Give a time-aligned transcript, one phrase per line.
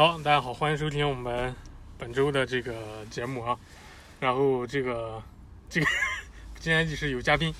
[0.00, 1.54] 好，大家好，欢迎收听我们
[1.98, 3.54] 本周的这个节目啊。
[4.18, 5.22] 然后这个
[5.68, 5.86] 这个
[6.58, 7.52] 今天就是有嘉宾，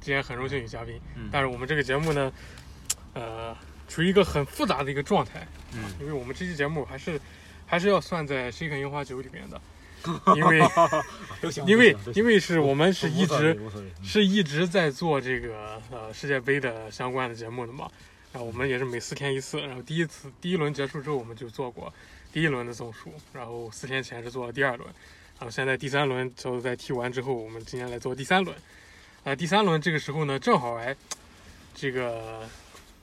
[0.00, 1.28] 今天很荣幸有嘉宾，嗯。
[1.30, 2.32] 但是我们这个节目呢，
[3.12, 7.20] 呃，处于一个很复杂的一个状态，嗯，因为我们这期节目还是
[7.64, 9.60] 还是要算在《谁肯樱花酒》里面的，
[10.34, 10.60] 因为，
[11.64, 13.56] 因为因为是我们是一直
[14.02, 17.88] 是一直在做这个呃世界杯的相关的节目的嘛。
[18.34, 21.94] 然后我们也是每四天一次，然后第一次第一轮结束之后，我们就做过
[22.32, 24.90] 第一轮的总数，然后四天前是做了第二轮，
[25.38, 28.56] 然后现在第三轮就在踢完之后，我们今天来做第三轮。
[29.22, 30.96] 呃，第三轮这个时候呢，正好哎，
[31.76, 32.42] 这个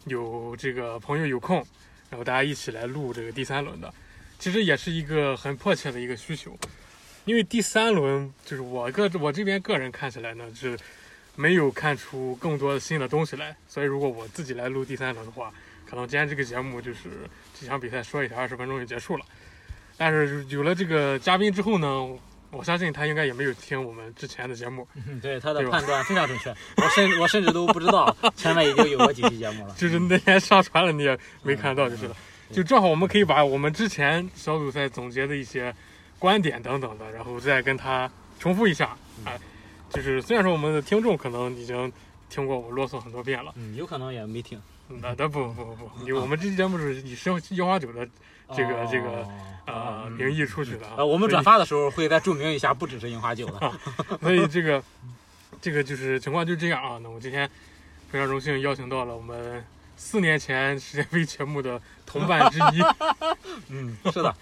[0.04, 1.66] 有这个朋友有空，
[2.10, 3.92] 然后大家一起来录这个第三轮的，
[4.38, 6.60] 其实也是一个很迫切的一个需求，
[7.24, 10.78] 因为第三轮就是我个我这边个人看起来呢是
[11.36, 15.52] 没有看出更多的新的东西来，所以如果我自己来录第三轮的话，
[15.90, 17.10] 可能今天这个节目就是
[17.60, 19.26] 这场比赛说一下二十分钟就结束了。
[19.98, 22.08] 但是有了这个嘉宾之后呢，
[22.52, 32.16] 我相信他应该也没有听我们之前的节目，嗯 对他的判断非常准确，我甚我甚至都不知道前面已经有过几期节目了， 就是那天上传了你也没看到就是了。
[32.20, 35.74] 嗯就正好我们可以把我们之前小组赛总结的一些
[36.20, 38.94] 观点等等的，然后再跟他重复一下。
[39.20, 39.40] 嗯哎，
[39.92, 41.92] 就是虽然说我们的听众可能已经
[42.30, 48.08] 听过我啰嗦很多遍了，嗯，有可能也没听，那那不不不不，我们这期节目是以生樱花酒的
[48.56, 49.28] 这个这个哦
[49.68, 50.96] 呃嗯名义出去的啊。
[50.98, 53.60] 呃，我们转发的时候会再注明一下，不只是樱花酒的，
[54.22, 54.84] 所以，所以这个
[55.62, 57.00] 这个就是情况就这样啊。
[57.04, 57.50] 那我今天
[58.10, 59.64] 非常荣幸邀请到了我们
[59.98, 62.82] 四年前世界杯节目的同伴之一。
[63.70, 64.34] 嗯，是的，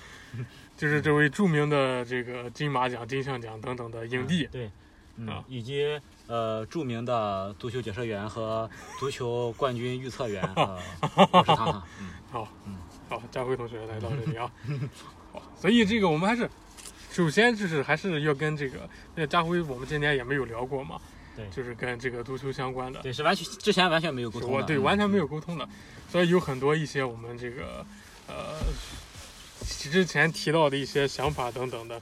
[0.77, 4.47] 就是这位著名的这个金马奖、金像奖等等的影帝。
[4.51, 4.69] 对，
[5.47, 10.79] 以及呃著名的足球解说员和足球冠军预测员，呃，
[11.31, 12.09] 我是糖糖，嗯。
[12.31, 12.77] 好，嗯。
[13.09, 14.51] 好，佳辉同学来到这里啊。
[15.31, 16.47] 好，所以这个我们还是
[17.11, 21.01] 首先就是还是要跟这个，那佳辉我们今天也没有聊过嘛，
[21.35, 24.83] 对就是跟这个足球相关的，对，是完全之前完全没有沟通的，我对嗯。
[24.83, 25.67] 完全没有沟通的，
[26.07, 27.83] 所以有很多一些我们这个
[28.27, 28.59] 呃
[29.65, 31.99] 之前提到的一些想法等等的，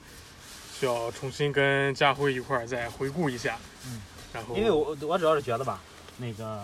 [0.78, 3.56] 需要重新跟佳辉一块儿再回顾一下。
[3.86, 4.00] 嗯，
[4.32, 5.80] 然后因为我我主要是觉得吧，
[6.18, 6.60] 那个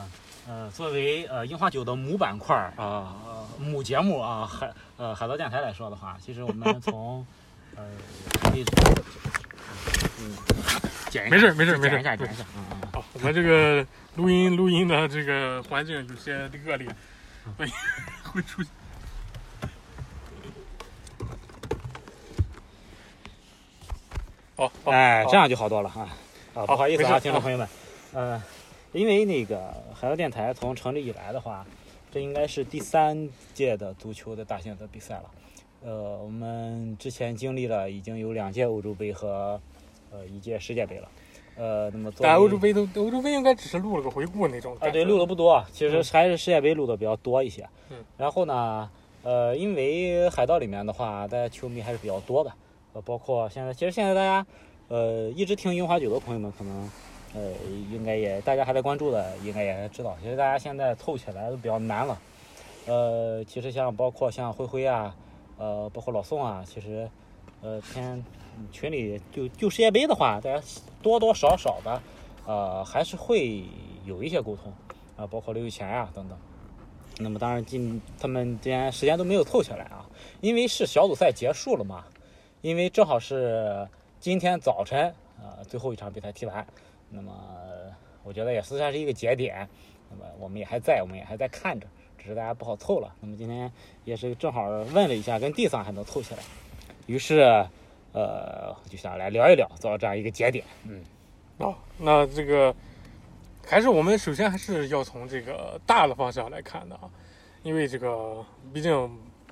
[0.47, 7.26] 呃，作为呃樱花酒的母板块儿啊、呃母节目啊，海呃海盗电台来说的话，其实我们 从
[7.74, 7.82] 呃
[8.42, 8.64] 可以
[10.20, 10.36] 嗯
[11.10, 13.84] 剪一下没事没事没事剪一下剪一下，嗯嗯好，我们这个
[14.16, 16.86] 录音录音的这个环境有些恶劣，
[17.56, 17.70] 所以
[18.22, 18.70] 会出现。
[24.56, 26.16] 好，好哎，这样就好多了啊！
[26.54, 27.69] 啊，不好意思啊，听众朋友们，
[28.12, 28.41] 呃，
[28.92, 31.66] 因为那个海盗电台从成立以来的话，
[32.12, 35.25] 这应该是第三届的足球的大型的比赛了。
[35.82, 39.60] 呃，我们之前经历了已经有两届欧洲杯和
[40.12, 41.09] 呃一届世界杯了。
[41.56, 44.76] 呃，那么在欧洲杯都欧洲杯应该只是录了个回顾那种。
[44.78, 47.69] 啊，对，录的不多，其实嗯还是世界杯录的比较多一些。
[47.91, 47.97] 嗯。
[48.16, 48.88] 然后呢，
[49.25, 52.53] 呃，因为海盗里面的话，大家球迷还是比较多的，
[52.94, 54.47] 呃，包括现在，其实现在大家，
[54.88, 56.91] 呃，一直听樱花酒的朋友们，可能，
[57.34, 57.53] 呃，
[57.93, 62.19] 应该也大家还在关注的，应该也知道，其实大家现在凑起来都比较难了。
[62.87, 65.15] 呃，其实像包括像灰灰啊，
[65.59, 67.10] 呃，包括老宋啊，其实，
[67.60, 68.25] 呃，天
[68.72, 70.62] 群里就就世界杯的话，大家
[71.03, 72.00] 多多少少的。
[72.47, 73.65] 呃，还是会
[74.04, 74.71] 有一些沟通
[75.16, 76.37] 啊、包括刘雨前呀、等等。
[77.19, 80.04] 那么当然今他们今天时间都没有凑起来啊，
[80.43, 82.04] 因为是小组赛结束了嘛，
[82.64, 83.86] 因为正好是
[84.19, 86.66] 今天早晨啊、最后一场比赛踢完，
[87.10, 87.30] 那么
[88.22, 89.69] 我觉得也是算是一个节点。
[90.10, 91.86] 那么我们也还在，我们也还在看着，
[92.16, 93.14] 只是大家不好凑了。
[93.20, 93.70] 那么今天
[94.06, 96.41] 也是正好问了一下，跟地上还能凑起来，
[97.04, 97.41] 于是
[98.12, 100.64] 呃就想来聊一聊，做到这样一个节点。
[100.84, 101.04] 嗯。
[101.58, 102.74] 哦，那这个
[103.66, 107.10] 还是我们首先还是要从这个大的方向来看的啊，
[107.62, 108.42] 因为这个
[108.72, 108.91] 毕竟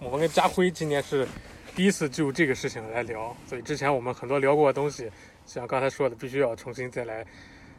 [0.00, 1.28] 我们跟家辉今年是
[1.74, 5.10] 第一次就这个事情来聊，所以之前我们很多聊过的东西，
[5.46, 7.24] 像刚才说的，必须要重新再来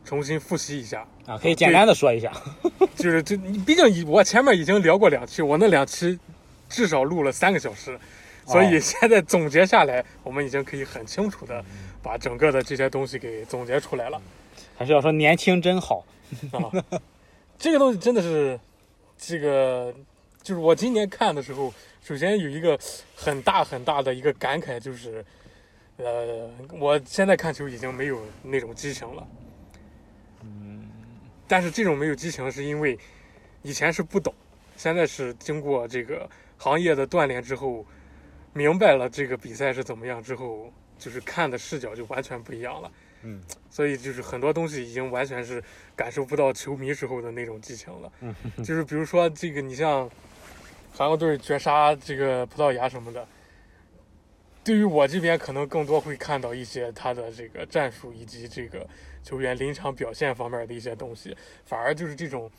[0.03, 1.07] 重新复习一下。
[1.25, 2.31] 啊，可以简单的说一下。
[2.95, 6.17] 就是这，毕竟以我前面已经聊过两期，我那两期
[6.69, 7.97] 至少录了三个小时，
[8.45, 11.63] 所以哦现在总结下来，我们已经可以很清楚的
[12.01, 14.19] 把整个的这些东西给总结出来了。
[14.75, 16.03] 还是要说年轻真好。
[16.51, 16.65] 啊，
[17.59, 18.59] 这个东西真的是，
[19.19, 19.93] 这个
[20.41, 21.71] 就是我今年看的时候，
[22.03, 22.77] 首先有一个
[23.15, 25.23] 很大很大的一个感慨，就是，
[25.95, 29.25] 呃，我现在看球已经没有那种激情了。
[30.41, 30.89] 嗯，
[31.47, 32.99] 但是这种没有激情，是因为
[33.61, 34.33] 以前是不懂，
[34.75, 37.85] 现在是经过这个行业的锻炼之后，
[38.51, 42.91] 明白了这个比赛是怎么样之后，就是看的视角就完全不一样了。
[43.21, 45.63] 嗯，所以就是很多东西已经完全是
[45.95, 48.11] 感受不到球迷时候的那种激情了。
[48.19, 50.09] 嗯，就是比如说这个，你像
[50.95, 53.27] 韩国队绝杀这个葡萄牙什么的，
[54.63, 58.87] 对于我这边可能更多会看到一些他的这个战术以及这个
[59.23, 61.35] 球员临场表现方面的一些东西，
[61.65, 62.49] 反而就是这种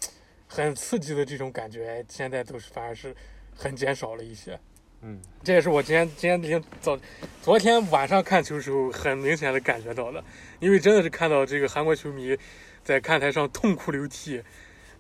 [0.49, 3.15] 很刺激的这种感觉，现在都是反而是
[3.57, 4.59] 很减少了一些。
[5.03, 6.99] 嗯，这也是我今天今天天早
[7.41, 10.25] 昨天晚上看球时候很明显的感觉到的，
[10.59, 12.37] 因为真的是看到这个韩国球迷
[12.83, 14.45] 在看台上痛哭流涕，嗯，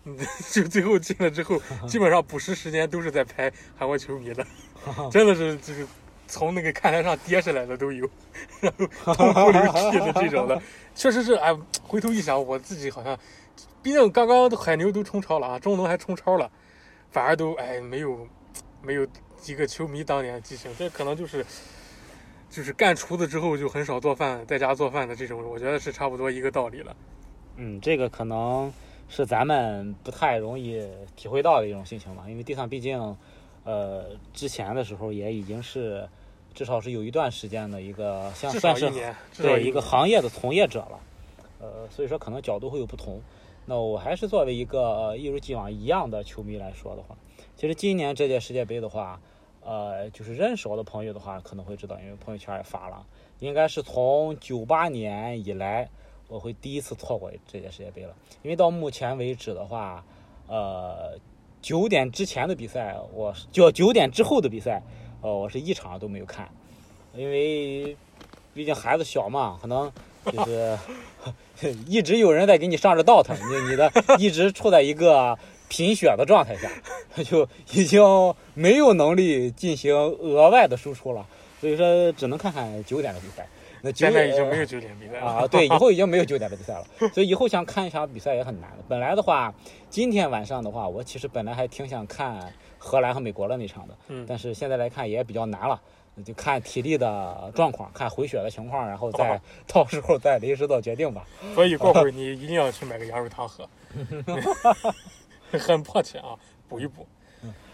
[0.52, 4.46] 就最后进了之后， 基本上补时时间都是在拍韩国球迷的，
[5.10, 5.86] 真的是就是
[6.28, 8.08] 从那个看台上跌下来的都有，
[8.60, 10.60] 然后痛哭流涕的这种的，
[10.94, 13.18] 确实是哎，回头一想，我自己好像，
[13.82, 16.50] 毕竟刚刚海牛都冲超了啊，中农还冲超了，
[17.10, 18.28] 反而都哎没有
[18.82, 19.06] 没有。
[19.36, 21.44] 几个球迷当年的激情，这可能就是
[22.48, 26.96] 就是干厨子之后就很少做饭，在家做饭的这种，我觉得是差不多一个道理了。
[27.56, 28.72] 嗯，这个可能
[29.08, 30.82] 是咱们不太容易
[31.16, 33.16] 体会到的一种心情吧，因为地上毕竟，
[33.64, 36.08] 呃，之前的时候也已经是
[36.54, 38.90] 至少是有一段时间的一个像算是
[39.36, 41.00] 对一个行业的从业者了，
[41.60, 43.20] 呃，所以说可能角度会有不同。
[43.66, 47.16] 那我还是作为一个一如既往一样的球迷来说的话。
[47.56, 49.18] 其实今年这届世界杯的话，
[49.62, 53.06] 呃，就是认识我的朋友的话，可能会知道，因为朋友圈也发了，
[53.38, 55.88] 应该是从九八年以来，
[56.34, 58.12] 我会第一次错过这届世界杯了。
[58.42, 60.04] 因为到目前为止的话，
[60.48, 61.16] 呃，
[61.62, 64.82] 九点之前的比赛，我就九点之后的比赛，
[65.22, 66.50] 呃，我是一场都没有看，
[67.14, 67.96] 因为
[68.52, 69.92] 毕竟孩子小嘛，可能
[70.32, 70.76] 就是
[71.86, 75.38] 一直有人在给你上着道他，你你的一直处在一个。
[75.66, 76.70] 贫血的状态下，
[77.24, 78.00] 就已经
[78.52, 81.26] 没有能力进行额外的输出了，
[81.58, 83.48] 所以说只能看看九点的比赛。
[83.84, 85.46] 那现在已经没有九点比赛了啊！
[85.46, 88.70] 对，以后已经没有九点的比赛了，所以以后想看一场比赛也很难。
[88.88, 89.52] 本来的话，
[89.90, 95.78] 今天晚上的话，我其实本来还挺想看荷兰和美国的那场的，嗯，但是现在来看也比较难了，
[96.24, 101.26] 就看体力的状况，看回血的情况，然后再到时候再临时做决定吧。
[101.54, 103.68] 所以过会儿 你一定要去买个羊肉汤喝。
[105.60, 106.34] 很迫切啊，
[106.68, 107.06] 补一补。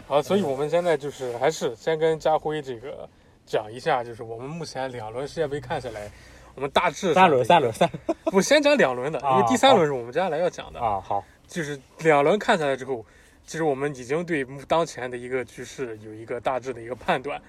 [0.07, 3.07] 好，所以我们现在就是还是先跟家辉这个
[3.45, 6.09] 讲一下，就是我们目前两轮世界杯看下来，
[6.55, 7.89] 我们大致三轮三轮三，
[8.31, 10.99] 我先讲两轮的， 因为第三轮是我们接下来要讲的啊。
[11.01, 13.05] 好，就是两轮看下来之后，
[13.45, 17.41] 其实我们已经对当前的一个局势有一个大致的一个判断。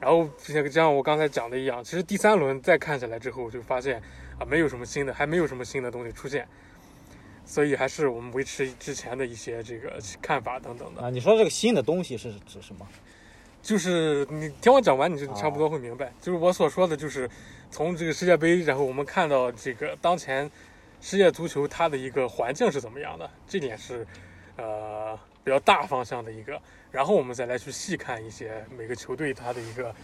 [0.00, 4.02] 然后像像我刚才讲的一样，其实第三轮再看下来之后，就发现
[4.38, 6.46] 啊，没有什么新的，还没有什么新的东西出现。
[7.44, 11.10] 所以还是我们维持之前的一些这个看法等等的啊。
[11.10, 12.86] 你说这个新的东西是指什么？
[13.62, 16.12] 就是你听我讲完，你就差不多会明白。
[16.20, 17.30] 就是我所说的就是
[17.70, 20.50] 从这个世界杯，然后我们看到这个当前
[21.00, 24.06] 世界足球它的一个环境是怎么样的，这点是
[24.56, 26.60] 呃比较大方向的一个。
[26.90, 29.94] 然后我们再来去细看一些每个球队它的一个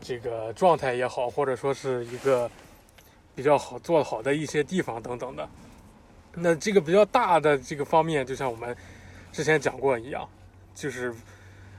[0.00, 2.48] 这个状态也好，或者说是一个
[3.34, 5.48] 比较好做好的一些地方等等的。
[6.34, 8.76] 那这个比较大的这个方面，就像我们
[9.32, 10.28] 之前讲过一样，
[10.74, 11.12] 就是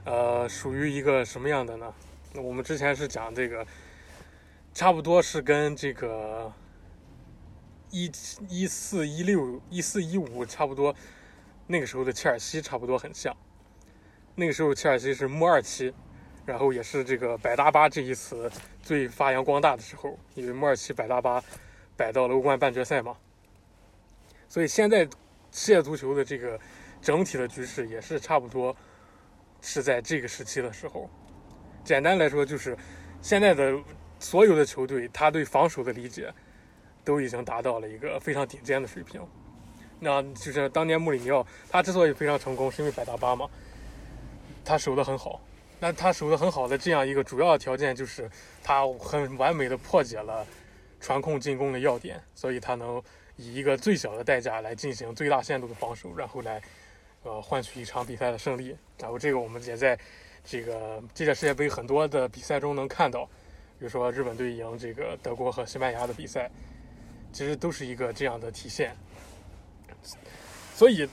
[0.04, 1.94] 呃，属于一个什么样的呢？
[2.36, 3.66] 我们之前是讲这个，
[4.74, 6.52] 差不多是跟这个
[7.92, 8.12] 一
[8.50, 10.96] 一四一六一四一五差不多，
[11.68, 13.36] 那个时候的切尔西差不多很像。
[14.34, 15.94] 那个时候切尔西是穆二七，
[16.46, 18.50] 然后也是这个百大巴这一词
[18.82, 21.44] 最发扬光大的时候，因为穆二七百大巴
[21.96, 23.16] 摆到了欧冠半决赛嘛。
[24.48, 25.04] 所以现在
[25.52, 26.60] 世界足球的这个
[27.02, 28.76] 整体的局势也是差不多
[29.62, 31.10] 是在这个时期的时候。
[31.84, 32.78] 简单来说，就是
[33.22, 33.80] 现在的
[34.20, 36.34] 所有的球队，他对防守的理解
[37.04, 39.22] 都已经达到了一个非常顶尖的水平。
[40.00, 43.48] 那就是当年穆里尼奥他之所以非常成功，是因为百大巴嘛，
[44.66, 45.40] 他守得很好。
[45.80, 48.30] 那他守得很好的这样一个主要条件，就是
[48.64, 50.46] 他很完美的破解了
[51.00, 53.02] 传控进攻的要点，所以他能。
[53.38, 56.62] 以一个最小的代价来进行最大限度的防守，然后来，
[57.24, 58.76] 呃，换取一场比赛的胜利。
[59.00, 59.98] 然后这个我们也在
[60.44, 63.26] 这个这届世界杯很多的比赛中能看到，
[63.78, 66.50] 比如说日本队赢这个德国和西班牙的比赛，
[67.32, 68.96] 其实都是一个这样的体现。
[70.74, 71.08] 所以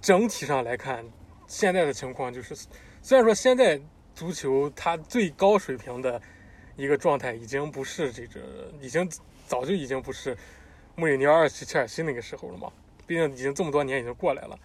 [0.00, 1.04] 整体上来看，
[1.46, 2.56] 现在的情况就是，
[3.00, 3.80] 虽然说现在
[4.14, 6.20] 足球它最高水平的
[6.76, 8.40] 一个状态已经不是这个，
[8.80, 9.08] 已经
[9.46, 10.36] 早就已经不是。
[10.94, 12.70] 穆里尼奥二期切尔西那个时候了嘛，
[13.06, 14.58] 毕竟已经这么多年已经过来了。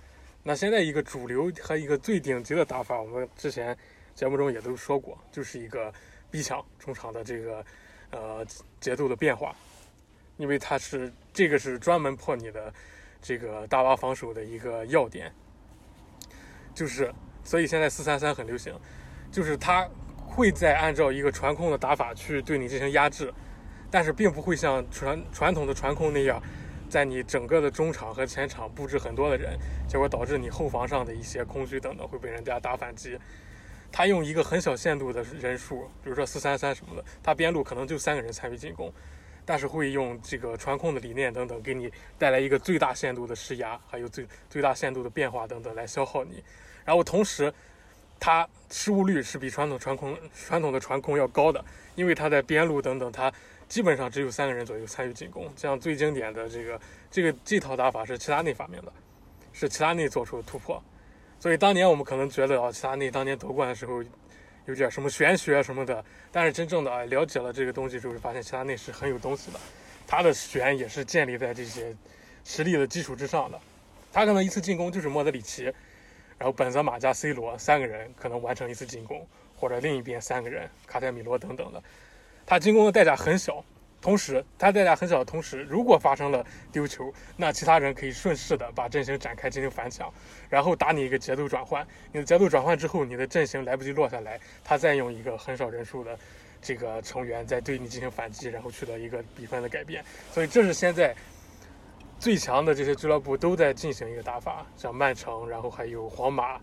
[0.47, 3.77] 那现在一个主流和一个最顶级的打法，我们之前
[4.15, 5.93] 节目中也都说过，就是一个
[6.31, 7.65] 逼抢中场的这个
[8.11, 8.47] 呃
[8.79, 9.53] 节奏的变化，
[10.37, 12.73] 因为它是这个是专门破你的
[13.21, 15.29] 这个大巴防守的一个要点，
[16.73, 17.13] 就是
[17.43, 18.73] 所以现在四三三很流行，
[19.29, 19.85] 就是它
[20.15, 23.33] 会在按照一个传控的打法去对你进行压制，
[23.91, 26.41] 但是并不会像传传统的传控那样。
[26.89, 33.17] 在你整个的中场和前场布置很多的人，结果导致你后防上的一些空虚等等会被人家打反击。
[33.91, 38.91] 他用一个很小限度的人数，比如说四三三什么的，他边路可能就三个人参与进攻，
[39.46, 46.44] 但是会用这个传控的理念等等，给你带来一个最大限度的施压，还有最最大限度的变化等等来消耗你。
[46.86, 47.53] 然后同时，
[48.20, 51.63] 他失误率是比传统传控传统的传控要高的，
[51.96, 53.32] 因为他在边路等等他。
[53.67, 56.79] 基本上只有三个人左右参与进攻，像最经典的这个
[57.12, 58.91] 这个这套打法是齐达内发明的，
[59.51, 60.81] 是齐达内做出的突破。
[61.39, 64.03] 所以当年我们可能觉得啊，齐达内当年夺冠的时候
[64.65, 69.59] 有点什么玄学什么的，但是真正的了解了这个东西之后，发现齐达内是很有东西的。
[70.07, 71.95] 他的玄也是建立在这些
[72.45, 73.59] 实力的基础之上的。
[74.12, 75.63] 他可能一次进攻就是莫德里奇，
[76.38, 81.83] 然后本泽马加 C 罗三个人可能完成一次进攻，或者另一边三个人卡塞米罗等等的。
[82.47, 83.61] 他进攻的代价很小，
[83.99, 90.09] 同时他代价很小的同时，如果发生了丢球，那其他人可以顺势的把阵型展开进行反抢，
[90.49, 91.85] 然后打你一个节奏转换。
[92.13, 96.17] 你的节奏转换之后，你的阵型来不及落下来，他再用一个很少人数的
[96.61, 100.01] 这个成员再对你进行反击，然后取得一个比分的改变。
[100.31, 101.13] 所以这是现在
[102.17, 106.57] 最强的这些俱乐部都在进行一个打法，像曼城，然后还有皇马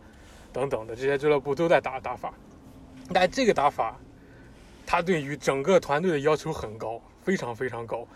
[0.50, 2.32] 等等的这些俱乐部都在打打法。
[3.12, 4.00] 但这个打法。
[4.86, 8.06] 他对于整个团队的要求很高，非常非常高，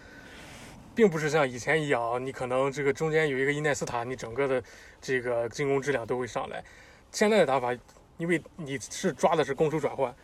[0.94, 4.62] 并不是像以前一样，你可能这个中间有一个伊奈斯塔，你整个的
[5.00, 6.62] 这个进攻质量都会上来。
[7.10, 7.74] 现在的打法，
[8.16, 10.14] 因为你是抓的是攻守转换，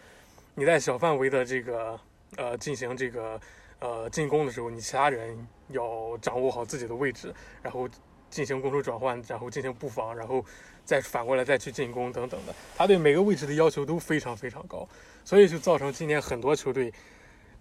[0.55, 1.99] 你在小范围的这个
[2.37, 3.41] 呃进行这个
[3.79, 5.35] 呃进攻的时候，你其他人
[5.69, 7.89] 要掌握好自己的位置，然后
[8.29, 10.45] 进行攻守转换，然后进行布防，然后
[10.85, 12.55] 再反过来再去进攻等等的。
[12.77, 14.87] 他对每个位置的要求都非常非常高。
[15.25, 16.91] 所以就造成今年很多球队，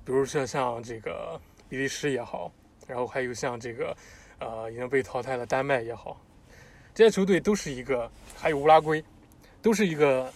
[0.03, 1.39] 比如说像这个
[1.69, 2.51] 比利时也好，
[2.85, 3.95] 然后还有像这个
[4.39, 6.21] 呃已经被淘汰的丹麦也好，
[6.93, 9.03] 这些球队都是一个，还有乌拉圭，
[9.61, 10.31] 都是一个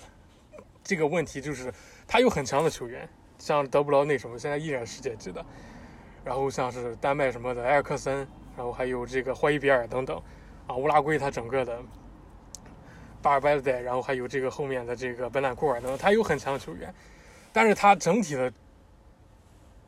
[0.84, 1.72] 这个问题，就是
[2.08, 3.08] 他有很强的球员，
[3.38, 5.46] 像德布劳内什么，现在依然世界级的，
[6.24, 10.22] 然后像是丹麦什么的埃尔克森，然后还有这个霍伊比尔等等，
[10.66, 11.78] 啊，乌拉圭他整个的。
[13.20, 16.94] 巴尔拜在，然后还有这个后面的这个本坦库尔等，他有很强的球员。
[17.58, 18.54] 但是他整体的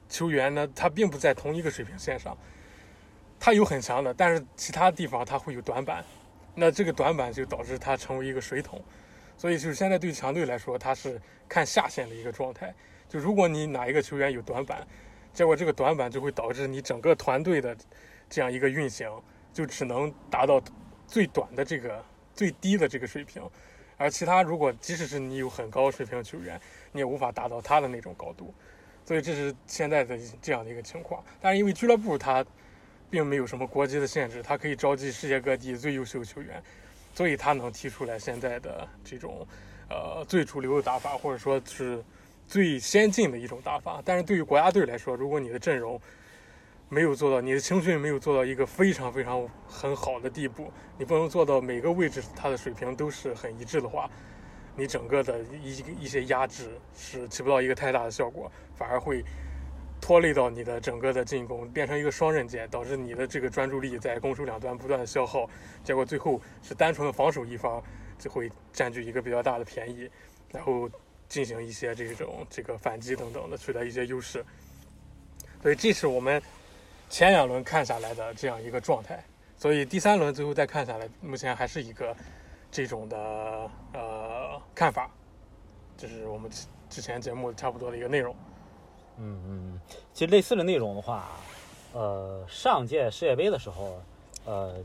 [0.10, 2.36] 球员呢，他并不在同一个水平线上。
[3.40, 6.04] 他有很强的，但是其他地方他会有短板。
[6.56, 8.84] 那这个短板就导致他成为一个水桶。
[9.38, 12.74] 所以就是现在对强队来说，他是看下限的一个状态。
[13.08, 14.88] 就如果你哪一个球员有短板，
[15.32, 17.78] 结果这个短板就会导致你整个团队的
[18.28, 19.08] 这样一个运行，
[19.54, 20.60] 就只能达到
[21.06, 23.48] 最短的这个最低的这个水平。
[24.00, 26.60] 而其他如果即使是你有很高水平的球员，
[26.94, 28.52] 你也无法达到他的那种高度，
[29.06, 31.22] 所以这是现在的这样的一个情况。
[31.42, 32.44] 但是因为俱乐部它
[33.10, 36.64] 并没有什么国籍的限制，它可以召集世界各地最优秀球员，
[37.14, 39.46] 所以它能提出来现在的这种
[39.90, 42.02] 呃最主流的打法，或者说是
[42.48, 44.02] 最先进的一种打法。
[44.06, 46.00] 但是对于国家队来说，如果你的阵容
[46.90, 54.10] 没有做到，你的青训没有做到一个非常非常很好的地步，你不能做到每个位置它的水平都是很一致的话。
[54.76, 59.24] 你整个的一一些压制是起不到一个太大的效果，反而会
[60.00, 65.50] 拖累到你的整个的进攻，变成一个双刃剑，导致你的这个专注力在攻守两端不断的消耗，
[65.84, 67.84] 结果最后是单纯的防守一方
[68.18, 70.10] 就会占据一个比较大的便宜，
[70.54, 70.90] 然后
[71.28, 74.44] 进行一些这种这个反击等等的取得一些优势。
[75.62, 76.42] 所以这是我们
[77.10, 79.22] 前两轮看下来的这样一个状态，
[79.58, 82.16] 所以第三轮最后再看下来，目前还是一个。
[82.72, 83.18] 这种的
[83.94, 85.10] 呃看法，
[85.98, 86.52] 这是我们
[86.88, 88.36] 之前节目差不多的一个内容。
[89.18, 89.82] 嗯嗯，
[90.14, 91.30] 其实类似的内容的话，
[91.94, 94.00] 呃，上届世界杯的时候，
[94.46, 94.76] 呃，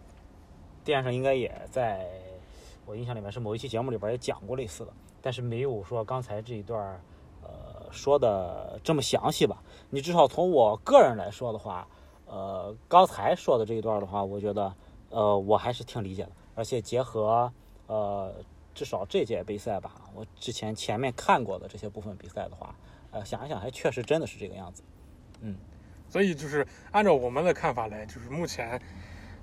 [0.83, 2.07] 电视上应该也在
[2.87, 6.99] 我印象里面是某一期节目里边也讲过类似的，但是没有说刚才这一段
[7.43, 9.63] 呃说的这么详细吧。
[9.91, 11.87] 你至少从我个人来说的话，
[12.27, 14.75] 呃，刚才说的这一段的话，我觉得
[15.11, 17.53] 呃我还是挺理解的，而且结合。
[17.87, 18.35] 呃，
[18.73, 22.75] 至少这届杯赛吧，我之前前面看过的这些部分比赛的话，
[23.11, 24.83] 呃，想一想还确实真的是这个样子。
[25.43, 25.55] 嗯，
[26.09, 28.81] 所以就是按照我们的看法来，就是目前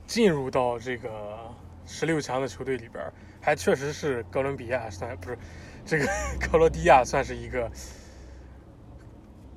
[0.08, 1.38] 进入到这个
[1.86, 5.38] 十六强的球队里边，还确实是哥伦比亚算不是
[5.86, 6.06] 这个
[6.42, 7.72] 克罗地亚算是一个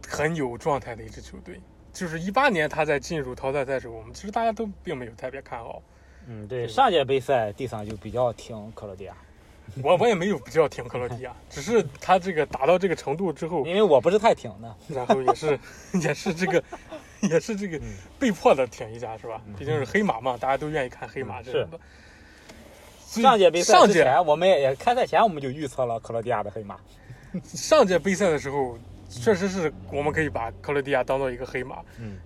[0.07, 1.59] 很有状态的一支球队。
[1.95, 5.81] 就是一八年他在进入淘汰赛时候，我们其实大家都并没有特别看好。
[6.27, 9.15] 嗯，对，上届杯赛第三就比较挺克罗地亚，
[9.83, 14.75] 我我也没有比较挺克罗地亚， 只是他这个打到这个程度之后，因为我不是太挺的。
[14.89, 15.59] 然后也是
[16.03, 16.63] 也是这个
[17.21, 17.83] 也是这个嗯
[18.19, 19.41] 被迫的挺一下是吧？
[19.47, 21.79] 嗯毕竟是黑马嘛，大家都愿意看黑马这种的。
[23.07, 26.77] 上届杯赛上届之前，我们也也开赛前我们就预测了克罗地亚的黑马。
[27.45, 28.77] 上届杯赛的时候，
[29.09, 32.19] 确实是我们可以把克罗地亚当做一个黑马，嗯，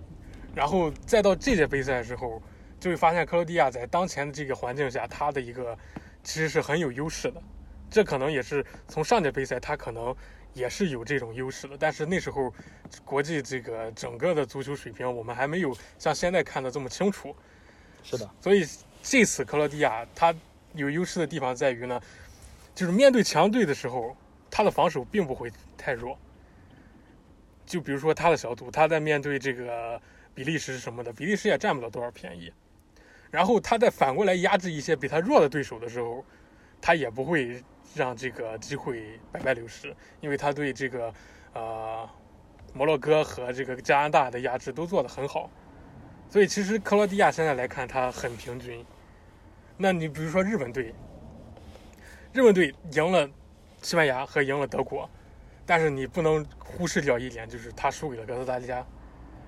[0.55, 2.41] 然后再到这届杯赛的时候，
[2.79, 5.77] 就会发现克罗地亚在当前的这个环境下，它的一个
[6.23, 7.41] 其实是很有优势的。
[7.89, 10.15] 这可能也是从上届杯赛，它可能
[10.53, 12.53] 也是有这种优势的，但是那时候
[13.03, 17.35] 国际这个整个的足球水平，我们还没有像现在看的这么清楚。
[18.03, 18.65] 是的，所以
[19.01, 20.33] 这次克罗地亚它
[20.73, 21.99] 有优势的地方在于呢，
[22.75, 24.15] 就是面对强队的时候，
[24.51, 26.17] 他的防守并不会太弱。
[27.69, 30.01] 就比如说他的小组，他在面对这个
[30.33, 32.51] 比利时什么的，比利时也占不了多少便宜。
[33.29, 36.25] 然后他再反过来压制一些比他弱的对手的时候，
[36.81, 41.13] 他也不会让这个机会白白流失，因为他对这个
[41.53, 42.09] 呃
[42.73, 45.51] 摩洛哥和这个加拿大的压制都做得很好。
[46.27, 48.83] 所以其实克罗地亚现在来看，他很平均。
[49.77, 50.91] 那你比如说日本队，
[52.33, 53.29] 日本队赢了
[53.83, 55.07] 西班牙和赢了德国，
[55.69, 58.83] 但是你不能忽视掉一点，就是他输给了哥斯达黎加。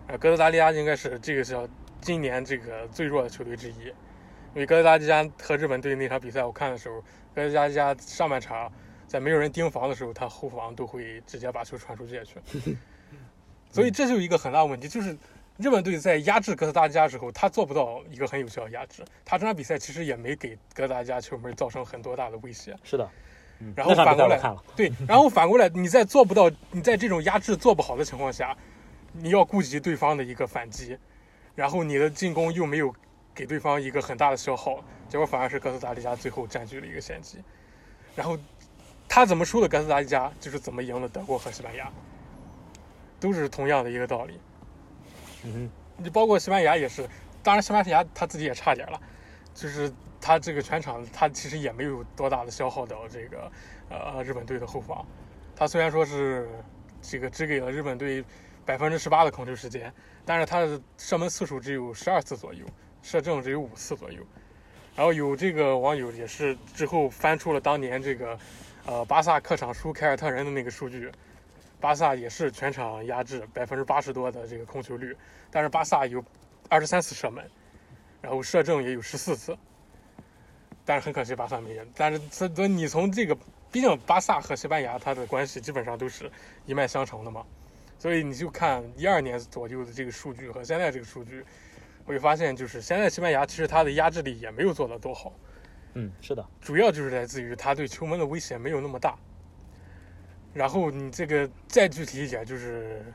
[0.06, 1.68] 呃，哥斯达黎加应该是这个叫
[2.00, 8.72] 今年这个最弱的球队之一，因为哥斯达黎加和日本队那场比赛，我看的时候，哥斯达黎加上半场
[9.08, 12.36] 在没有人盯防的时候，他后防都会直接把球传出界去，
[13.74, 15.18] 所以这就一个很大的问题，就是
[15.58, 22.78] 日本队在压制哥斯达黎加的时候，他做不到一个很有效的压制，他这场比赛其实也没给哥斯达黎加球门造成很多大的威胁。
[22.84, 23.10] 是的。
[23.64, 24.42] 嗯然后反过来
[24.76, 28.58] 对，然后反过来，你在做不到，你在这种压制做不好的情况下，
[29.14, 30.98] 你要顾及对方的一个反击，
[31.54, 32.92] 然后你的进攻又没有
[33.36, 37.38] 给对方一个很大的消耗，结果反而是哥斯达黎加最后占据了一个先机。
[38.16, 38.38] 然后
[39.08, 41.92] 他怎么输的哥斯达黎加，就是怎么赢了德国和西班牙，
[43.20, 44.40] 都是同样的一个道理。
[45.44, 47.08] 嗯你包括西班牙也是，
[47.44, 49.00] 当然西班牙他自己也差点了，
[49.54, 53.52] 就是他这个全场他其实也没有多大的消耗到这个
[53.90, 55.06] 呃日本队的后防，
[55.56, 56.48] 他虽然说是
[57.02, 58.24] 这个只给了日本队
[58.64, 59.92] 百分之十八的控球时间，
[60.24, 62.64] 但是他的射门次数只有十二次左右，
[63.02, 64.22] 射正只有五次左右。
[64.96, 68.38] 然后有这个网友也是之后翻出了当年这个
[68.86, 71.12] 呃巴萨客场输凯尔特人的那个数据，
[71.80, 75.16] 巴萨也是全场压制百分之八十多的这个控球率，
[75.50, 76.24] 但是巴萨有
[76.70, 77.44] 二十三次射门，
[78.22, 79.58] 然后射正也有十四次，
[80.86, 81.88] 但是很可惜巴萨没赢。
[81.96, 83.36] 但是这这你从这个，
[83.72, 86.32] 毕竟巴萨和西班牙它的关系基本上都是
[86.66, 87.46] 一脉相承的嘛，
[88.00, 91.46] 所以你就看一二年左右的这个数据和现在这个数据，
[92.06, 95.34] 会发现就是现在西班牙其实它的压制力也没有做得多好。
[95.94, 99.18] 嗯，是的，主要就是来自于他对球门的威胁没有那么大。
[100.54, 103.06] 然后你这个再具体一点，就是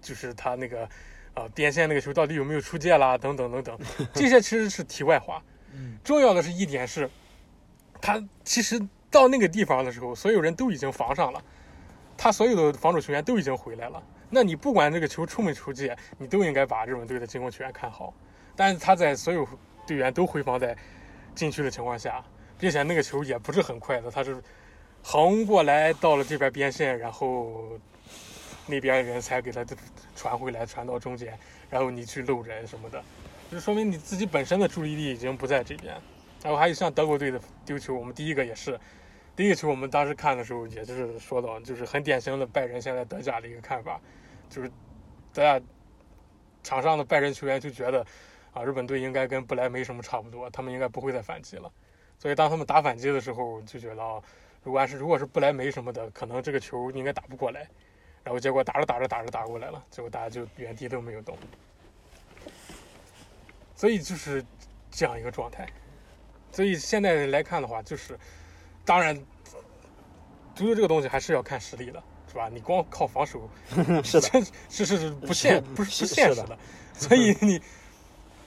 [0.00, 0.88] 就是他那个
[1.34, 3.78] 呃边线那个球到底有没有出界啦，等等等等，
[4.14, 5.42] 这些其实是题外话。
[6.02, 7.08] 重要的是一点是，
[8.00, 11.42] 他其实到那个地方的时候，所有人都已经防上了，
[12.16, 14.02] 他所有的防守球员都已经回来了。
[14.28, 18.12] 那你不管这个球出没出界，你都应该把日本队的进攻球员看好。
[18.56, 19.46] 但是他在所有
[19.86, 20.76] 队员都回防在
[21.34, 22.24] 禁区的情况下，
[22.58, 24.42] 并且那个球也不是很快的，他是
[25.02, 27.78] 横过来到了这边边线，然后
[28.66, 29.64] 那边人才给他
[30.16, 31.38] 传回来，传到中间，
[31.70, 33.00] 然后你去漏人什么的，
[33.50, 35.94] 就说明你自己本身的注意力已经不在这边。
[36.42, 38.78] 然后还有像德国队的丢球，我们第一个也是，
[39.34, 44.00] 第一个球我们当时看的时候，也就是说到，就是很典型的拜仁现在德甲的一个看法，
[44.48, 44.68] 就是
[45.32, 45.60] 德甲
[46.62, 48.04] 场上的拜仁球员就觉得
[48.52, 51.72] 啊，日本队应该跟不来梅什么差不多，他们应该不会再反击了。
[52.18, 54.22] 所以当他们打反击的时候，就觉得啊，
[54.62, 57.66] 如果是如果是不来梅什么的，可能这个球应该打不过来。
[58.22, 61.36] 然后结果打着打着打着打过来了，结果大家就原地都没有动。
[63.76, 64.44] 所以就是
[64.90, 65.64] 这样一个状态。
[66.50, 68.18] 所以现在来看的话，就是
[68.84, 69.14] 当然，
[70.54, 72.48] 足球这个东西还是要看实力的，是吧？
[72.52, 73.48] 你光靠防守，
[74.02, 76.58] 是的， 是是是不现不是不现实的。
[76.94, 77.60] 所以你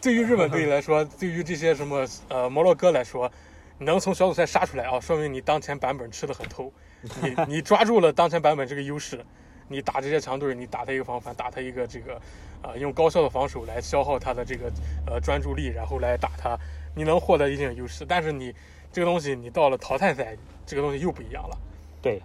[0.01, 3.31] 对于日本队来说，对于这些什么呃摩洛哥来说，
[3.77, 6.73] 你能从小组赛杀出来啊，说明你当前版本吃的很透，
[7.21, 9.23] 你你抓住了当前版本这个优势，
[9.69, 12.21] 你打这些强队，你打他一个防反，打他一个这个
[12.63, 14.69] 呃用高效的防守来消耗他的这个
[15.07, 16.59] 呃专注力，然后来打他，
[16.93, 18.05] 你能获得一定的优势。
[18.05, 18.53] 但是你
[18.91, 21.57] 这个东西，你到了淘汰赛，这个东西又不一样了。
[22.01, 22.21] 对，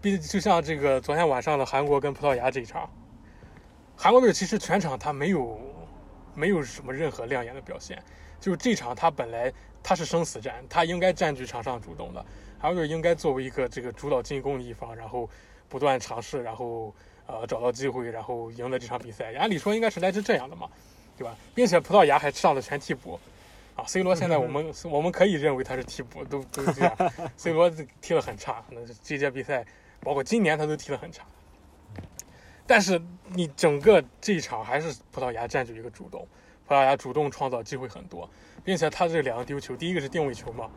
[0.00, 2.90] 毕就像这个昨天晚上的韩国跟葡萄牙这一场，
[3.96, 5.60] 韩国队其实全场他没有
[6.34, 8.02] 没有什么任何亮眼的表现，
[8.40, 12.24] 就是这场他本来他是生死战，他应该占据场上主动的，
[12.58, 15.30] 韩国队应该作为一个这个主导进攻的一方，然后
[15.72, 16.94] 不断尝试，然后
[17.26, 19.32] 呃找到机会，然后赢得这场比赛。
[19.36, 20.68] 按理说应该是来自这样的嘛，
[21.16, 21.34] 对吧？
[21.54, 23.18] 并且葡萄牙还上了全替补。
[23.74, 26.94] 啊，C 罗现在我们 我们可以认为他是替补，都都这样。
[27.38, 27.70] C 罗
[28.02, 29.64] 踢得很差，那这届比赛
[30.00, 31.24] 包括今年他都踢得很差。
[32.66, 36.28] 但是你整个这一场还是葡萄牙占据一个主动，
[36.68, 38.28] 葡萄牙主动创造机会很多，
[38.62, 40.70] 并且他这两个丢球，第一个是定位球嘛，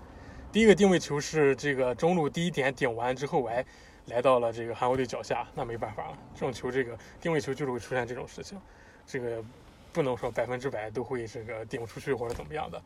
[0.53, 3.63] 第一个定位球是这个中路第一点顶完之后，哎，
[4.08, 8.60] 来到了这个韩国队脚下，那没办法了，这种球这个定位球就是会出现这种事情，
[9.08, 9.44] 这个
[9.91, 12.82] 不能说百分之百都会这个顶出去或者怎么样的。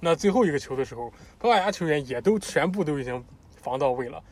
[0.00, 3.24] 那最后一个球的时候，葡萄牙球员也都全部都已经
[3.56, 4.22] 防到位了。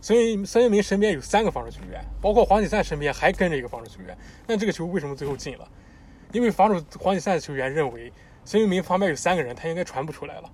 [0.00, 4.16] 孙兴孙兴民身边有三个防守球员，包括黄启灿身边还跟着一个防守球员。
[4.46, 5.68] 那这个球为什么最后进了？
[6.32, 8.12] 因为防守黄启灿的球员认为
[8.44, 10.50] 孙兴民旁边有三个人，他应该传不出来了。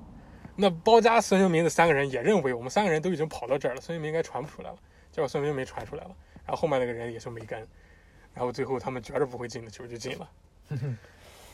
[0.57, 4.77] 那包夹孙兴民的三个人也认为我们三个人都已经跑到这儿了，孙兴民应该传不出来了。
[5.15, 6.11] 结果孙兴民传出来了，
[6.45, 7.57] 然后后面那个人也就没跟，
[8.35, 10.29] 然后最后他们觉着不会进的球就进了。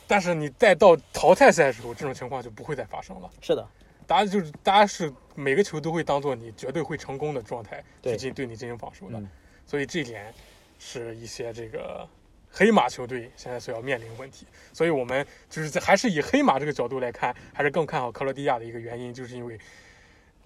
[0.07, 3.29] 但是你再到淘汰赛的时候，这种情况就不会再发生了。
[3.39, 3.67] 是的。
[4.07, 9.21] 大家就是大家是每个球都会当做你绝对会成功的状态去进对你进行防守的，
[9.67, 10.33] 所以这一点
[10.79, 12.09] 是一些这个
[12.49, 14.47] 黑马球队现在所要面临的问题。
[14.73, 19.57] 所以我们就是在还是以黑马这个角度来看，还是更看好克罗地亚的一个原因，就是因为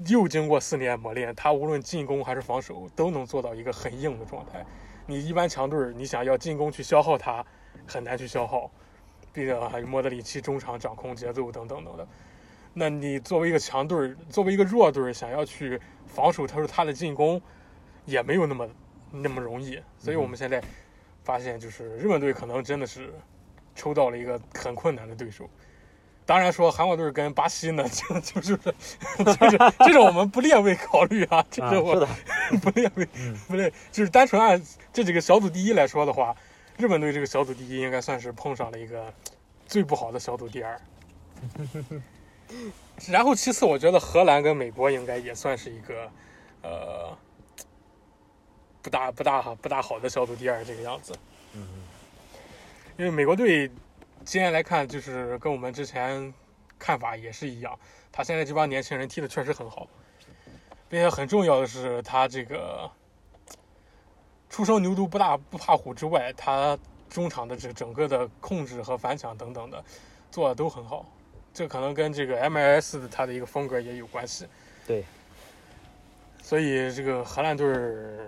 [0.07, 4.65] 又经过四年磨练，他无论进攻还是防守都能做到一个很硬的状态。
[5.07, 7.45] 你一般强队你想要进攻去消耗他，
[7.87, 8.69] 很难去消耗，
[9.31, 12.07] 毕竟还有莫德里奇中场掌控节奏等等等的。
[12.73, 17.41] 那你作为一个强队，作为一个弱队，想要去防守他说他的进攻，
[18.05, 18.67] 也没有那么
[19.11, 19.81] 那么容易。
[19.97, 20.61] 所以我们现在
[21.23, 23.13] 发现，就是日本队可能真的是
[23.73, 25.49] 抽到了一个很 困难的对手。
[26.25, 32.07] 当然说韩国队跟巴西呢， 就就是就是这种我们不列位考虑啊，这是我
[32.61, 33.07] 不列位
[33.47, 34.61] 不列，就是单纯按
[34.91, 36.35] 这几个小组第一来说的话，
[36.77, 39.13] 日本队这个小组第一应该算是碰上了一个
[39.67, 40.81] 最不好的小组第二。
[43.07, 46.09] 然后其次，我觉得荷兰跟美国应该也算是一个，
[46.63, 47.17] 呃，
[48.81, 51.13] 不大不大哈不大好的小组第二这个样子。
[51.53, 51.67] 嗯。
[52.97, 53.69] 因为美国队
[54.25, 56.33] 今天来看，就是跟我们之前
[56.79, 57.77] 看法也是一样，
[58.11, 59.87] 他现在这帮年轻人踢的确实很好，
[60.89, 62.89] 并且很重要的是，他这个
[64.49, 66.75] 初生牛犊不大不怕虎之外，他
[67.07, 69.83] 中场的这整个的控制和反抢等等的
[70.31, 71.05] 做的都很好。
[71.53, 74.47] 这可能跟这个 MLS 的他的一个风格也有关系，
[74.87, 75.05] 对。
[76.41, 78.27] 所以这个荷兰队儿，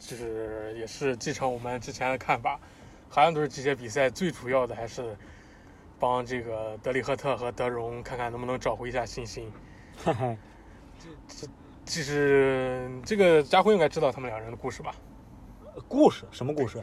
[0.00, 2.58] 就是也是继承我们之前的看法，
[3.08, 5.16] 荷兰队这些比赛最主要的还是
[5.98, 9.50] 帮这个德里赫特和德容看看能不能找回一下信心。
[10.04, 10.36] 哈哈，
[10.98, 11.48] 这这
[11.84, 14.94] 其实这个家辉应该知道他们两人的故事吧？
[15.88, 16.82] 故事什么故事？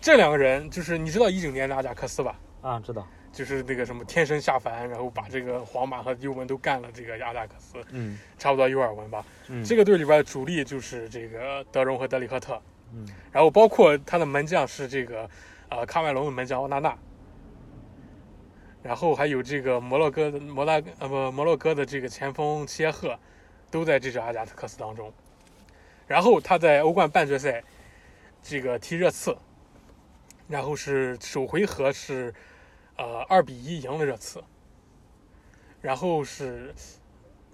[0.00, 2.38] 这两个人就是你知道一九年的阿贾克斯吧？
[2.62, 3.06] 啊，知道。
[3.32, 6.88] 就是那个什么天神下凡，然后把这个皇马和尤文都干了。
[6.94, 9.24] 这个阿贾克斯，嗯，差不多有耳闻吧。
[9.48, 15.28] 嗯，这个队里边的主力就是这个德容和德里赫特，嗯，然后包括他的门将是这个
[15.68, 16.96] 呃喀麦隆的门将奥纳纳，
[18.82, 23.18] 然后还有这个摩洛哥的摩拉呃不摩洛哥的这个前锋切赫，
[23.70, 25.12] 都在这支阿贾克斯当中。
[26.06, 27.62] 然后他在欧冠半决赛
[28.42, 29.36] 这个踢热刺，
[30.48, 32.34] 然后是首回合是。
[32.96, 34.40] 呃，二比一赢了热刺，
[35.80, 36.72] 然后是，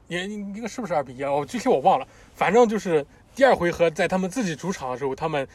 [0.06, 1.32] 也应该是不是二比一啊？
[1.32, 5.48] 我具体我忘了，反正就是第二回合在他们自己主场的时候，他们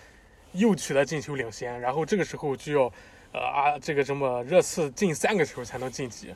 [0.56, 2.94] 又取得进球领先，然后这个时候就要，
[3.34, 6.34] 呃啊，这个什么热刺进三个球才能晋级，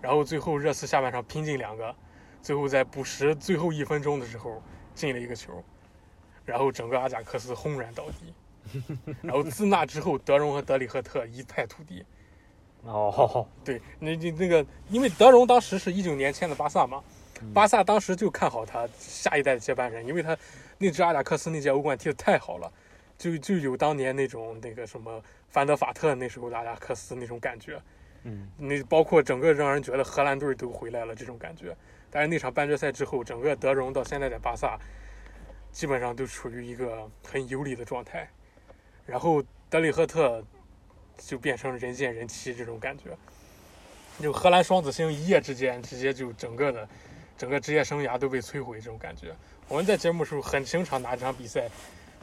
[0.00, 1.94] 然后最后热刺下半场拼进两个，
[2.42, 4.62] 最后在补时最后一分钟的时候
[4.94, 5.62] 进了一个球，
[6.44, 8.34] 然后整个阿贾克斯轰然倒地，
[9.22, 12.04] 然后自那之后，德容和德里赫特一败涂地。
[12.82, 17.02] 哦，对，那那那个，因为德容当时是一九年签的巴萨嘛，
[17.54, 20.36] 巴萨当时就看好他下一代的接班人，因为他
[20.76, 22.70] 那支阿贾克斯那届欧冠踢得太好了，
[23.16, 27.80] 就就有当年那种那个什么范德法特那时候的阿贾克斯那种感觉，
[28.24, 31.76] 嗯，那包括整个让人觉得荷兰队都回来了这种感觉。
[32.10, 34.78] 但是那场半决赛之后，整个德容到现在在巴萨
[35.72, 38.28] 基本上都处于一个很有利的状态，
[39.06, 40.44] 然后德里赫特。
[41.16, 43.16] 就变成人见人欺这种感觉，
[44.20, 46.88] 就荷兰双子星一夜之间直接就整个的，
[47.38, 49.32] 整个职业生涯都被摧毁这种感觉。
[49.68, 51.70] 我们在节目时候很经常拿这场比赛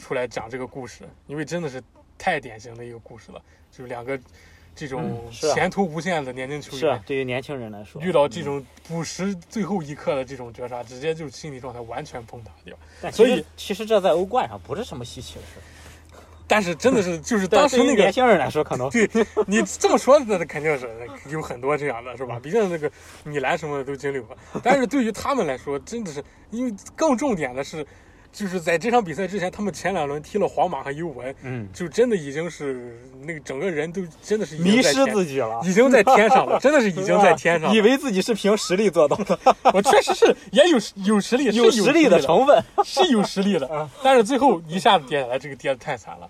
[0.01, 1.81] 出来讲这个故事，因为真的是
[2.17, 3.39] 太典型的一个故事了，
[3.71, 4.19] 就是两个
[4.75, 7.03] 这种前途无限的年轻球是啊员。
[7.05, 12.75] 对于年轻人来说，遇到这种补时最后一刻的这种绝杀，直接就心理状态完全崩塌掉。
[13.11, 15.61] 所以实其实这在欧冠上不是什么稀奇的事。
[16.47, 19.09] 但是真的是，就是当时那个年轻人来说，可能对
[19.47, 20.89] 你这么说，那肯定是
[21.29, 22.37] 有很多这样的，是吧？
[22.43, 22.91] 毕竟那个
[23.23, 24.37] 米兰什么的都经历过。
[24.61, 27.87] 但是对于他们来说，真的是因为更重点的是，
[28.31, 37.75] 就是在这场比赛之前，他们前两轮踢了皇马和尤文，嗯就真的已经是那个整个人都真的是迷失自己了，已经在天上了，真的是已经在天上了。
[37.75, 39.37] 以为自己是凭实力做到的，
[39.73, 42.63] 我确实是也有有实力，是有实力的的成分。
[42.85, 46.29] 是有实力的，但是最后一下子跌下来，这个跌的太惨了。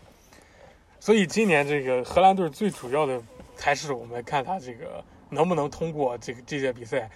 [1.00, 3.22] 所以今年这个荷兰队最主要的
[3.60, 7.10] 还是我们看他这个能不能通过这个这届比赛，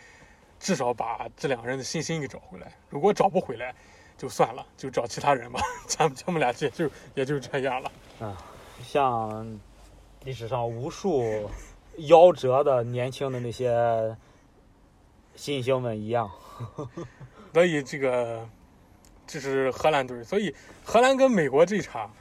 [0.60, 2.72] 至少把这两个人的信心给找回来。
[2.90, 3.74] 如果找不回来，
[4.18, 5.60] 就算了，就找其他人吧。
[5.88, 7.92] 咱们咱们俩也就也就这样了。
[8.20, 8.38] 啊
[8.84, 9.60] 像
[10.26, 11.50] 历史上无数
[11.98, 14.16] 夭折的年轻的那些
[15.36, 16.30] 新星们一样，
[17.54, 18.48] 所以这个
[19.26, 22.12] 这是荷兰队，所以荷兰跟美国这场，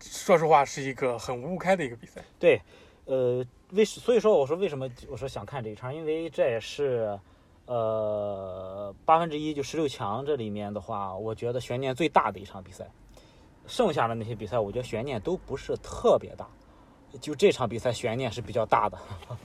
[0.00, 2.22] 说实话是一个很五五开的一个比赛。
[2.38, 2.60] 对，
[3.04, 7.18] 呃，为所以说我说为什么我说想看这一场，因为这也是
[7.70, 12.84] 呃八分之一就十六强这里面的话，我觉得悬念最大的一场比赛。
[13.68, 16.48] 剩下的那些比赛，我觉得悬念都不是特别大，
[17.20, 18.98] 就这场比赛悬念是比较大的。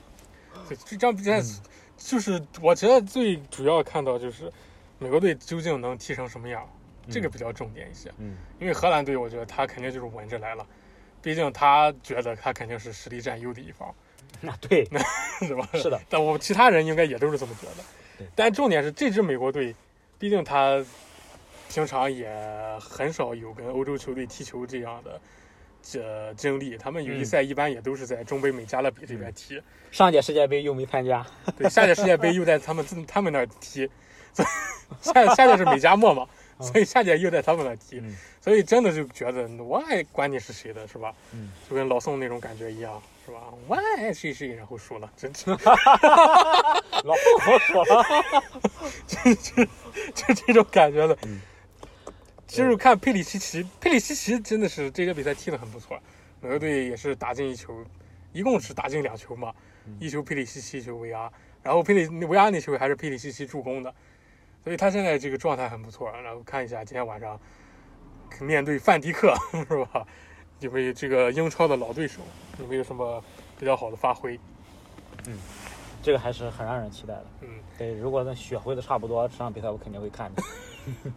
[0.67, 1.39] 对，这场比赛
[1.95, 4.51] 就是我觉得最主要看到就是
[4.97, 6.67] 美国队究竟能踢成什么样，
[7.07, 8.11] 这个比较重点一些。
[8.17, 10.65] 嗯因为荷兰队，我觉得他肯定就是稳着来了，
[11.21, 13.93] 毕竟他觉得他肯定是实力占优的一方，
[14.41, 14.83] 那对，
[15.45, 15.69] 是吧？
[15.73, 17.83] 是的，但我其他人应该也都是这么觉得对。
[18.35, 19.75] 但重点是这支美国队，
[20.17, 20.83] 毕竟他
[21.69, 22.29] 平常也
[22.79, 25.19] 很少有跟欧洲球队踢球这样的
[25.81, 27.25] 这经历，他们友谊嗯。
[27.25, 29.61] 赛一般也都是在中北美加勒比这边踢。
[29.91, 31.25] 上届世界杯又没参加，
[31.57, 33.89] 对，下届世界杯又在他们自他们那儿踢，
[35.01, 36.27] 所以下下届是美加墨嘛，
[36.59, 38.15] 所以下届又在他们那儿踢，嗯。
[38.41, 41.13] 所以真的就觉得我还管你是谁的，是吧？
[41.31, 43.51] 嗯，就跟老宋那种感觉一样，是吧？
[43.67, 45.57] 我爱谁谁，然后输了，真是老
[47.39, 48.05] 好说了，
[49.07, 49.65] 就 就
[50.13, 51.17] 就这种感觉的。
[51.25, 51.41] 嗯
[52.47, 55.99] 其实看佩里西奇，佩里西奇真的是这个比赛踢得很不错，
[56.39, 57.83] 美国队也是打进一球，
[58.31, 59.51] 一共是打进两球嘛，
[59.87, 61.29] 嗯一球佩里西奇，一球维阿，
[61.63, 63.93] 然后佩里维阿那球还是佩里西奇助攻的，
[64.63, 66.09] 所以他现在这个状态很不错。
[66.21, 67.37] 然后看一下今天晚上
[68.39, 69.33] 面对范迪克
[69.67, 70.05] 是吧？
[70.59, 72.21] 有没有这个英超的老对手
[72.59, 73.23] 有没有什么
[73.59, 74.39] 比较好的发挥？
[75.27, 75.37] 嗯
[76.03, 77.25] 这个还是很让人期待的。
[77.41, 80.43] 嗯，对，如果能学会的差不多，这场比赛我肯定会看的。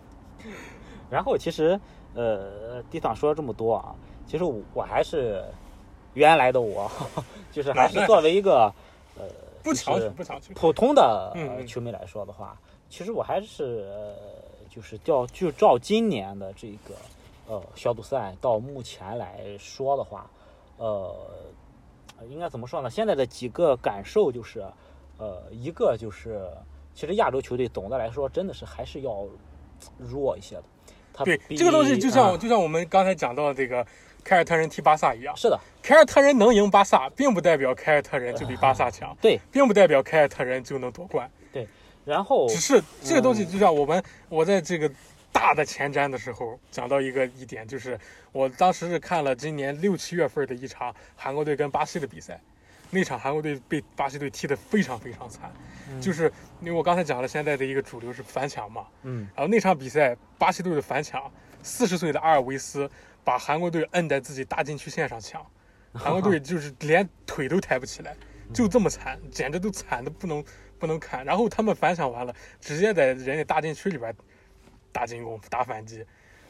[1.11, 1.79] 然后其实，
[2.15, 3.95] 呃，地场说了这么多啊，
[4.27, 5.45] 其实我我还是
[6.15, 6.91] 原来的我，
[7.53, 8.73] 就是还是作为一个
[9.19, 9.27] 呃
[9.63, 10.55] 不强不强求。
[10.55, 14.15] 普通的、呃球迷来说的话，其实我还是、呃、
[14.71, 16.95] 就是照就照今年的这个
[17.49, 20.31] 呃小组赛到目前来说的话，
[20.77, 21.17] 呃，
[22.29, 22.91] 应该怎么说呢？
[22.91, 24.65] 现在的几个感受就是，
[25.17, 26.49] 呃，一个就是
[26.95, 29.27] 其实亚洲球队总的来说真的是还是要
[29.99, 30.65] 弱一些的。
[31.13, 33.85] 它对比这个东西，就像、啊就像我们刚才讲到这个
[34.23, 41.29] 凯尔特人踢巴萨一样，是的，凯尔特人能赢巴萨，并不代表凯尔特人就比巴萨强， 对，并不代表凯尔特人就能夺冠。
[41.51, 41.67] 对
[42.05, 44.89] 然后只是这个东西，就像我们我在这个
[45.33, 47.99] 大的前瞻的时候讲到一个一点，就是
[48.33, 52.41] 我当时是看了今年六七月份的一场韩国队跟巴西的比赛，
[52.91, 55.53] 那场韩国队被巴西队踢得非常非常惨，
[56.01, 59.29] 就是因为我刚才讲了，现在的一个主流是反抢嘛，嗯。
[59.37, 61.31] 然后那场比赛巴西队的反抢，
[61.63, 62.91] 四十岁的阿尔维斯
[63.23, 65.45] 把韩国队摁在自己大禁区线上抢，
[65.93, 68.17] 韩国队就是连腿都抬不起来，
[68.53, 70.43] 就这么惨，简直都惨的不能
[70.79, 71.25] 不能看。
[71.25, 74.15] 然后他们反抢完了，直接在人家大禁区里边
[74.93, 76.05] 打进攻、打反击，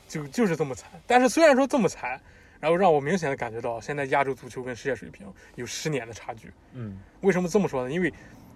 [0.08, 0.90] 就就是这么惨。
[1.06, 2.20] 但是虽然说这么惨，
[2.60, 6.52] 然后让我明显的感觉到现在亚洲足球跟世界水平有十年的差距。
[6.72, 7.92] 嗯为什么这么说呢？
[7.92, 8.12] 因为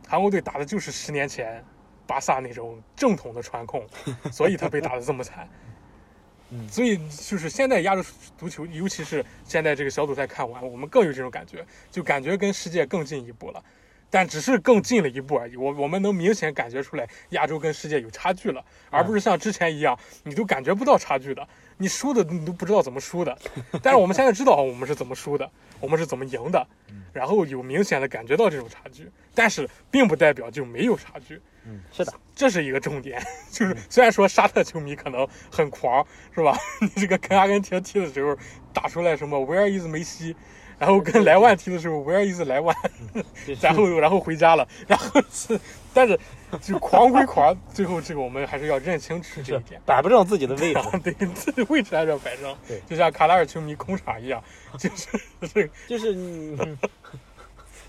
[0.08, 1.64] 韩国队打的就是十年前
[2.06, 3.86] 巴萨那种正统的传控，
[4.30, 5.48] 所以他被打的这么惨。
[6.54, 8.04] 嗯所以就是现在亚洲
[8.36, 13.64] 足球，尤其是现在这个小组赛看完，我们更有这种感觉，就感觉跟世界更进一步了，
[14.12, 15.56] 但只是更近了一步而已。
[15.56, 21.48] 我我们能明显感觉出来，亚洲跟世界有差距了，而不是像之前一样，你都感觉不到差距的，
[21.78, 23.36] 你输的你都不知道怎么输的。
[23.82, 26.66] 但是我们现在知道我们是怎么输的，我们是怎么赢的，
[27.14, 31.40] 然后有明显的感觉到这种差距，但是并不代表就没有差距。
[31.64, 36.54] 嗯，是的，这是一个重点， 就是虽然说沙特球迷可能很狂，是吧？
[36.82, 38.36] 你这个跟阿根廷踢的时候
[38.74, 40.36] 打出来什么 Where is 梅西，
[40.82, 42.76] 然后跟莱万踢的时候 Where is 莱万，
[43.62, 45.60] 然后然后回家了， 然后是，
[45.94, 46.18] 但是
[46.60, 54.42] 就狂归狂，最后这个我们还是要认清楚这一点，摆不正自己的位置， 对，自己位置还是要摆正，对，就像卡塔尔球迷空场一样，
[54.76, 55.08] 就是
[55.54, 56.76] 这个就是你。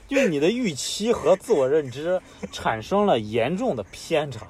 [0.05, 4.45] 就你的预期和自我认知产生了严重的偏差，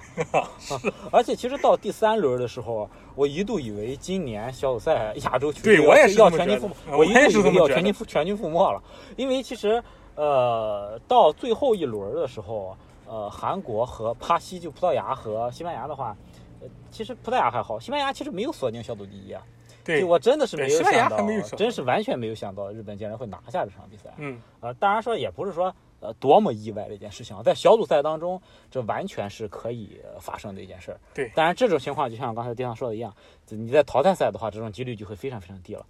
[1.10, 8.82] 而且其实到第三轮的时候，我一度以为今年小组赛亚洲区对我也是要全军覆，我一度以为要全军覆全军覆没了，
[9.16, 9.84] 因为其实
[10.16, 12.76] 呃到最后一轮的时候，
[13.08, 16.16] 呃韩国和巴西就葡萄牙和西班牙的话，
[16.62, 19.42] 呃其实葡萄牙还好，西班牙其实没有锁定小组第一啊。
[19.86, 24.06] 对，我真的是没有想到，有真是完全没有想到日本竟然会拿下这场比赛。
[24.16, 28.40] 嗯，呃，当然说也不是说呃多么意外的一件事情啊，在小组赛当中，
[28.70, 31.00] 这完全是可以发生的一件事儿。
[31.14, 33.16] 对，当然这种情况就像刚才丁上说的一样，
[33.50, 35.86] 你在淘汰赛的话，这种几率就会非常非常低了，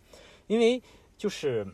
[0.48, 0.82] 因为
[1.18, 1.68] 就是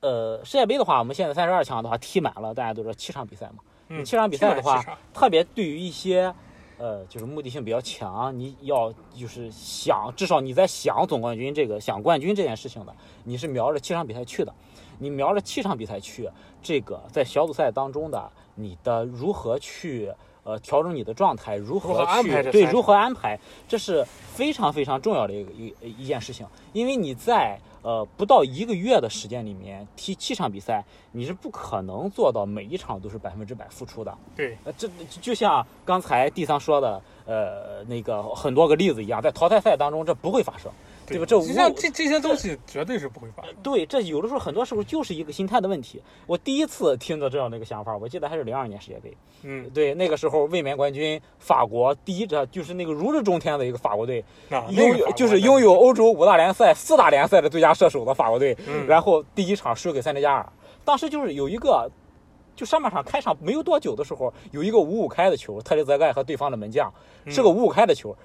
[0.00, 4.82] 呃世界杯的话，我们现在三十二强的话踢满了，大家都知道七场比赛嘛，嗯，七场比赛的话，
[5.12, 6.32] 特别对于一些。
[6.82, 14.54] 呃，就是目的性比较强，你要就是想，至少你在想总冠军这个想冠军这件事情的，你是瞄着七场比赛去的，
[15.00, 16.30] 你瞄着七场比赛去，
[16.62, 20.12] 这个在小组赛当中的你的如何去
[20.44, 23.36] 呃调整你的状态，如何去对如何安排，
[23.66, 27.58] 这是非常非常重要的一个一一件事情，因为你在。
[27.82, 34.14] 呃，不到一个月的时间里面踢七场比赛，你是不可能做到每一场都是百分之百付出的。
[34.36, 40.70] 对，呃，这就像刚才地桑说的，呃，那个很多个例子一样，在淘汰赛当中这不会发生。
[41.10, 41.26] 对吧？
[41.26, 43.52] 这像这这些东西绝对是不会发生。
[43.62, 46.02] 对，这有的时候很多时候就是一个心态的问题。
[46.26, 49.16] 我第一次听到这样的一个想法，我记得还是零二年世界杯。
[49.42, 54.24] 嗯，对，那个时候卫冕冠军法国第一支就是那个如日中天的一个法国队，
[54.70, 60.46] 拥有就是拥有欧洲五大联赛四大联赛的最佳射手的法国队，嗯然后第一场输给塞内加尔。
[60.84, 61.90] 当时就是有一个，
[62.56, 66.92] 就上半场开场没有多久的时候，有一个五五开的球，特雷泽盖和对方的门将
[67.26, 68.16] 是个五五开的球，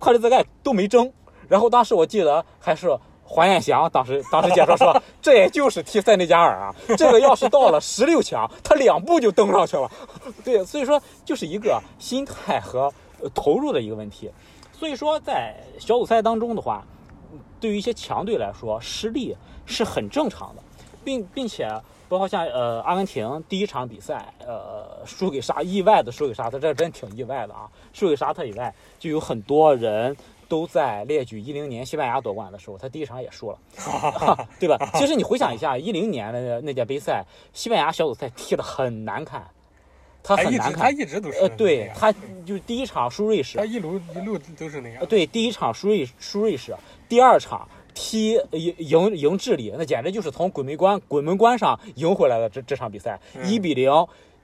[0.00, 1.12] 特雷泽盖都没争。
[1.54, 9.88] 然后当时我记得还是黄燕翔，当时当时介绍说， 这也就是踢塞内加尔啊，这个要是到了十六强，他两步就登上去了。
[10.44, 12.92] 对，所以说就是一个心态和
[13.32, 14.28] 投入的一个问题。
[14.72, 16.84] 所以说在小组赛当中的话，
[17.60, 20.62] 对于一些强队来说，失利是很正常的，
[21.04, 21.70] 并并且
[22.08, 30.16] 包括像呃阿根廷第一场比赛，呃输给沙意外的输给沙特，这真挺意外的啊，输给沙特以外，就有很多人。
[30.48, 33.58] 都在列举一零年西班牙夺冠的时候，他第一场也输了，
[34.60, 34.78] 对吧？
[34.94, 39.44] 其实你回想一下，一零年的那届杯赛，西班牙小组赛踢得很难看，
[40.22, 42.12] 他很难看，他一直都是呃，对，他
[42.46, 45.04] 就第一场输瑞士，他一路一路都是那样。
[45.06, 46.74] 对，第一场输瑞输瑞士，
[47.08, 53.90] 第二场踢赢赢赢智利，那简直就是从鬼门关鬼门关上赢回来的这这场比赛，一比零。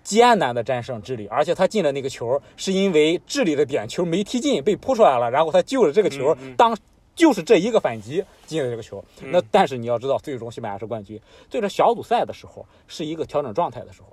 [0.02, 6.76] 艰难的战胜智利，而且他进了那个球，是因为智利的点球没踢进，被扑出来了，然后他救了这个球，当
[7.14, 9.04] 就是这一个反击进了这个球。
[9.20, 11.20] 那但是你要知道，最终西班牙是冠军。
[11.48, 14.08] 对着小组赛的时候是一个调整状态的时候，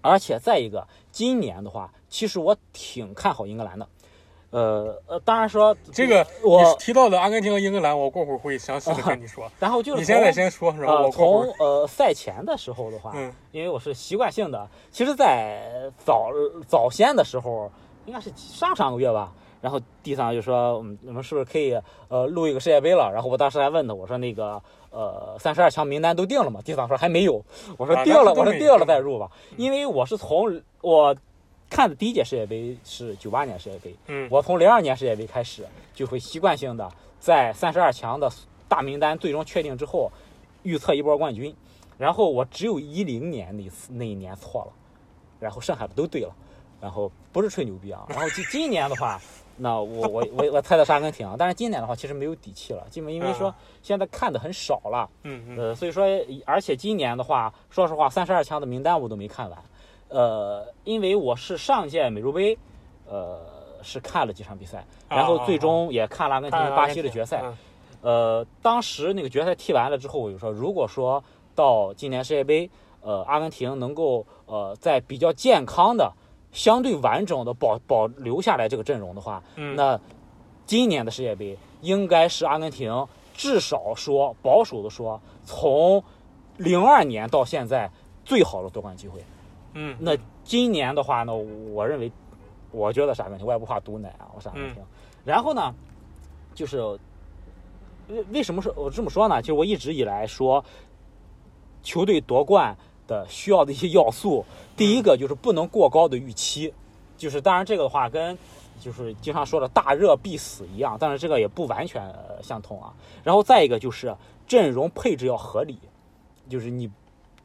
[0.00, 3.86] 而且再一个，今年的话，其实我挺看好英格兰的。
[4.52, 9.50] 呃呃，当然说这个我提到的阿根廷和英格兰，我过会儿会详细的 跟你说。
[9.58, 13.12] 然后就是你现在先说，然后从呃赛前的时候的话，
[13.50, 16.28] 因为我是习惯性的，其实，在早
[16.68, 17.70] 早先的时候，
[18.04, 21.74] 应该是上上个月吧，然后地上就说，嗯，我们是不是可以
[22.08, 23.10] 呃录一个世界杯了？
[23.10, 26.60] 然后我当时还问他，我说那个呃三十二强名单都定了吗？
[26.62, 27.42] 地上说还没有，
[27.78, 31.16] 我说定了，我说定了再入吧，因为我是从我。
[31.72, 36.86] 看的第一届世界杯是九八年世界杯，嗯，我从零二年世界杯开始就会习惯性的
[37.18, 38.30] 在三十二强的
[38.68, 40.12] 大名单最终确定之后
[40.64, 41.56] 预测一波冠军，
[41.96, 44.72] 然后我只有一零年那次那一年错了，
[45.40, 46.36] 然后剩下的都对了，
[46.78, 49.18] 然后不是吹牛逼啊，然后今 今年的话，
[49.56, 53.52] 那我我我我猜的是阿根廷，但是今年的话其实没有底气了，基本因为说
[53.82, 56.04] 现在看的很少了，嗯呃，所以说
[56.44, 59.58] 而且今年的话，说实话三十二强的名单我都没看完。
[60.12, 62.56] 呃，因为我是上届美洲杯，
[63.08, 63.40] 呃，
[63.82, 67.42] 是看了几场比赛，然后最终也看了阿根廷巴西的决赛。
[68.02, 71.22] 呃，当时那个决赛踢完了之后，我就说，如果说
[71.54, 72.68] 到今年世界杯，
[73.00, 76.12] 呃，阿根廷能够呃在比较健康的、
[76.52, 79.42] 相对完整的保保留下来这个阵容的话，
[79.76, 79.98] 那
[80.66, 86.02] 今年的世界杯应该是阿根廷至少说保守的说，从
[86.58, 87.90] 零二年到现在
[88.24, 89.24] 最好的夺冠机会。
[89.74, 92.10] 嗯，那今年的话呢，我认为，
[92.70, 94.82] 我觉得啥问题，我也不怕毒奶啊，我是阿根廷。
[95.24, 95.74] 然后呢，
[96.54, 96.80] 就是
[98.08, 99.40] 为为什么说我这么说呢？
[99.40, 100.64] 就是我一直以来说，
[101.82, 104.44] 球队夺冠的需要的一些要素，
[104.76, 106.72] 第一个就是不能过高的预期，
[107.16, 108.36] 就是当然这个的话跟
[108.80, 112.92] 就是经常说的大热必死一样，但是这个也不完全、呃相同啊。
[113.22, 114.14] 然后再一个就是
[114.46, 115.78] 阵容配置要合理，
[116.48, 116.90] 就是你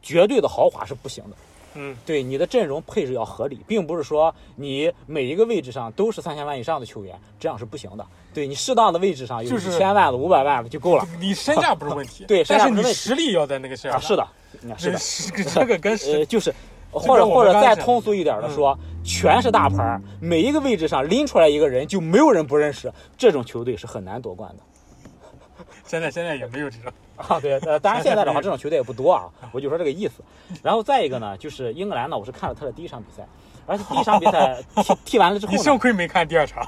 [0.02, 1.36] 绝对的豪华是不行的。
[1.80, 8.04] 嗯，对你的阵容配置要合理，并不是说你每一个位置上都是三千万以上的球员，这样是不行的。
[8.34, 13.98] 对你适当的位置上有就是一千万的、五百万的就够了你身价不是问题， 对但是你实力要在那个线啊。
[13.98, 14.08] 上。
[14.08, 14.28] 是的，
[14.62, 16.52] 嗯 是的， 这个跟呃，就是
[16.90, 25.64] 或者或者再通俗一点的说，全是大牌，每一个位置上拎出来一个人，就没有人不认识，这种球队是很难夺冠的。
[25.86, 26.92] 现在现在也没有这种。
[27.28, 30.22] 啊，对，呃，当然现在的话，这种球队也不多啊，我就说这个意思。
[30.62, 33.26] 然后再一个呢，就是英格兰呢，我是看了他的第一场比赛，
[33.66, 36.64] 而且第一场比赛踢 踢完了之后你，幸亏没看第二场，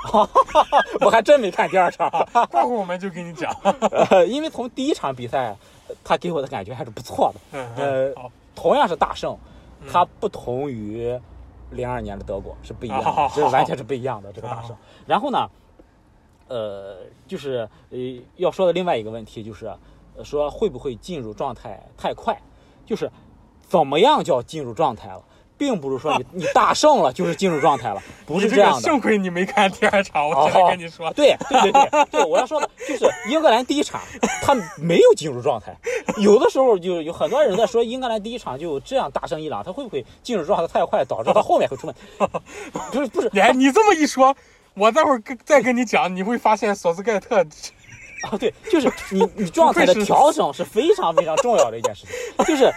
[1.01, 2.11] 我还真没看第二场，
[2.51, 3.51] 过会儿我们就跟你讲。
[4.11, 5.57] 呃，因为从第一场比赛，
[5.89, 7.41] 呃他给我的感觉还是不错的。
[7.53, 9.37] 嗯呃同样是大胜，
[9.91, 11.19] 它不同于
[11.71, 14.77] 零二年的德国是不一样的，这是完全是不一样的这个大胜。
[15.07, 15.49] 然后呢，
[16.49, 17.99] 呃，就是呃
[18.37, 19.79] 要说的另外一个问题就是，呃
[20.25, 22.37] 说会不会进入状态太快？
[22.87, 23.11] 就是
[23.69, 25.23] 怎么样叫进入状态了，
[25.57, 28.81] 并不是说你 你大胜了就是进入状态了，不是这样的。
[28.81, 31.13] 幸亏你没看第二场，我只能跟你说。
[31.13, 34.01] 对对对对对，我要说的就是英格兰第一场
[34.43, 35.77] 他没有进入状态，
[36.17, 42.01] 有的时候就有很多人在说英格兰第一场就这样大胜伊朗，他会不会进入状态太快，导致他后面会出问题？
[42.91, 44.35] 不是不是你你这么一说，
[44.75, 47.45] 我待会儿跟再跟你讲，你会发现索斯盖特
[48.23, 52.07] 啊，对，就是你你状态的调整是非常非常重要的一件事
[52.37, 52.73] 情，就是。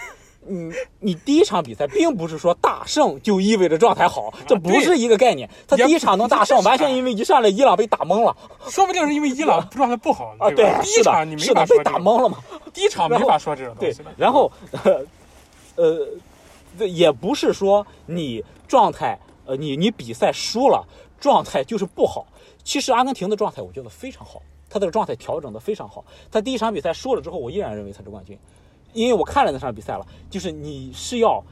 [0.46, 0.70] 你
[1.00, 5.50] 你第一场比赛并不是说大胜就意味着状态好，这不是一个概念。
[5.66, 8.36] 他第一场能大胜，完全因为一上来伊朗被打懵了
[8.68, 10.52] 说不定是因为伊朗状态不好啊！
[10.52, 12.40] 对吧，第是的一场你，没是的，被打懵了嘛。
[12.74, 14.52] 第一场没法说这种东对西的。，然后，
[14.84, 15.06] 呃，
[16.78, 20.86] 呃，也不是说你状态，呃，你你比赛输了，
[21.22, 22.28] 状态就是不好。
[22.66, 24.42] 其实阿根廷的状态我觉得非常好，
[24.74, 26.04] 他的状态调整的非常好。
[26.32, 28.36] 他第一场比赛输了之后，我依然认为他是冠军，
[28.92, 31.44] 因为我看了那场比赛了，就是你是要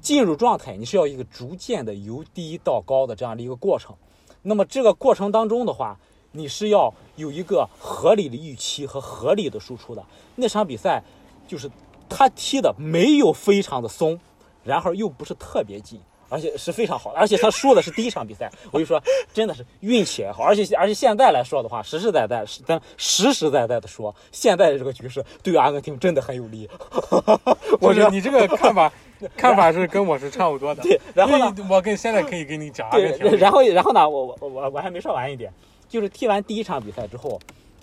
[0.00, 3.94] 进入状态，你是要一个逐渐的由低到高的这样的一个过程。
[4.40, 6.00] 那么这个过程当中的话，
[6.32, 10.02] 你是要有一个合理的预期和合理的输出的。
[10.36, 11.04] 那场比赛
[11.46, 11.70] 就是
[12.08, 14.18] 他踢的没有非常的松，
[14.64, 16.00] 然后又不是特别紧，
[16.32, 17.18] 而且是非常好的。
[17.18, 19.00] 而且他输的是第一场比赛，我就说
[19.32, 20.42] 真的是运气也好。
[20.42, 26.68] 而且而且现在来说的话，实实在在是咱实实在在的说，现在的这个局势对于阿根廷真的很有利。
[27.78, 28.90] 我觉得我觉得你这个看法
[29.36, 30.82] 看法是跟我是差不多的。
[30.82, 35.52] 对然后呢我跟现在可以跟你讲阿根对，廷，然后然后呢，我我我我还没说完一点，
[35.88, 37.38] 就是踢完第一场比赛之后，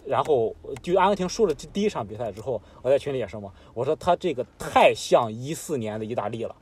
[0.05, 6.55] 然后就阿根廷输了第一场比赛之后，我在群里也说嘛，我说他这个太像一四年的意大利了。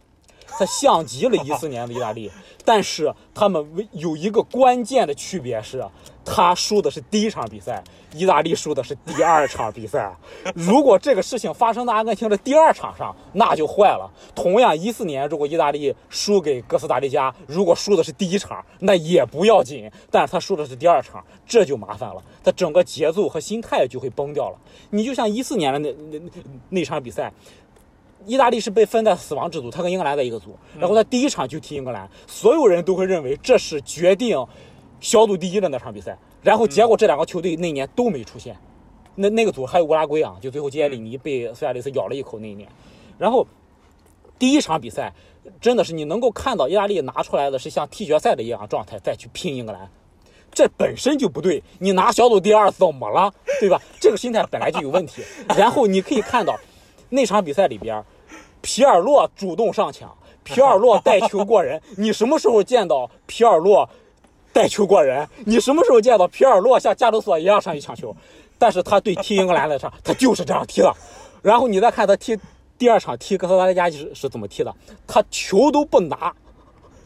[0.47, 2.31] 他像极了一四年的意大利，
[2.63, 5.83] 但是他们有一个关键的区别是，
[6.25, 7.83] 他输的是第一场比赛，
[8.13, 10.13] 意大利输的是第二场比赛。
[10.55, 14.09] 如果这个事情发生在阿根廷的第二场上，那就坏了。
[14.33, 24.57] 同样，一四年如果意大利输给哥斯达黎加，如果输的是第一场，那也不要紧，但是他输的是第二场，这就麻烦了，他整个节奏和心态就会崩掉了。
[24.89, 26.31] 你就像一四年的那那那
[26.69, 27.31] 那场比赛。
[28.27, 34.37] 意大利是被分在死亡之组，他跟英格兰在一个组，然后他第一场就踢英格兰，所有人都会认为这是决定
[34.99, 38.55] 小组第一的那场比赛，然后结果这两个球队那年都没出现，
[39.15, 42.69] 那那个组还有乌拉圭啊，就最后基耶里尼被苏亚雷斯咬了一口那一年，
[43.17, 43.47] 然后
[44.37, 45.13] 第一场比赛
[45.61, 49.89] 真的是你能够看到意大利拿出来的是像踢决赛的一样状态再去拼英格兰。
[50.49, 53.79] 这本身就不对，你拿小组第二怎么了，对吧？
[53.99, 55.21] 这个心态本来就有问题。
[55.55, 56.57] 然后你可以看到，
[57.09, 58.03] 那场比赛里边，
[58.67, 60.13] 皮尔洛主动上抢，
[60.43, 61.81] 皮尔洛带球过人。
[61.95, 63.89] 你什么时候见到皮尔洛
[64.51, 65.25] 带球过人？
[65.45, 68.13] 你什么时候见到皮尔洛像加德索一样上去抢球？
[68.59, 70.93] 但是他对踢英格兰那场，他就是这样踢的。
[71.41, 72.37] 然后你再看他踢
[72.77, 74.75] 第二场踢哥斯达黎加是是怎么踢的，
[75.07, 76.35] 他球都不拿，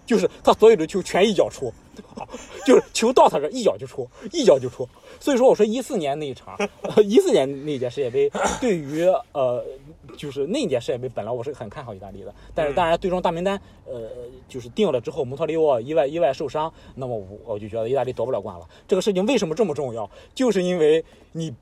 [0.04, 1.72] 就是他所有的球全一脚出。
[2.66, 4.88] 就是球到他这一脚就出，一脚就出。
[5.20, 6.58] 所以说，我说一四年那一场，
[7.04, 9.64] 一、呃、四年那届世界杯，对于呃，
[10.18, 14.10] 就是那届世界杯，本来我是很看好意大利的，但是当然最终大名单呃
[14.48, 18.68] 就是定了之后，蒙特利沃意外意外受伤，那么我我就觉得意大利夺不了冠了。
[18.88, 20.10] 这个事情为什么这么重要？
[20.34, 21.54] 就是因为你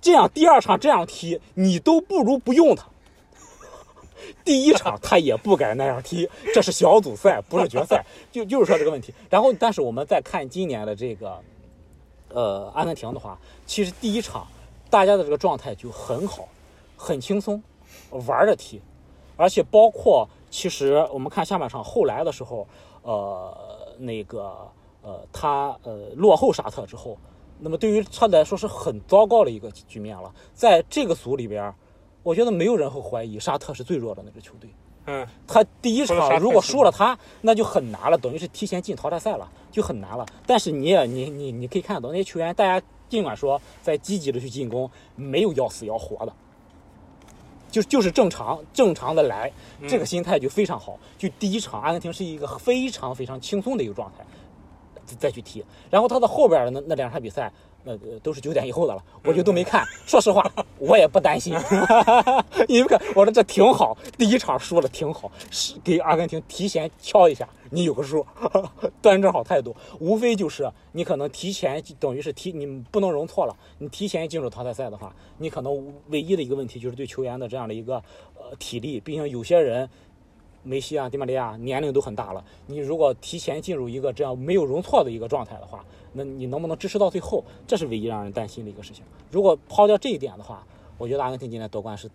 [0.00, 2.86] 这样第二场这样踢，你都不如不用他。
[4.44, 9.12] 第一场他也不敢那样踢，这是小组赛，不是决赛，就就是说这个问题。
[9.30, 11.38] 然后，但是我们再看今年的这个，
[12.28, 14.46] 呃，阿根廷的话，其实第一场
[14.90, 16.48] 大家的这个状态就很好，
[16.96, 17.62] 很轻松，
[18.26, 18.80] 玩着踢，
[19.36, 22.66] 而且包括其实我们看下半场后来的时候，
[23.02, 23.56] 呃，
[23.98, 24.56] 那个
[25.02, 27.16] 呃，他呃落后沙特之后。
[27.64, 30.34] 那么对于他来说是很糟糕的一个局面了。
[30.52, 31.72] 在这个组里边，
[32.22, 34.70] 我觉得没有人会怀疑沙特是最弱的那支球队。
[35.06, 40.24] 嗯，他第一场如果输了他，那就很难了，等于是提前进淘汰赛了，就很难了。
[40.46, 46.32] 但是你也你你你可以看到那些球员，大家尽管说在积极的去进攻，没有要死要活的，
[47.70, 49.52] 就就是正常正常的来，
[49.88, 50.96] 这个心态就非常好。
[51.18, 54.24] 就第一场阿根廷是一个非常非常轻松的一个状态。
[55.18, 57.52] 再去踢，然后他的后边的那那两场比赛，
[57.84, 59.84] 那都是九点以后的了，我就都没看。
[60.06, 61.54] 说实话，我也不担心，
[62.68, 68.24] 因为我说这挺好，第一场输了挺好，是给阿根廷提前敲一下，你有个数，
[69.02, 69.74] 端正好态度。
[69.98, 73.56] 无非就是你可能提前等于是提，你不能容错了。
[73.78, 77.96] 你提前进入淘汰赛的话，你可能唯一的一个问题就是对球员的这样的一个
[78.36, 79.88] 呃体力，毕竟有些人。
[80.62, 82.44] 梅西啊，迪玛利亚年龄都很大了。
[82.66, 87.44] 你如果提前进入一个这样没有容错的一个状态的话，那你能不能支持到最后？
[87.66, 89.04] 这是唯一让人担心的一个事情。
[89.30, 90.64] 如果抛掉这一点的话，
[90.98, 92.10] 我觉得阿根廷今年夺冠是，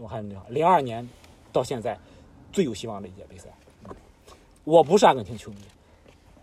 [0.00, 1.08] 我还有那零二年
[1.52, 1.98] 到现在
[2.52, 3.48] 最有希望的一届杯赛。
[4.64, 5.58] 我不是阿根廷球迷，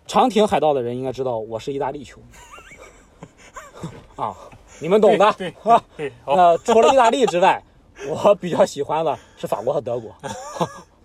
[0.05, 3.87] 长亭海盗的人应该知道我是意大利球迷。
[4.15, 4.35] 啊，
[4.81, 5.33] 你们懂的。
[5.37, 5.53] 对
[5.97, 6.11] 对。
[6.25, 7.63] 那除了意大利之外。
[8.07, 10.11] 我比较喜欢的是法国和德国，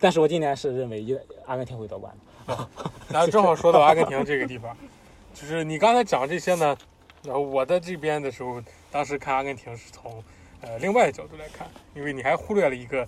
[0.07, 1.05] 但是我今年是认为
[1.47, 2.15] 阿阿根廷会夺冠
[2.47, 2.69] 的。
[3.11, 4.77] 然后正好说到阿根廷这个地方，
[5.35, 6.79] 就是你刚才讲这些呢，
[7.25, 10.23] 然后我在这边的时候，当时看阿根廷是从
[10.61, 13.05] 呃另外的角度来看，因为你还忽略了一个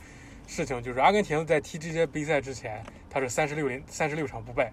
[0.49, 4.73] 事情，就是阿根廷在踢这些杯赛之前，他是三十六连三十六场不败，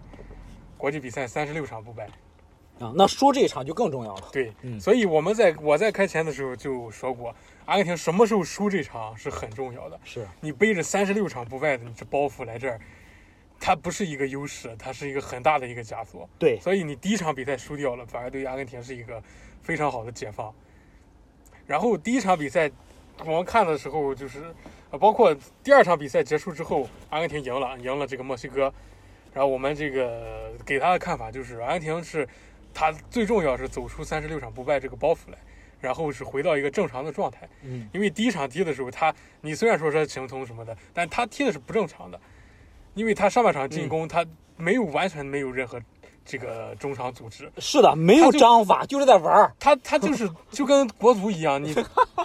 [0.80, 2.08] 国际比赛三十六场不败。
[2.80, 4.24] 啊，那输这一场就更重要了。
[4.32, 7.36] 对，所以我们在我在开前的时候就说过。
[7.66, 10.00] 阿根廷什么时候输这场是很重要的。
[10.04, 12.80] 是你背着三十六场不败的你这包袱来这儿，
[13.60, 16.30] 它不是一个优势，它是一个很大的一个枷锁。
[16.38, 19.22] 对，所以你第一场比赛输掉了，反而对于阿根廷是一个
[19.62, 20.54] 非常好的解放。
[21.66, 22.70] 然后第一场比赛
[23.20, 24.54] 我们看的时候，就是
[25.00, 28.72] 包括第二场比赛结束之后，阿根廷赢了，赢了这个墨西哥。
[29.34, 32.28] 然后我们这个给他的看法就是，阿根廷是
[32.74, 35.38] 他最重要是走出三十六场不败这个包袱来。
[35.86, 42.20] 然后是回到一个正常的状态，嗯，因为第一场踢的时候，他你虽然说是行通什么的，但他踢的是不正常的，
[42.96, 44.26] 因为他上半场进攻他
[44.58, 45.80] 没有完全没有任何
[46.26, 51.76] 这个中场组织，是的，没有章法，就是在玩儿，他他就是 就跟国足一样，你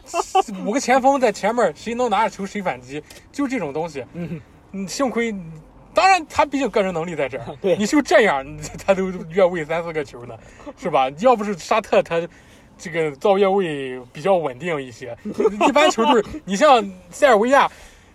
[0.65, 5.35] 五个前锋在前面，谁能拿着球谁反击，就这种东西，嗯，幸亏，
[5.93, 8.43] 当然他毕竟个人能力在这儿，对，你就这样，
[8.87, 10.35] 他都越位三四个球呢，
[10.79, 11.11] 是吧？
[11.19, 12.27] 要不是沙特他。
[12.81, 15.17] 这个造越位比较稳定一些，
[15.69, 17.71] 一般球队，你像塞尔维亚，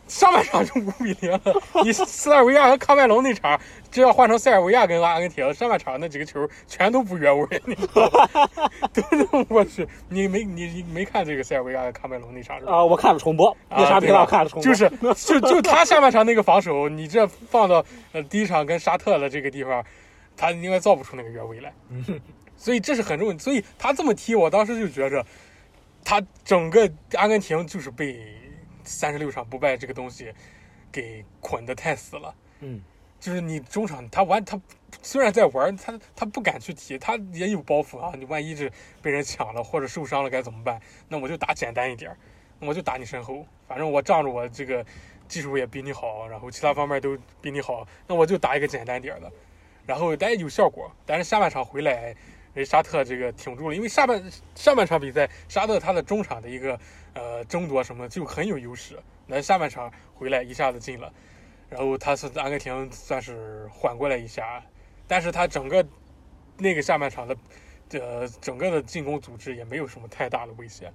[0.07, 1.39] 上半场就五比零了。
[1.83, 3.59] 你塞尔维亚和喀麦隆那场，
[3.91, 8.49] 这要换成塞尔维亚跟阿根廷，上半场那几个球全都不越位，你知道吗？
[8.93, 12.73] 都是我去，你没你没看这个塞尔维亚和喀麦隆那场是吧？
[12.73, 14.63] 啊，我看了重播，那啥频道看了重播？
[14.63, 19.83] 就是就就他下半场那个防守，你这放到呃第一场跟沙特的这个地方，
[20.37, 21.73] 他应该造不出那个越位来。
[22.57, 25.23] 所以这是很重要，所以他这么踢，我当时就觉着，
[26.03, 28.35] 他整个阿根廷就是被
[28.83, 30.33] 三十六场不败这个东西
[30.91, 32.33] 给捆得太死了。
[32.61, 32.81] 嗯，
[33.19, 34.59] 就是你中场他玩他
[35.01, 38.13] 虽然在玩，他他不敢去踢，他也有包袱啊。
[38.17, 40.79] 你万一是被人抢了或者受伤了该怎么办？
[41.09, 42.15] 那我就打简单一点，
[42.59, 44.83] 我就打你身后，反正我仗着我这个
[45.27, 49.31] 技术也比你好，然后其他方面都比你好，那我就打一个简单点的，
[49.85, 50.89] 然后但也有效果。
[51.05, 52.15] 但是下半场回来。
[52.55, 54.23] 为沙特这个挺住了，因为下半
[54.55, 56.79] 上半场比赛，沙特他的中场的一个
[57.13, 58.97] 呃争夺什么就很有优势。
[59.27, 61.11] 那下半场回来一下子进了，
[61.69, 64.63] 然后他是阿根廷算是缓过来一下，
[65.07, 65.85] 但是他整个
[66.57, 67.37] 那个下半场的
[67.93, 70.91] 呃整个的进攻组织也没有什么太大的威胁，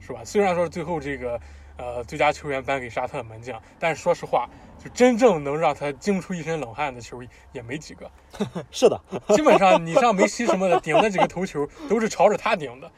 [0.00, 0.22] 是吧？
[0.24, 1.40] 虽然说最后这个。
[1.76, 4.46] 呃，最佳球员颁给沙特的门将，但是说实话，
[4.82, 7.22] 就真正能让他惊出一身冷汗的球
[7.52, 8.10] 也没几个。
[8.72, 8.98] 是的，
[9.36, 12.90] 基本上你像梅西什么的顶那几个头球都是朝着他顶的，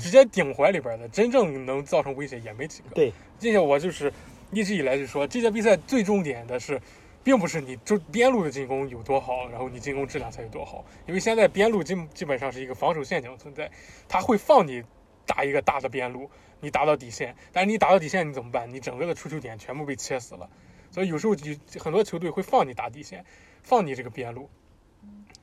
[0.00, 2.88] 直接顶怀里边的，真正能造成威胁也没几个。
[2.94, 4.12] 对，这些我就是
[4.50, 6.80] 一直以来就说，这届比赛最重点的是，
[7.22, 13.70] 并不是你就边路的进攻有多好，然后你进攻质量才有多好，因为现在边路基基本上是一个防守陷阱存在，
[14.08, 14.82] 他会放你
[15.26, 16.30] 打一个大的边路。
[16.58, 18.66] 你打到底线，但是你打到底线你怎么办？
[18.72, 20.48] 你整个的出球点全部被切死了。
[20.96, 23.22] 所以有时候就很多球队会放你打底线，
[23.62, 24.48] 放你这个边路，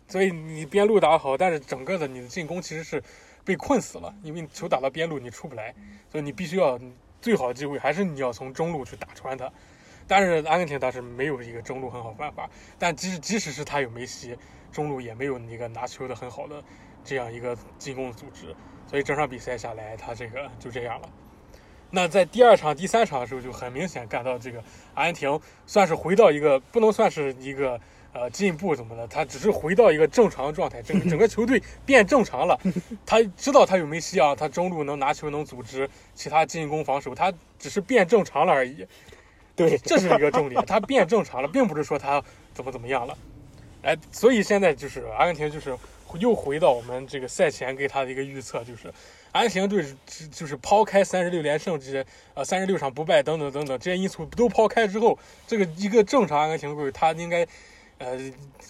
[0.07, 3.03] 所以你边路打好，但是整个的你的进攻其实是
[3.45, 5.71] 被困死了，因为你球打到边路你出不来，
[6.11, 6.79] 所以你必须要
[7.21, 9.47] 最好的机会还是你要从中路去打穿它。
[10.07, 12.49] 但是阿根廷当时没有一个中路很好办法，
[12.79, 14.35] 但即使即使是他有梅西，
[14.71, 16.63] 中路也没有一个拿球的很好的
[17.03, 18.55] 这样一个进攻组织，
[18.87, 21.09] 所以整场比赛下来，他这个就这样了。
[21.95, 24.63] 那在第二场、第三场的时候，就很明显感到这个
[24.95, 27.79] 阿根廷算是回到一个不能算是一个
[28.11, 32.59] 呃进步怎么的，他只是回到一个正常状态，整个整个球队变正常了。
[33.05, 38.87] 他知道他有梅西啊，他中路能拿球能组织其他进攻防守，他只是变正常了而已。
[39.55, 42.19] 对，这是一个重点，他变正常了，并不是说他
[42.55, 43.15] 怎么怎么样了。
[43.83, 45.77] 哎，所以现在就是阿根廷就是
[46.17, 48.91] 又回到我们这个赛前给他的一个预测，就是
[49.33, 49.85] 阿根廷队
[50.31, 57.45] 就是抛开三十六连胜这些呃三十六场不败等等等等这些因素都抛开之后，这个一个正常阿根廷队他应该
[57.97, 58.17] 呃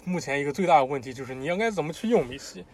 [0.04, 2.64] 目前一个最大的问题就是你应该怎么去用梅西，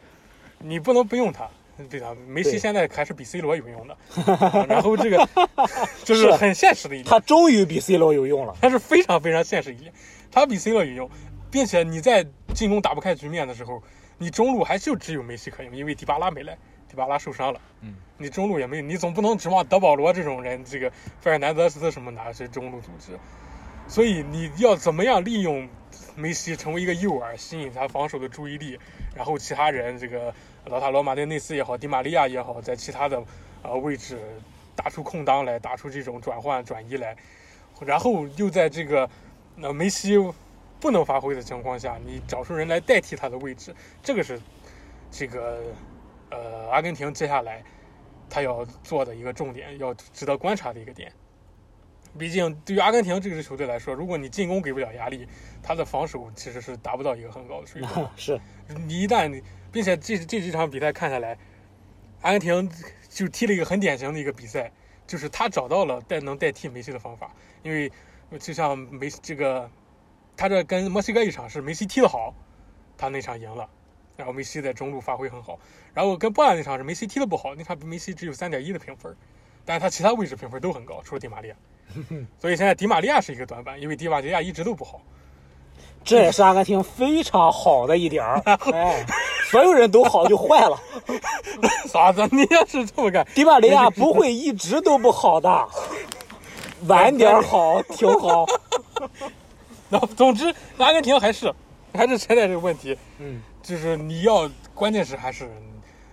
[0.59, 1.47] 你不能不用他。
[1.88, 3.97] 对的，梅西现在还是比 C 罗有用的，
[4.68, 5.26] 然后这个
[6.05, 9.91] 就是很现实的一点，他终于比 C 罗有用了，他是非常非常现实一点，
[10.30, 11.11] 他比 C 罗有用，
[11.51, 13.82] 并且你在进攻打不开局面的时候，
[14.18, 16.55] 你中路还就只有梅西可用，因为迪巴拉没来，
[16.91, 23.18] 迪巴拉受伤了，嗯，你中路也没，你总不能指望德保罗这种人，这个费尔南德斯什么的是中路组织，
[23.86, 25.68] 所以你要怎么样利用
[26.16, 28.78] 梅西成为一个诱饵，吸引他防守的注意力，
[29.14, 30.34] 然后其他人这个。
[30.66, 33.20] 老塔罗马丁内斯也好，迪玛利亚也好，在其他的
[33.62, 34.20] 呃位置
[34.76, 37.16] 打出空当来，打出这种转换转移来，
[37.80, 39.09] 然后又在这个
[39.57, 40.18] 那梅西
[40.78, 44.38] 不能发挥的情况下，你找出人来代替他的位置，这个是
[45.11, 45.62] 这个
[46.31, 47.62] 呃阿根廷接下来
[48.28, 51.12] 他要做的一个重点，要值得观察的一个点。
[52.18, 55.28] 毕竟对于阿根廷这支球队来说，如果你进攻给不了压力，
[55.62, 58.09] 他的防守其实是达不到一个很高的水平。
[58.16, 58.41] 是
[58.87, 59.43] 你一旦。
[59.72, 61.39] 并且这这几场比赛看下来，
[62.22, 62.68] 阿根廷
[63.09, 64.68] 就踢了一个很典型的一个比赛，
[65.07, 67.33] 就是他找到了代能代替梅西的方法。
[67.62, 67.89] 因为
[68.41, 69.70] 就像梅这个，
[70.37, 72.35] 他这跟墨西哥一场是梅西踢得好，
[72.99, 73.70] 他那场赢了，
[74.20, 75.58] 然后梅西在中路发挥很好。
[75.94, 79.16] 然后跟波兰那场是梅西踢的不好，那场梅西只有三点一的评分，
[79.64, 81.54] 但是他其他位置评分都很高，除了迪玛利亚。
[82.38, 85.00] 所以现在迪玛利亚是一个短板，因为迪玛利亚一直都不好。
[86.04, 88.40] 这也是阿根廷非常好的一点儿，
[88.72, 89.04] 哎，
[89.50, 90.80] 所有人都好就坏了。
[91.88, 92.26] 啥子？
[92.30, 95.68] 你要是这么干，迪玛利亚不会一直都不好的，
[96.86, 98.46] 晚点好挺好。
[99.90, 101.52] 那总之，阿根廷还是
[101.92, 102.96] 还是存在这个问题。
[103.18, 105.48] 嗯，就是你要，关键是还是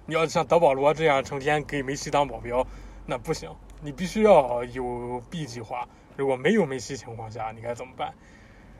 [0.05, 2.65] 你要像德保罗这样成天给梅西当保镖，
[3.05, 3.49] 那不行。
[3.81, 5.87] 你必须要有 B 计划。
[6.15, 8.11] 如果没有梅西情况下，你该怎么办？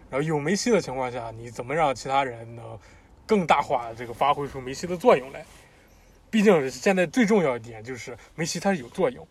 [0.10, 2.80] 然后有梅西的情况下，你怎么让其他人能
[3.26, 5.46] 更大化这个发挥出梅西的作用来？
[6.30, 9.26] 毕竟现在最重要一点就是梅西他是有作用，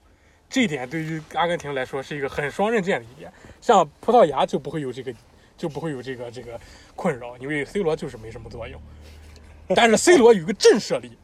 [0.49, 3.30] 这一点对于阿根廷来说是一个很双刃剑的一点。
[3.61, 5.12] 像葡萄牙就不会有这个，
[5.57, 6.59] 就不会有这个这个
[6.95, 8.80] 困扰，因为 C 罗就是没什么作用。
[9.75, 11.17] 但是 C 罗有个震慑力，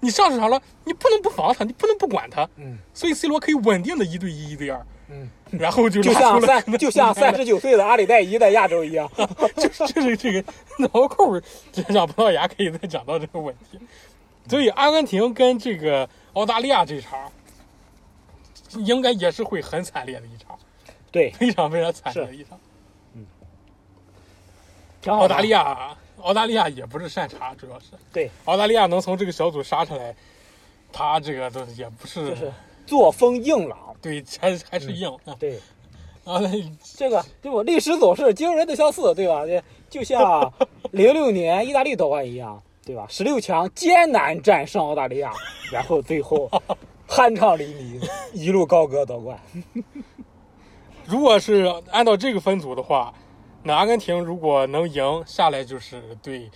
[0.00, 2.48] 你上场了，你不能不防他，你不能不管他。
[2.56, 4.84] 嗯，所以 C 罗可以稳定的一对一、一对二。
[5.08, 9.08] 嗯，然后就 就像三就像三十九岁的阿里代伊在亚洲一样，
[9.56, 10.44] 就就是这个这个
[10.78, 13.78] 脑壳这让葡萄牙可以再讲到这个问题。
[14.48, 17.30] 所以阿根廷跟这个澳大利亚这场，
[18.78, 20.58] 应该也是会很惨烈的一场，
[21.12, 22.58] 对，非常非常惨烈的一场。
[23.14, 23.26] 嗯，
[25.06, 25.96] 澳大利亚，
[26.26, 30.12] 澳大利亚也不是善茬，主要是对澳大利亚能从这个小组杀出来，
[30.92, 32.36] 他这个都也不是
[32.84, 33.78] 作风硬朗。
[34.02, 35.36] 对，还还是硬啊。
[35.38, 35.56] 对，
[36.26, 36.40] 啊，
[36.96, 37.62] 这个对吧？
[37.62, 39.42] 历史总是惊人的相似，对吧？
[39.88, 40.52] 就像
[40.90, 43.06] 零六年意大利夺冠一样，对吧？
[43.08, 45.32] 十六强艰难战胜澳大利亚，
[45.70, 46.50] 然后最后
[47.08, 49.38] 酣畅淋漓，一路高歌夺冠。
[51.04, 53.14] 如果是按照这个分组的话，
[53.66, 56.48] 那阿根廷如果能赢下来，就是对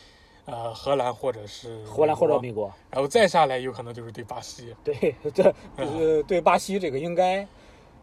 [0.44, 4.72] 呃荷兰或者是荷兰或者美国，然后再下来有可能就是对巴西。
[4.84, 7.44] 对，这呃对巴西这个应该，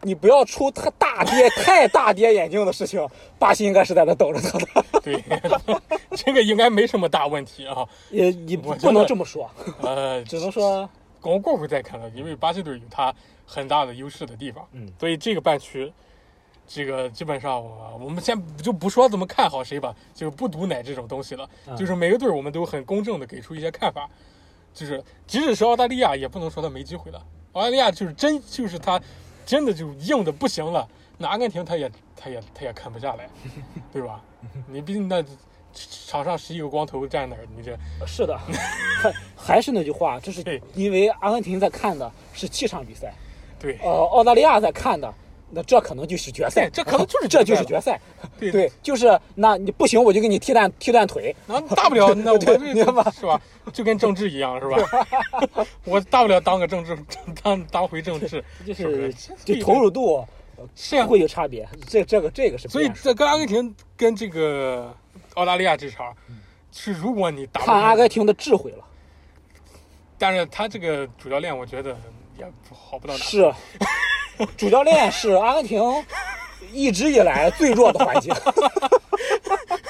[0.02, 5.00] 你不要出太大跌太大跌眼镜的事情，巴西应该是在那等着他的。
[5.00, 5.24] 对，
[6.14, 7.88] 这个应该没什么大问题啊。
[8.12, 9.50] 也你不能这么说，
[9.80, 10.86] 呃， 只能说
[11.22, 13.14] 我们过会再看了，因为巴西队有他
[13.46, 14.68] 很大的优势的地方。
[14.72, 15.90] 嗯，所以这个半区。
[16.70, 21.48] 这个基本上，我我们先就不说怎么看好谁吧，就不赌奶这种东西了。
[21.78, 24.08] 就是每个队我们都很公正的给出一些看法，
[24.74, 27.24] 就是即使是澳大利亚，也不能说他没机会了。
[27.54, 29.00] 澳大利亚就是真就是他
[29.46, 33.28] 真的就硬的不行了，那阿根廷他也他也他也啃不下来，
[33.90, 34.20] 对吧？
[34.66, 35.24] 你毕竟那
[36.06, 38.38] 场上十一个光头站那儿，你这是的，
[39.02, 43.14] 还还是那句话，这是因为阿根廷在看的是气场比赛，
[43.58, 45.12] 对呃，澳大利亚在看的，
[45.50, 48.00] 那这可能就是决赛，这可能就是这就是决赛，
[48.38, 53.40] 对对，就是那你不行，我就给你踢断踢断腿，那大不了 那我对这是吧？
[53.72, 55.66] 就跟政治一样是吧？
[55.84, 56.98] 我大不了当个政治
[57.42, 60.26] 当当回政治， 就是就投入度
[60.74, 61.06] 是啊。
[61.06, 64.94] 会有差别，这这个这个是所以这跟阿根廷跟这个
[65.34, 66.14] 澳大利亚这场，
[66.72, 68.84] 是如果你打看阿根廷的智慧了，
[70.18, 71.96] 但是他这个主教练，我觉得
[72.38, 73.20] 也好不到哪。
[73.20, 73.52] 是
[74.56, 75.82] 主教练是阿根廷
[76.72, 78.32] 一直以来最弱的环节，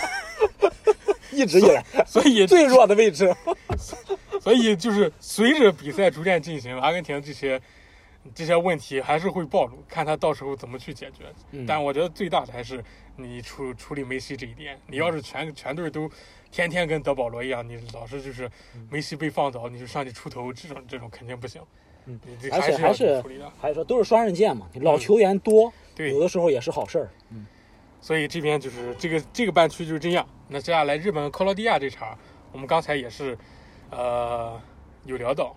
[1.30, 3.34] 一直以来所以最弱的位置。
[4.40, 7.61] 所以就是随着比赛逐渐进行，阿根廷这些
[8.34, 11.24] 这些问题还是会暴露，看他到时候怎么去解决。
[11.51, 12.82] 嗯但我觉得最大的还是
[13.16, 14.80] 你处处理梅西这一点。
[14.86, 16.11] 你要是全全队都
[16.51, 18.51] 天天跟德保罗一样，你老是就是
[18.88, 21.61] 梅西被放倒，你就上去出头，这种这种肯定不行。
[22.52, 23.22] 而且还是。
[23.61, 27.11] 还是说都是双刃剑嘛，老球员多，对有的时候也是好事儿。
[28.00, 30.26] 所以这边就是这个这个半区就是这样。
[30.46, 32.16] 那接下来日本克罗地亚这场，
[32.52, 33.36] 我们刚才也是，
[33.90, 34.59] 呃，
[35.04, 35.56] 有聊到，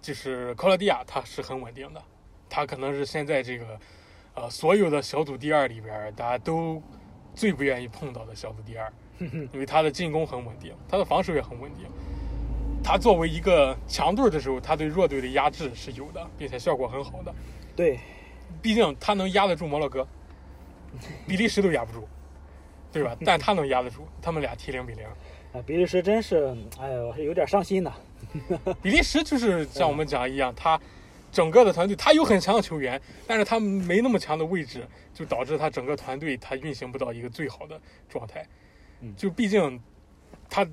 [0.00, 2.02] 就是克罗地亚它是很稳定的，
[2.48, 3.80] 它可能是现在这个，
[4.34, 6.82] 呃，所有的小组第二里边，大家都
[7.34, 11.86] 最不愿意碰到的小组第二，因为它的进攻很稳定，它的防守也很稳定。
[12.88, 17.34] 它作为一个强队的时候，他对弱队的压制是有的，并且效果很好的。
[17.76, 18.00] 对，
[18.62, 20.08] 毕竟他能压得住摩洛哥，
[21.26, 22.08] 比利时都压不住，
[22.90, 23.14] 对吧？
[23.26, 25.04] 但他能压得住，他们俩踢零比零。
[25.52, 27.92] 啊，比利时真是，哎呦，是有点伤心呐。
[28.80, 30.80] 比利时就是像我们讲一样，他
[31.30, 34.82] 整个的团队他有很强的球员，但是他没那么强的位置，
[35.12, 37.78] 就导致他整个团队他运行不到一个最好的
[38.08, 38.46] 状态
[39.02, 39.14] 嗯。
[39.14, 39.78] 就毕竟
[40.48, 40.66] 他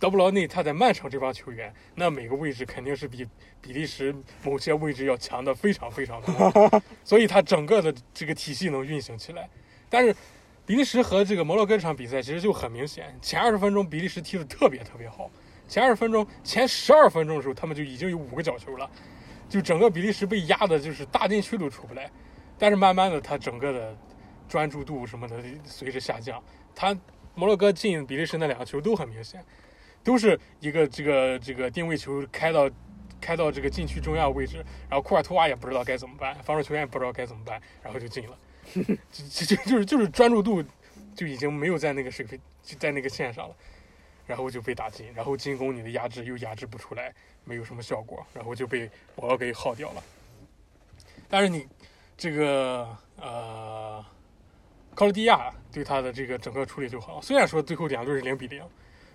[0.00, 3.28] 德布劳内他在曼城这帮球员，那每个位置肯定是比
[3.60, 9.48] 比利时某些位置要强的非常非常多， 所以他整个的这个体系能运行起来。
[9.90, 10.16] 但是
[10.64, 15.30] 比利时和这个摩洛哥这场比赛其实就很明显，前二十分钟比利时踢得特别特别好，
[15.68, 18.90] 前二十分钟前十二分钟的时候他们就已经有五个角球了，
[19.50, 22.10] 就整个比利时被压的就是大禁区都出不来。
[22.58, 23.96] 但是慢慢的他整个的
[24.48, 26.42] 专注度什么的随着下降，
[26.74, 26.96] 他
[27.34, 29.44] 摩洛哥进比利时那两个球都很明显，
[30.10, 32.68] 都是一个这个这个定位球开到
[33.20, 34.56] 开到这个禁区中央位置，
[34.88, 38.36] 然后库尔图瓦也不知道该怎么办，防守球员也不知道该怎么办，然后就进了。
[39.12, 40.64] 就就就是就是专注度
[41.14, 43.54] 就已经没有在那个水平，就在那个线上了，
[44.26, 50.02] 然后就被打进，然后进攻你的压制又压制不出来，没有什么效果，然后就被我要给耗掉了。
[51.28, 51.68] 但是你
[52.16, 54.04] 这个呃，
[54.92, 58.60] 克罗地亚对他的这个整个处理就好，虽然说最后两队是零比零，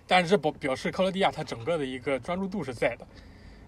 [0.06, 3.06] 但是这表表示克罗地亚他整个的一个专注度是在的，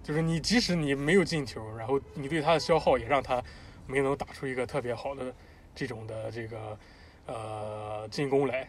[0.05, 3.43] 就是你即使你没有进球，然后你对他的消耗也让他
[3.87, 5.35] 没能打出一个特别好的
[5.75, 6.79] 这种的这个
[7.27, 8.69] 呃进攻来，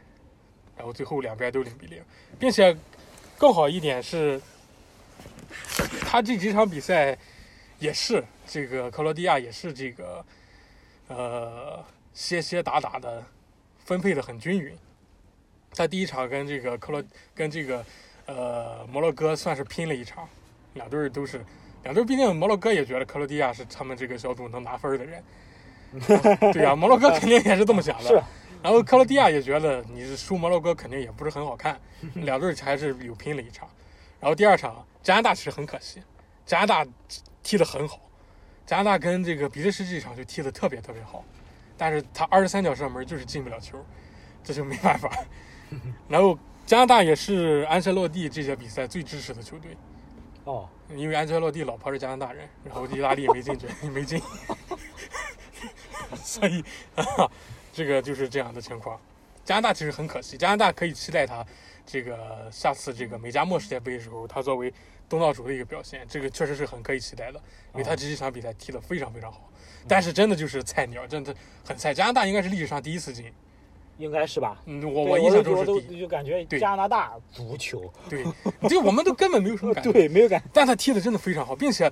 [0.75, 2.03] 然后最后两边都零比零，
[2.39, 2.75] 并且
[3.37, 4.41] 更好一点是，
[6.01, 7.17] 他这几场比赛
[7.77, 10.25] 也是这个克罗地亚也是这个
[11.07, 13.23] 呃歇歇打打的
[13.85, 14.75] 分配的很均匀。
[15.73, 17.03] 他第一场跟这个克罗
[17.33, 17.85] 跟这个
[18.25, 20.27] 呃摩洛哥算是拼了一场，
[20.73, 21.43] 两队都是
[21.83, 25.23] 两队，毕竟摩洛哥也觉得克罗地亚是他们这个小组能拿分的人。
[26.53, 28.07] 对呀、摩洛哥肯定也是这么想的。
[28.07, 28.21] 是
[28.61, 31.79] 然后克罗地亚也觉得你是输摩洛哥肯定也不是很好看，
[32.13, 33.67] 两队还是有拼了一场。
[34.19, 36.01] 然后第二场加拿大其实很可惜，
[36.45, 36.85] 加拿大
[37.41, 38.01] 踢得很好，
[38.65, 41.23] 加拿大跟这个比利时这场就踢得特别特别好，
[41.77, 43.83] 但是他二十三脚射门就是进不了球，
[44.43, 45.09] 这就没办法。
[46.07, 49.75] 然后加拿大也是安切洛蒂这些比赛最支持的球队，
[50.43, 54.21] 哦，因为安切洛蒂老婆是加拿大人，然后意大利也没进决也没进，
[56.23, 56.63] 所以
[56.95, 57.03] 啊，
[57.73, 58.99] 这个就是这样的情况。
[59.45, 61.43] 加拿大其实很可惜，加拿大可以期待他
[61.85, 64.71] 这个下次这个美加墨世界杯的时候，他作为
[65.07, 67.41] 东道主的一个表现，这个确实是很可以期待的，
[67.73, 69.49] 因为他这几场比赛踢得非常非常好。
[69.87, 71.33] 但是真的就是菜鸟，真的
[71.65, 71.91] 很菜。
[71.93, 73.33] 加拿大应该是历史上第一次进，
[73.99, 74.57] 应该是吧？
[74.65, 78.25] 嗯，我我印象中是就感觉加拿大足球，对，
[78.67, 79.91] 这我们都根本没有什么感 觉。
[79.91, 81.91] 对，没有感，但他踢的真的非常好，并且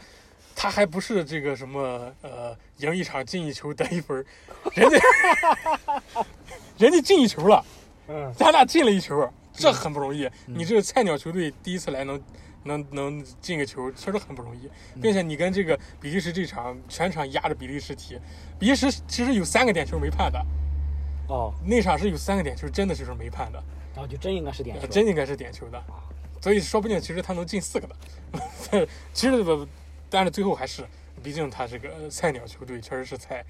[0.56, 4.26] 他还不是这个什么呃赢一场进一球得一分，
[4.74, 4.98] 人家
[6.80, 7.64] 人家进一球了，
[8.08, 10.30] 嗯，加拿大进了一球，这很不容易。
[10.46, 12.22] 你这个菜鸟球队第一次来能
[12.64, 14.70] 能能进个球，确实很不容易。
[15.02, 18.18] 并且你跟这个比利时这场全场压着比利时踢，
[18.58, 20.44] 比利时其实有三个点球没判的，
[21.28, 23.62] 哦，那场是有三个点球真的就是没判的，
[23.94, 25.84] 然后就真应该是点球，真应该是点球的。
[26.42, 29.68] 所以说不定其实他能进四个的， 其实不，
[30.10, 30.86] 但是最后还是，
[31.24, 33.44] 毕竟他这个菜鸟球队确实是菜，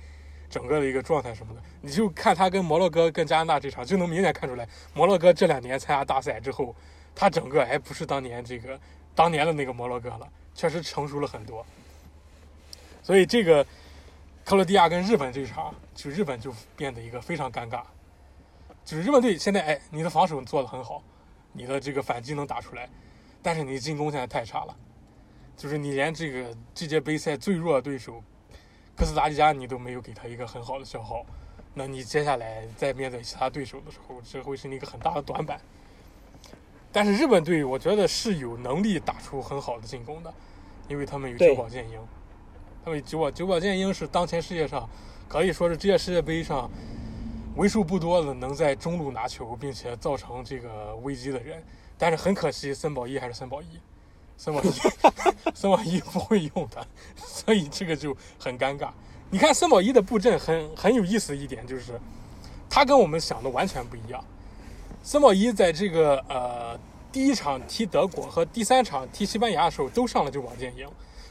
[0.50, 6.74] 整个的一个状态什么的，你就看他跟摩洛哥跟加拿大这场，就能明显看出来，摩洛哥这两年参加大赛之后，
[7.14, 8.80] 他整个还不是当年这个
[9.14, 11.64] 当年的那个摩洛哥了，确实成熟了很多。
[13.04, 13.66] 所以这个
[14.48, 17.82] 克罗地亚跟日本这场，就日本就变得一个非常尴尬，
[18.86, 21.04] 就是日本队现在哎，你的防守做得很好。
[21.52, 22.88] 你的这个反击能打出来，
[23.42, 24.74] 但是你进攻现在太差了，
[25.58, 28.24] 就是你连这个这届杯赛最弱的对手
[28.96, 31.26] 哥斯达黎加你都没有给他一个很好的消耗，
[31.74, 35.60] 那你接下来在面对其他对手的时候，这会是一个很大的短板。
[36.94, 40.34] 但是日本队我觉得是有能力打出很好的进攻的，
[40.88, 42.00] 因为他们有久保建英，
[42.88, 44.90] 他们久保久保剑英是当前世界上
[45.28, 46.72] 可以说是这届世界杯上。
[47.58, 51.62] 为数不多的能在中路拿球并且造成这个危机的人，
[51.98, 53.66] 但是很可惜，森保一还是森保一，
[54.38, 54.72] 森保一，
[55.54, 58.88] 森保一不会用的，所以这个就很尴尬。
[59.32, 62.00] 你看森保一的布阵很很有意思一点就是，
[62.70, 64.24] 他跟我们想的完全不一样。
[65.04, 66.80] 森保一在这个呃
[67.12, 70.88] 第一场踢德国和第三场踢西班牙的时候都上了久保剑英，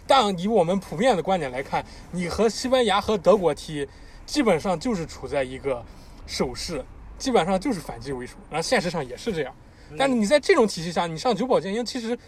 [0.07, 3.89] 但以我们普遍的观点来看，你和西班牙和德国踢，
[4.25, 5.85] 基本上就是处在一个。
[6.29, 6.85] 守势
[7.19, 9.55] 基本上就是反击为主，然后现实上也是这样。
[9.97, 12.19] 但是你在这种体系下，你上久保建英，其实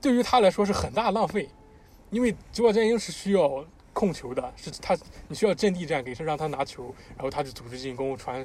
[0.00, 1.46] 对于他来说是很大浪费，
[2.08, 3.62] 因为久保建英是需要
[3.92, 4.96] 控球的，是他
[5.28, 6.84] 你需要阵地战，给是让他拿球，
[7.16, 8.42] 然后他就组织进攻、传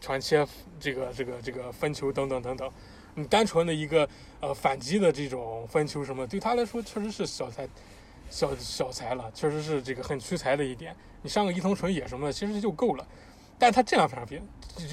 [0.00, 0.44] 传切、
[0.80, 2.68] 这个这个这个分球等等等等。
[3.14, 4.08] 你单纯的一个
[4.40, 7.68] 呃反击的这种分球什么，对他来说确实是小才
[8.32, 10.96] 小小才了，确实是这个很屈才的一点。
[11.20, 13.06] 你上个伊藤纯也什么的，其实就够了。
[13.58, 14.40] 但是他这两场比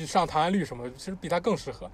[0.05, 1.89] 上唐安绿什么，其实比他更适合。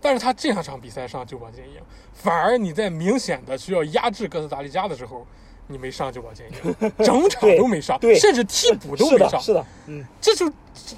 [0.00, 1.80] 但是他这两场比赛上久保建英，
[2.14, 5.26] 反而你在明显的需要压制哥斯达黎加的时候，
[5.66, 9.40] 你没上久保建英，整场都没上，甚至替补都没上。
[9.40, 10.50] 是的，嗯，这就，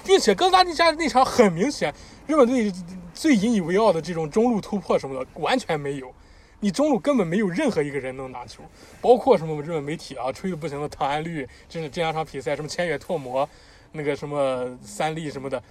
[0.05, 1.93] 并且哥斯达黎加那场很明显，
[2.27, 2.73] 日本队
[3.15, 6.13] 最引以为傲的这种中路突破什么的完全没有，
[6.61, 8.63] 你中路根本没有任何一个人能拿球，
[9.01, 13.49] 包括什么日本媒体啊吹的不行的唐安绿，真的这两场比赛什么千野拓磨。
[13.91, 15.63] 那个什么三笠什么的，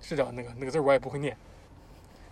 [0.00, 1.36] 是叫那个那个字我也不会念。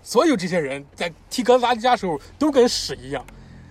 [0.02, 3.22] 所有这些人在踢哥斯达加时候都跟屎一样，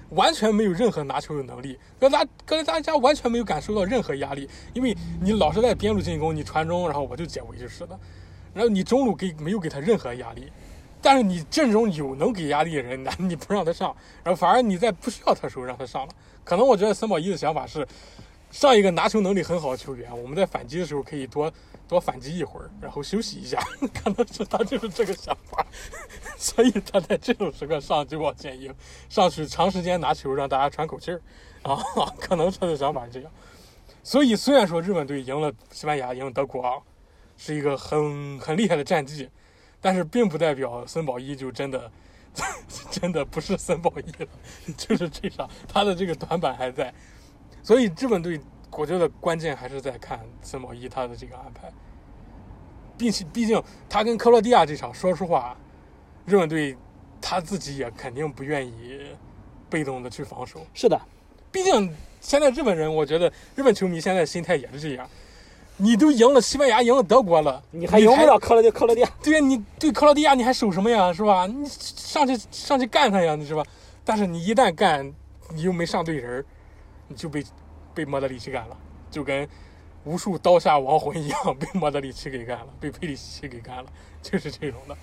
[0.09, 1.79] 完全没有任何拿球的能力。
[1.99, 7.99] 格达哥斯达加完全没有感受到任何压力，因为你老是在边路进攻，你传中，然后我就解围就是的。
[8.53, 10.51] 然后你中路给没有给他任何压力，
[11.03, 16.13] 但是你阵容有能给压力的人，那 你不让他上，然后反而你在不需要他的时候让他上了。
[16.43, 17.87] 可能我觉得森保一的想法是。
[18.51, 21.51] 上一个拿球能力很好的球员，我们在反击的时候可以多
[21.89, 23.59] 多反击一会儿，然后休息一下。
[23.91, 25.65] 可能是他就是这个想法，
[26.37, 28.71] 所以他在这种时刻上就往前赢，
[29.09, 31.19] 上去长时间拿球让大家喘口气儿
[31.63, 31.83] 啊。
[32.19, 33.31] 可能他的想法是这样。
[34.03, 36.77] 所以虽然说日本队赢了西班牙，赢了德国啊，
[37.35, 39.27] 是一个很很厉害的战绩，
[39.83, 41.91] 但是并不代表森保一就真的
[42.89, 44.29] 真的不是森保一了，
[44.77, 46.91] 就是这场他的这个短板还在。
[47.61, 48.39] 所以日本队，
[48.71, 51.69] 我觉得关键还是在看森保一他的这个安排，
[52.97, 55.57] 并且毕竟他跟克罗地亚这场，说实话，
[56.25, 56.77] 日本队
[57.21, 59.01] 他自己也肯定不愿意
[59.69, 60.65] 被动的去防守。
[60.73, 60.99] 是的，
[61.51, 65.09] 毕竟现在日本人，我觉得日本球迷现在心态也是这样。
[65.83, 69.09] 你都赢了西班牙，赢了德国了，你还赢不了克罗地克罗地亚？
[69.21, 71.11] 对呀，你对克罗地亚你还守什么呀？
[71.11, 71.45] 是吧？
[71.45, 73.61] 你上去上去干他呀，你是吧？
[74.05, 75.13] 但是你一旦干，
[75.53, 76.43] 你又没上对人。
[77.09, 77.43] 你就被
[77.93, 78.77] 被莫德里奇干了，
[79.11, 79.47] 就跟
[80.05, 83.85] 无数刀下亡魂一样，被莫德里奇给干了， 被佩里西奇给干了，
[84.21, 84.95] 就是这种的。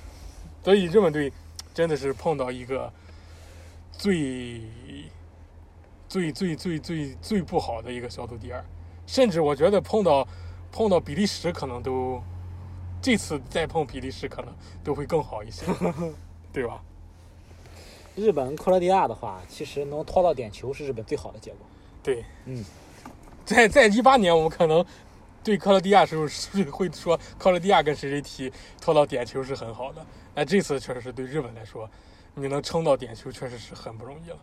[0.65, 1.31] 所以日本队
[1.75, 2.91] 真的是碰到一个
[3.93, 4.63] 最
[6.09, 8.65] 最最最最最不好的一个小组第二，
[9.07, 10.27] 甚至我觉得碰到
[10.73, 12.23] 碰到比利时可能都
[13.03, 14.55] 这次再碰比利时可能
[14.85, 15.65] 都会更好一些，
[16.53, 16.81] 对吧？
[18.17, 21.61] 日本克罗地亚的话，其实能拖到点球是日本最好的结果。
[22.03, 22.65] 对，嗯，
[23.45, 24.85] 在在一八年，我们可能
[25.43, 30.05] 对克罗地亚时候是会说克罗地亚跟谁谁踢拖到点球是很好的。
[30.35, 31.89] 那这次确实是对日本来说，
[32.35, 34.39] 你能撑到点球确实是很不容易了。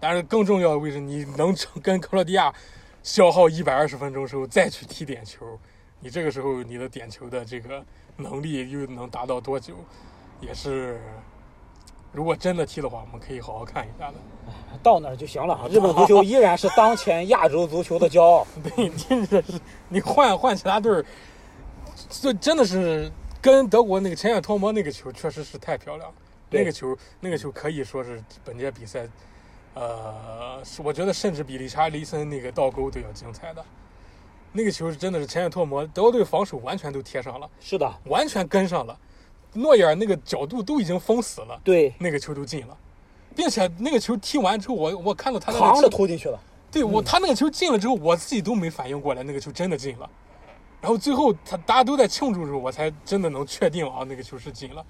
[0.00, 2.54] 但是更重要的位置，你能撑跟克罗地亚
[3.08, 5.58] 消耗一百二十分钟时候再去踢点球，
[5.98, 7.82] 你这个时候你的点球的这个
[8.18, 9.76] 能力又能达到多久，
[10.42, 11.00] 也是
[12.12, 14.18] 如果真的踢的话，我们可以好好看一下的。
[14.84, 15.66] 到那儿就行了。
[15.70, 18.46] 日本足球依然是当前亚洲足球的骄傲。
[18.76, 21.02] 对，真的是你换换其他队儿，
[22.10, 26.14] 这真的是跟德国那个前远托摩那个球确实是太漂亮了。
[26.50, 29.08] 那个球，那个球可以说是本届比赛，
[29.74, 33.64] 呃，是我觉得甚至比理查利森那个倒钩都要精彩的。
[34.52, 38.98] 那个球是真的是前远托魔，德国队防守完全都贴上了，是的，完全跟上了。
[39.52, 42.76] 诺伊尔那个角度都已经封死了，对，那个球都进了，
[43.36, 46.40] 并且那个球踢完之后，我我看到他那个扛着投进去了。
[46.70, 50.10] 对我，他那个球进了之后，我自己都没反应过来，那个球真的进了。
[50.80, 54.84] 然后最后他大家都在庆祝的时候，我才真的能确定啊，那个球是进了。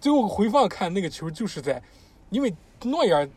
[0.00, 1.82] 最后回放看那个球就是在，
[2.30, 3.28] 因为诺伊尔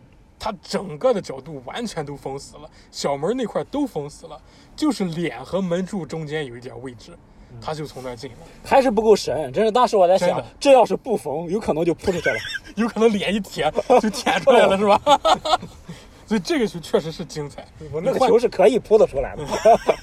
[0.44, 4.42] 他整个的角度完全都封死了，小门那块都封死了，
[4.76, 7.16] 就是脸和门柱中间有一点位置，
[7.62, 12.36] 他就从那儿进了，还是不够神，真是当时我在想，这要是不缝，有可能就扑出去了。
[12.76, 13.72] 有可能脸一舔
[14.02, 15.00] 就舔出来了，是吧？
[16.26, 19.46] 所以这个球确实是精彩，我那个球是可以扑得出来的，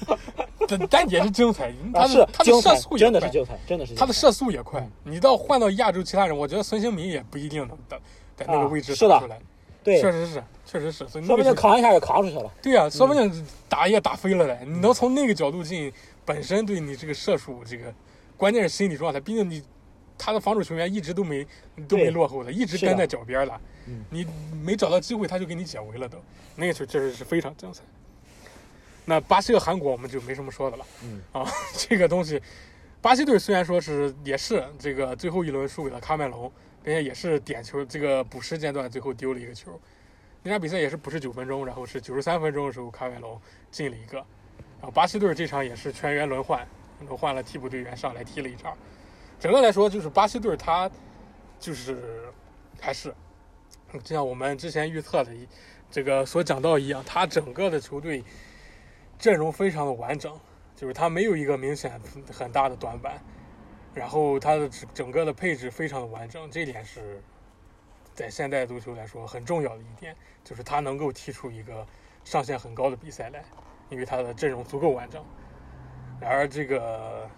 [0.69, 3.11] 但但也是精彩，他啊是的他的射速，也快。
[3.11, 4.87] 真的是精彩，真的是他的射速也快。
[5.03, 7.99] 你到换到亚洲其他人，我觉得孙兴民也不一定能在
[8.37, 9.15] 在那个位置啊是的。
[9.15, 9.37] 打出来。
[9.89, 11.07] 对，确实是，确实是。
[11.07, 12.51] 所以说不定扛一下就扛出去了。
[12.61, 14.59] 对呀、说不定打也打飞了嘞。
[14.65, 15.91] 你能从那个角度进，
[16.23, 17.93] 本身对你这个射术这个，
[18.37, 19.19] 关键是心理状态。
[19.19, 19.63] 毕竟你
[20.17, 21.45] 他的防守球员一直都没
[21.87, 24.03] 都没落后的，一直跟在脚边了嗯。
[24.09, 24.27] 你
[24.63, 26.17] 没找到机会，他就给你解围了都。
[26.55, 27.81] 那个球确实是非常精彩。
[29.05, 30.85] 那巴西和韩国我们就没什么说的了。
[31.03, 32.39] 嗯啊， 这个东西，
[33.01, 36.51] 巴西队虽然说是也是这个最后一轮输给了喀麦隆，
[36.83, 39.79] 并且也是点球这个补时阶段最后丢了一个球。
[40.41, 46.65] 那场比赛也是补时九分钟，然后是九十三分钟的时候喀麦隆进了一个，然后巴西队这场也是全员轮换，
[47.01, 48.77] 轮换了替补队员上来踢了一场。
[49.39, 50.89] 整个来说，就是巴西队他
[51.59, 52.31] 就是
[52.79, 53.13] 还是
[54.03, 55.47] 就像我们之前预测的一
[55.91, 58.23] 这个所讲到一样，他整个的球队
[59.17, 60.39] 阵容非常的完整，
[60.75, 61.99] 就是他没有一个明显
[62.31, 63.21] 很大的短板，
[63.93, 67.21] 然后他的整整个的配置非常的完整，这点是
[68.13, 71.85] 在现代足球来说很重要的一点，就是他能够踢出一个
[72.23, 73.43] 上限很高的比赛来，
[73.89, 75.23] 因为他的阵容足够完整。
[76.21, 77.29] 然而这个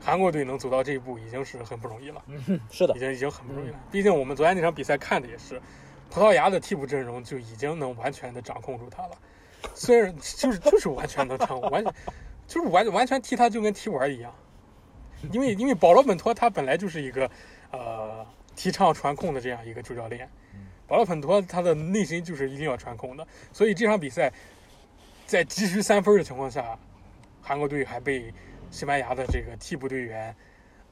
[0.00, 2.22] 韩国队能走到这一步已经是很不容易了。
[2.26, 3.80] 嗯，是的已，经已经很不容易了。
[3.90, 5.60] 毕竟我们昨天那场比赛看的也是，
[6.10, 9.18] 葡萄牙的替补阵容就已经能完全的掌控住他了。
[9.74, 11.94] 虽然就是就是完全能掌控，完全
[12.46, 14.34] 就是完完全踢他就跟踢玩儿一样。
[15.30, 17.30] 因为因为保罗本托他本来就是一个
[17.70, 20.28] 呃提倡传控的这样一个主教练，
[20.86, 24.32] 保罗本托他的内心就是一定要传控的，所以这场比赛
[25.26, 26.78] 在急需三分的情况下，
[27.40, 28.32] 韩国队还被
[28.70, 30.34] 西班牙的这个替补队员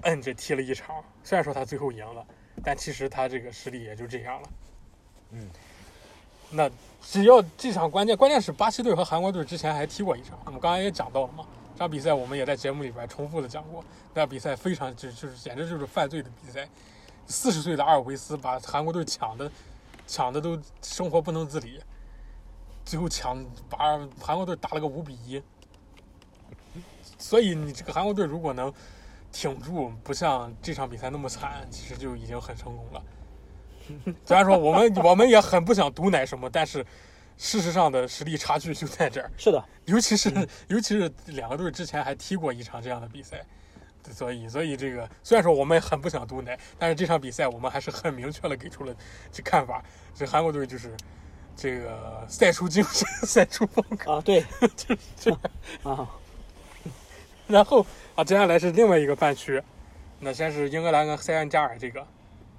[0.02, 1.02] 摁着踢了一场。
[1.22, 2.24] 虽然说他最后赢了，
[2.64, 4.48] 但其实他这个实力也就这样了。
[5.32, 5.48] 嗯，
[6.50, 6.70] 那
[7.02, 11.46] 只要这场关键，关键是巴西队和韩国队之前还踢过一场，我们刚才也讲到了嘛。
[11.80, 16.68] 那比赛我们也在节目里边重复的讲过，那比赛非常就就是简直就是犯罪的比赛。
[17.26, 19.50] 四十岁的阿尔维斯把韩国队抢的
[20.06, 21.80] 抢的都生活不能自理，
[22.84, 25.42] 最后抢把韩国队打了个五比一。
[27.16, 28.70] 所以你这个韩国队如果能
[29.32, 33.02] 挺住，不像这场比赛那么惨，其实就已经很成功了。
[34.26, 36.84] 虽然说我们我们也很不想毒奶什么，但是
[37.42, 39.30] 事实上的实力差距就在这儿。
[39.38, 40.30] 是的，尤其是、
[40.68, 43.42] 尤其是两个队之前还踢过一场这样的比赛，
[44.12, 48.94] 所以所以这个虽然说我们很不想毒奶，但是这场比赛我们还是很明确的给出了
[49.32, 49.82] 这看法，
[50.14, 50.94] 这韩国队就是
[51.56, 54.44] 这个赛出精神， 赛出风格，啊，对，
[54.76, 55.40] 就是这样。
[55.82, 56.06] 啊，
[57.48, 59.62] 然后啊，接下来是另外一个半区，
[60.18, 62.06] 那先是英格兰跟塞恩加尔这个，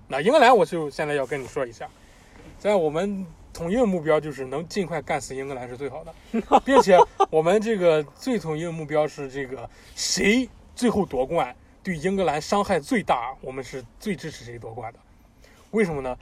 [0.07, 1.87] 那英格兰我就现在要跟你说一下，
[2.57, 3.23] 在我们
[3.53, 6.13] 统一的目标就是能尽快干死英格兰是最好的，
[6.65, 6.97] 并且
[7.29, 14.99] 我们这个最统一的目标是这个谁最后夺冠对英格兰伤害最大，我们是最支持谁夺冠的。
[15.71, 16.17] 为什么呢？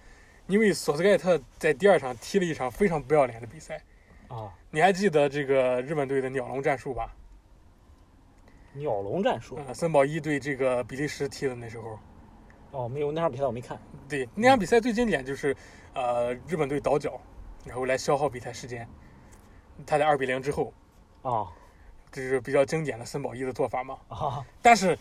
[0.48, 3.80] 因为索斯盖特在第二场踢了一场非常不要脸的比赛，
[4.28, 7.14] 啊，你还记得这个日本队的鸟笼战术吧？
[8.74, 12.00] 鸟笼战术呃，森保一对这个比利时踢的那时候，
[12.72, 15.56] 哦，没有那场比赛我没看，对那场比赛最经典就是，
[15.94, 17.20] 呃，日本队倒脚，
[17.66, 18.88] 然后来消耗比赛时间。
[19.86, 20.74] 他在二比零之后，
[21.22, 21.48] 啊
[22.12, 23.98] 这是比较经典的森保一的做法嘛。
[24.10, 24.98] 啊，但是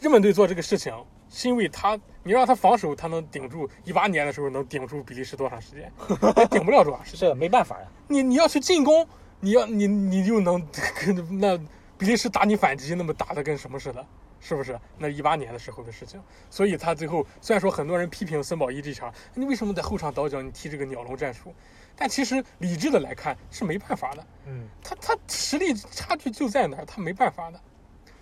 [0.00, 0.92] 日本队做这个事情，
[1.30, 5.92] 是因为他你让他防守，他能顶住一八年的时候能顶住比利时多长时间？
[6.34, 7.28] 他顶不了多长时间。
[7.28, 9.06] 是没办法呀，你你要去进攻，
[9.40, 10.60] 你要你你就能
[11.00, 11.56] 跟 那
[11.96, 14.04] 比利时打你反击，那么打的跟什么似的，
[14.44, 14.76] 是不是？
[14.98, 16.20] 那一八年的时候的事情，
[16.50, 21.54] 所以他最后虽然说很多人批评森保一这场，你为什么在后场倒脚，你踢这个鸟笼战术？
[21.94, 27.60] 但其实理智的来看是没办法的，嗯他他实力差距就在那儿，他没办法的。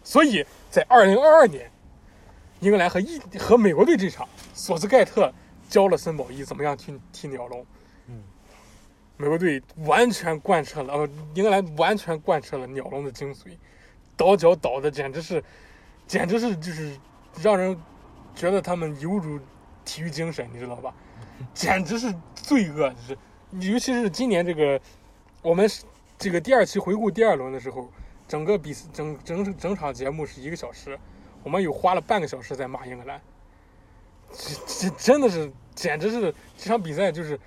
[0.03, 1.71] 所以在二零二二年，
[2.61, 5.33] 英格兰和意和美国队这场，索斯盖特
[5.68, 7.64] 教了森保一怎么样去踢鸟笼。
[8.09, 8.23] 嗯，
[9.16, 13.57] 美国队完全贯彻了，呃，英格兰完全贯彻了鸟笼的精髓，
[14.16, 15.43] 倒脚倒的简直是，
[16.11, 16.99] 简直是就是
[17.41, 17.81] 让人
[18.35, 19.39] 觉得他们有辱
[19.85, 20.93] 体育精神，你知道吧？
[21.55, 23.19] 简直是罪恶，就是
[23.73, 24.81] 尤其是今年这个
[25.41, 25.71] 我们
[26.19, 27.89] 这个第二期回顾第二轮的时候，
[28.27, 30.99] 整个比整整整场节目是一个小时，
[31.45, 33.21] 我们有花了半个小时在骂英格兰，
[34.33, 37.39] 这这真的是简直是这场比赛就是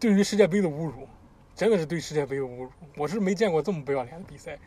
[0.00, 1.06] 对于世界杯的侮辱，
[1.54, 2.72] 真的是对世界杯的侮辱。
[2.96, 4.58] 我是没见过这么不要脸的比赛，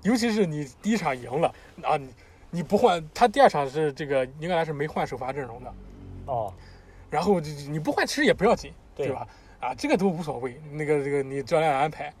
[0.00, 2.08] 尤其是你第一场赢了啊，你
[2.50, 5.74] 你不换，他第二场是这个英格兰是没换首发阵容的，
[6.26, 6.52] 哦，
[7.08, 9.26] 然后就你不换其实也不要紧，对对吧？
[9.60, 12.12] 啊，这个都无所谓，那个这个你教练安排，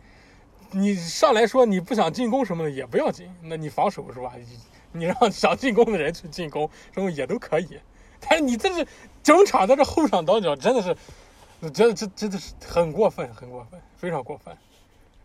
[0.70, 4.34] 你上来说你不想进攻什么的也不要紧，那你防守是吧？
[4.36, 4.58] 你
[4.92, 7.80] 你让想进攻的人去进攻，什么也都可以。
[8.20, 8.86] 但是你这是
[9.22, 10.94] 整场在这后场倒脚，真的是，
[11.72, 14.54] 真的这真的是很过分，很过分，非常过分。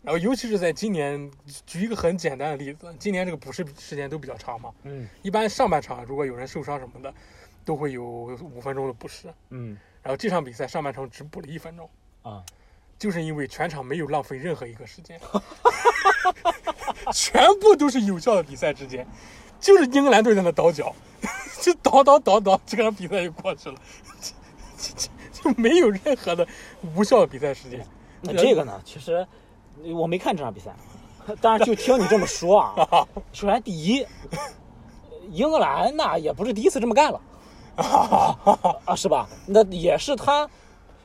[0.06, 1.28] 然后尤其是在今年，
[1.66, 7.12] 举一个很简单的例子，今年这个补时时间都比较长嘛，嗯一般上半场如果有人受伤什么的，
[7.64, 9.26] 都会有五分钟的补时。
[9.50, 11.90] 嗯然后这场比赛上半场只补了一分钟，
[12.22, 12.40] 啊，
[12.96, 15.20] 就是因为全场没有浪费任何一个时间，
[17.12, 19.04] 全部都是有效的比赛时间，
[19.58, 20.94] 就是英格兰队在那倒脚，
[21.60, 23.76] 就倒倒倒倒，这场比赛就过去了，
[25.32, 26.46] 就没有任何的
[26.94, 27.84] 无效的比赛时间。
[28.20, 29.26] 那这个呢，其实
[29.94, 30.74] 我没看这场比赛，
[31.40, 34.06] 但是就听你这么说啊， 首先第一，
[35.30, 37.20] 英格兰那也不是第一次这么干了，
[38.84, 39.28] 啊，是吧？
[39.46, 40.48] 那也是他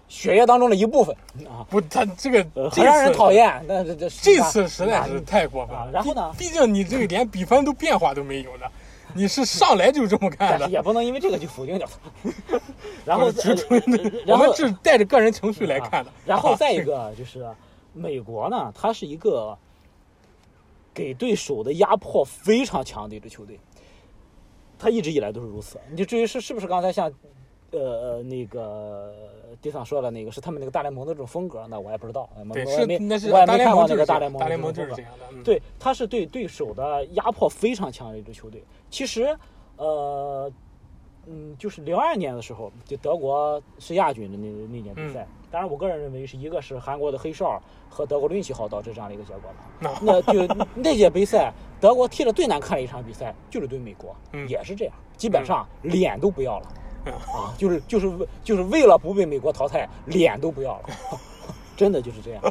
[0.08, 1.16] 血液当中的一部分
[1.48, 3.64] 啊，不，他这个呃这很让人讨厌。
[3.68, 5.82] 那这这这次实在是太过分了。
[5.82, 8.70] 啊然后呢毕毕竟你这个连比分都变化都没有的，
[9.14, 10.74] 你是上来就这么干的但是。
[10.74, 12.60] 也不能因为这个就否定掉他。
[13.06, 13.32] 然后，
[14.28, 16.10] 我们是带着个人情绪来看的。
[16.10, 17.48] 啊然后啊再一个就是，
[17.94, 19.58] 美国呢，它是一个
[20.94, 23.60] 给对手的压迫非常强的一支球队，
[24.78, 25.80] 他一直以来都是如此。
[25.92, 27.12] 你至于是是不是刚才像，
[27.72, 29.14] 呃呃那个
[29.62, 32.30] 迪桑说的那个是他们那个大联盟的这种风格，那我也不知道。
[32.36, 35.26] 我也没是那是我也没看过那个大联盟大联盟风格就是这样的。
[35.32, 38.64] 嗯，对，他是对对手的压迫非常强的一支球队。
[38.90, 39.38] 其实，
[39.78, 40.52] 呃，
[41.28, 45.28] 嗯，就是零二年的时候，就德国是亚军的那那年比赛。
[45.52, 49.58] 当然，我个人认为是一个是韩国的黑哨和德国的运气好导致这样的一个结果吧。
[49.80, 56.68] 那那就那届杯赛，德国踢的最难看的一场比赛就是对美国，嗯也是这样，基本上脸都不要了。
[57.06, 60.90] 嗯啊，就是就是为就是为了不被美国淘汰，脸都不要了，
[61.76, 62.42] 真的就是这样，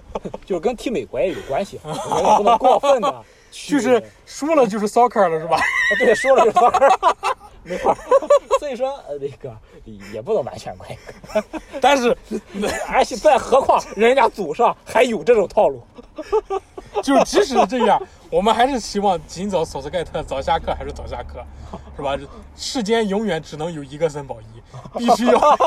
[0.45, 5.57] 就是跟踢美国也有关系，我觉得不能过分的， 就是输了就是 soccer 了，是吧？
[5.57, 5.63] 啊
[5.99, 6.69] 对，输了就是骚
[7.63, 7.95] 没错，
[8.59, 9.57] 所以说呃那个
[10.13, 10.97] 也不能完全怪，
[11.81, 12.17] 但是
[12.89, 15.83] 而且再何况人家祖上还有这种套路，
[17.03, 18.01] 就即使这样，
[18.31, 21.45] 我们还是希望尽早索斯盖特早下课还是早下课，
[21.97, 22.19] 是吧？
[22.57, 25.59] 世间永远只能有一个森宝一，必须要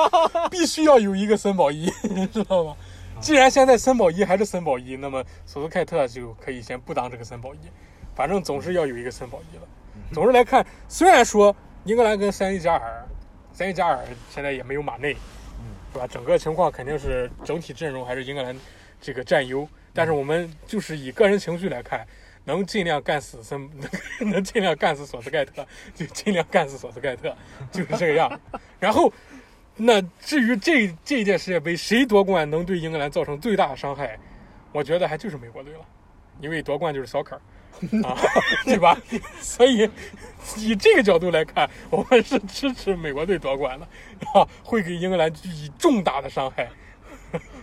[0.50, 1.90] 必须要有一个森宝一，
[2.34, 2.76] 知道吗？
[3.22, 7.60] 既然现在森宝一还是森宝一，那么索斯盖特就可以先不当这个森宝一，
[8.16, 9.64] 反正总是要有一个森宝一了。
[10.12, 11.56] 总之来看，虽然说
[11.86, 13.06] 英格兰跟三一加尔，
[13.52, 14.00] 三一加尔
[14.30, 15.14] 现在也没有马内，
[15.60, 16.08] 嗯是吧？
[16.08, 18.56] 整个情况肯定是整体阵容还是英格兰
[19.02, 22.08] 这个占优，但是我们就是以个人情绪来看，
[22.46, 23.70] 能尽量干死森，
[24.32, 27.36] 能尽量干死索斯盖特，就尽量干死索斯盖特，
[27.70, 28.40] 就是这个样。
[28.80, 29.12] 然后，
[29.76, 34.18] 那至于这这一届世界杯谁夺冠能对英格兰造成最大的伤害，
[34.72, 35.80] 我觉得还就是美国队了，
[36.40, 37.38] 因为夺冠就是 soccer。
[38.04, 38.18] 啊，
[38.66, 38.98] 对吧？
[39.40, 39.90] 所以
[40.58, 43.86] 以这个角度来看，我们是支持美国队夺冠的，
[44.34, 46.70] 啊，会给英格兰以重大的伤害，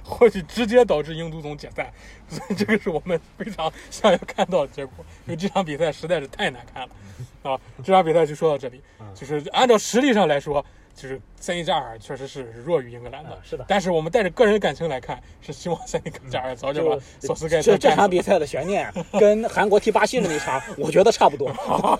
[0.02, 1.90] 或许直接导致英足总解散。
[2.28, 6.94] 所以这个是我们非常想要看到的结果，因为这场比赛实在是太难看了。
[7.42, 8.80] 啊，这场比赛就说到这里，
[9.14, 10.64] 就是按照实力上来说。
[10.94, 21.48] 就是塞内加尔确实是弱于英格兰的，啊是的但是我们带着个人感情来看，是希望塞内加尔早点把就索斯盖特这这场比赛的悬念 跟韩国踢巴西的那场，我觉得差不多。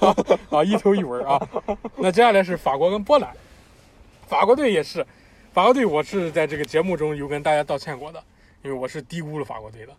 [0.50, 1.40] 啊，一头一尾啊。
[1.96, 3.32] 那接下来是法国跟波兰，
[4.26, 5.06] 法国队也是，
[5.52, 8.22] 法国队我是在这个节目中有跟大家道歉过的，
[8.62, 9.92] 因为我是低估了法国队的。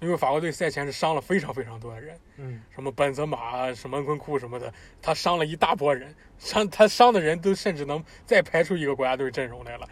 [0.00, 9.88] 因为法国队赛前是伤了非常非常多的人，嗯，什么本泽马、什么恩昆库什么的，他伤了一大波人，伤他伤的人都甚至能再排出一个国家队阵容来了，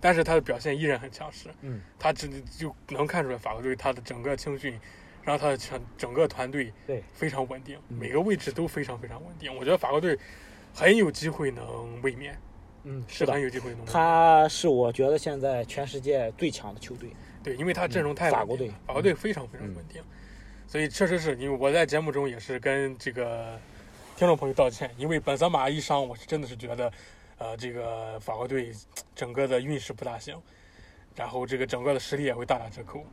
[0.00, 4.78] 但是他的表现依然很强势，嗯，他只就能看出来法国队他的整个青训，
[5.22, 7.04] 让他的全整个团队对。
[7.12, 7.96] 非常稳定，嗯。
[7.96, 10.18] 每个位置都非常非常稳定，我觉得法国队
[10.74, 12.36] 很有机会能卫冕，
[12.82, 13.84] 嗯，是的很，有机会能。
[13.86, 17.10] 他是我觉得现在全世界最强的球队。
[17.42, 20.02] 对，因为他阵容太嗯法国队稳定了法国队非常非常嗯稳定，
[20.66, 23.58] 所以确实是因为我在节目中也是跟这个
[24.16, 26.92] 听众朋友道歉，因为本泽马一伤，我是真的是觉得，
[27.38, 28.72] 呃，这个法国队
[29.14, 30.40] 整个的运势不大行，
[31.16, 33.04] 然后这个整个的实力也会大打折扣。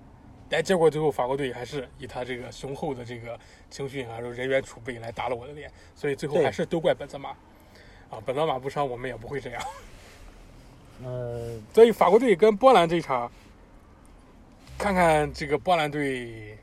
[0.50, 3.38] 但结果最后法国队还是以他这个雄厚的这个
[3.70, 7.30] 青训还有人员储备来打了我的脸，所以最后还是都怪本泽马。
[8.10, 9.62] 啊，本泽马不伤，我们也不会这样。
[11.04, 13.30] 呃，所以法国队跟波兰这一场，
[14.78, 16.58] 看看这个波兰队，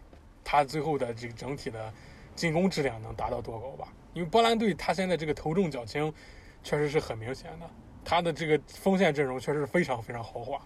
[0.45, 1.93] 他最后的这个整体的
[2.37, 3.93] 进攻质量能达到多高吧？
[4.13, 6.13] 因为波兰队他现在这个头重脚轻，
[6.63, 7.69] 确实是很明显的，
[8.05, 10.61] 他的这个锋线阵容确实是非常非常豪华，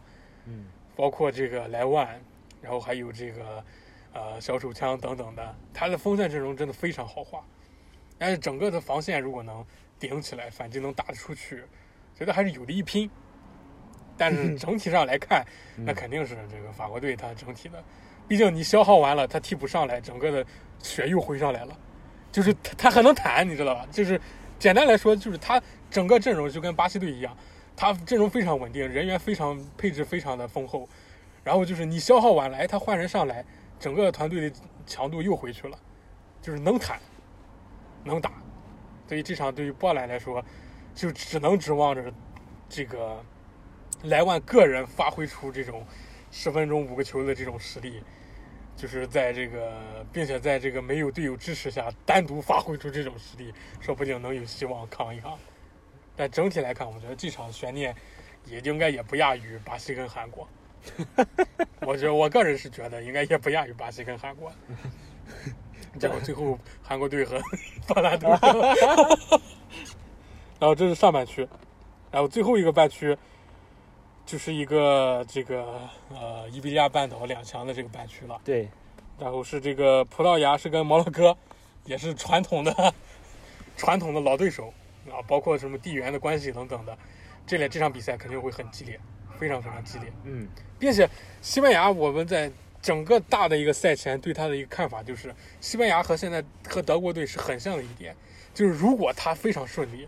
[0.44, 2.20] 嗯，包括这个莱万，
[2.60, 3.64] 然后还有这个
[4.12, 7.42] 呃小手枪等等的，他的锋线阵容真的非常豪华。
[8.18, 9.64] 但是整个的防线如果能
[9.98, 11.64] 顶起来，反击能打得出去，
[12.14, 13.10] 觉得还是有的一拼。
[14.18, 15.46] 但是整体上来看，
[15.76, 17.82] 那肯定是这个法国队他整体的，
[18.26, 20.44] 毕竟你消耗完了，他替补上来，整个的
[20.80, 21.78] 血又回上来了，
[22.32, 23.86] 就是他他很能弹，你知道吧？
[23.92, 24.20] 就是
[24.58, 27.36] 简单来说，就是他整个阵容就跟巴西队一样，
[27.76, 30.88] 他阵容非常稳定，人员非常配置非常的丰厚，
[31.44, 33.44] 然后就是你消耗完了，哎，他换人上来，
[33.78, 35.78] 整个团队的强度又回去了，
[36.42, 36.98] 就是能弹，
[38.04, 38.32] 能打，
[39.06, 40.44] 所以这场对于波兰来说，
[40.94, 42.12] 就只能指望着
[42.68, 43.24] 这个
[44.04, 45.84] 莱万个人发挥出这种
[46.30, 48.02] 十分钟五个球的这种实力，
[48.76, 55.36] 就是在这个，并且在这个没有队友支持下，单独发挥出这种实力，说不定能有希望扛一扛。
[56.14, 57.94] 但整体来看，我觉得这场悬念
[58.44, 60.48] 也应该也不亚于巴西跟韩国。
[61.82, 64.52] 我觉得我个人是觉得应该也不亚于巴西跟韩国。
[65.98, 67.40] 结果最后韩国队和
[67.86, 68.28] 波兰队。
[70.60, 71.48] 然后这是上半区，
[72.10, 73.16] 然后最后一个半区
[74.28, 75.80] 就是一个这个
[76.10, 78.38] 呃伊比利亚半岛两强的这个半区了。
[78.44, 78.68] 对，
[79.18, 81.34] 然后是这个葡萄牙是跟摩洛哥，
[81.86, 82.94] 也是传统的
[83.74, 84.70] 传统的老对手
[85.06, 86.94] 啊，包括什么地缘的关系等等的，
[87.46, 89.00] 这类这场比赛肯定会很激烈，
[89.38, 90.46] 非常非常激烈，嗯，
[90.78, 91.08] 并且
[91.40, 92.52] 西班牙我们在
[92.82, 98.14] 整个大的一个赛前对他的一个看法就是，西班牙和现在和德国队是很像的一点，
[98.52, 100.06] 就是如果他非常顺利，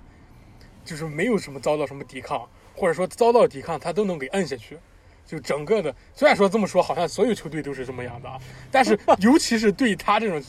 [0.85, 2.47] 就是没有什么遭到什么抵抗，
[2.81, 4.79] 或者说遭到抵抗他都能给摁下去。
[5.27, 10.43] 就整个的，虽然说这么说，好像所有球队都是这么样的啊，但是 尤其是对他这种，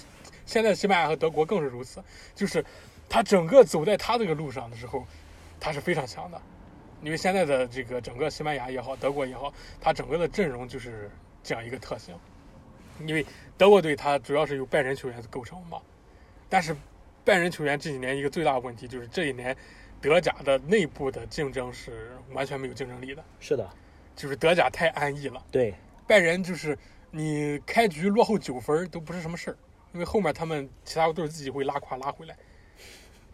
[0.46, 2.02] 现在西班牙和德国更是如此，
[2.34, 2.66] 就是
[3.08, 5.06] 他整个走在他这个路上的时候，
[5.60, 6.42] 他是非常强的，
[7.04, 11.12] 因为现在的这个整个西班牙也好，德国也好，他整个的阵容就是
[11.44, 12.16] 这样一个特性，
[13.06, 13.24] 因为
[13.60, 15.78] 德国队他主要是由拜仁球员构成嘛，
[16.50, 16.76] 但是
[17.24, 19.56] 拜仁球员这几年一个最大的问题就是这一年
[20.02, 23.24] 德甲的内部的竞争是完全没有竞争力的。
[23.40, 23.70] 是的，
[24.16, 25.74] 就是德甲太安逸了，对，
[26.08, 26.78] 拜仁就是
[27.12, 29.58] 你开局落后九分都不是什么事儿，
[29.94, 32.36] 因为后面他们其他队自己会拉胯拉回来，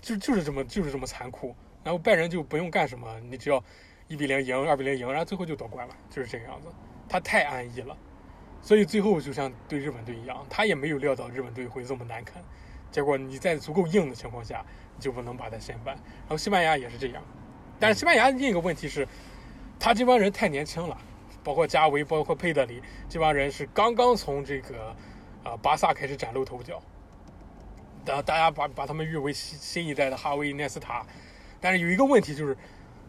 [0.02, 1.56] 就就是这么就是这么残酷。
[1.84, 3.64] 然后拜仁就不用干什么，你只要
[4.10, 6.68] 一比零赢，二比零赢，然后最后就夺冠了，就是这个样子。
[7.08, 7.98] 他太安逸了，
[8.62, 12.44] 所以最后就像对日本队一样，他也没有料到日本队会这么难啃。
[12.92, 15.96] 结果你在足够硬的情况下，你就不能把它掀翻。
[15.96, 17.24] 然后西班牙也是这样，
[17.80, 19.08] 但是西班牙另一个问题是，
[19.80, 20.98] 他这帮人太年轻了，
[21.44, 24.88] 包括加维，包括佩德里，这帮人是刚刚从这个
[25.44, 26.82] 啊、呃巴萨开始崭露头角。
[28.04, 31.06] 大大家把把他们誉为新新一代的哈维涅斯塔，
[31.60, 32.58] 但是有一个问题就是，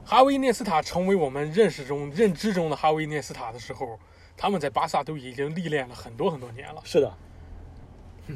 [0.04, 3.96] 哈维涅斯塔成为我们认识中认知中的哈维涅斯塔的时候，
[4.36, 6.80] 他们在巴萨都已经历练了很多很多年了。
[6.84, 7.16] 是的，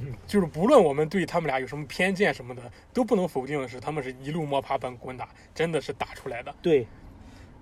[0.27, 2.63] 就是不论我们对他们俩有什么偏见什么的，
[2.93, 6.87] 都不能否定的是，他们是一路摸爬滚打，真的是打出来的，对，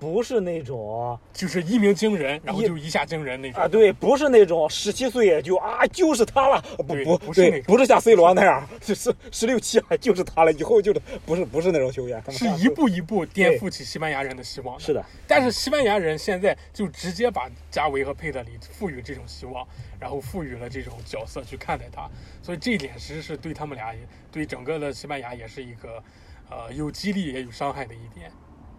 [0.01, 3.63] 不是那种就是一鸣惊人，然后就一下惊人那种。
[3.63, 14.81] 啊，对，不是那种十七岁就啊就是他了，不不不是不是像 C 罗那样， 就是十六七啊就是他了，以后就是不是不是那种球员， 是一步一步颠覆起西班牙人的希望的。
[14.83, 19.69] 是的，但是西班牙人现在就直接把加维和佩德里赋予这种希望，
[19.99, 22.09] 然后赋予了这种角色去看待他，
[22.43, 23.95] 所以这一点其实是对他们俩，
[24.33, 26.03] 对整个的西班牙也是一个，
[26.49, 28.33] 呃，有激励也有伤害的一点，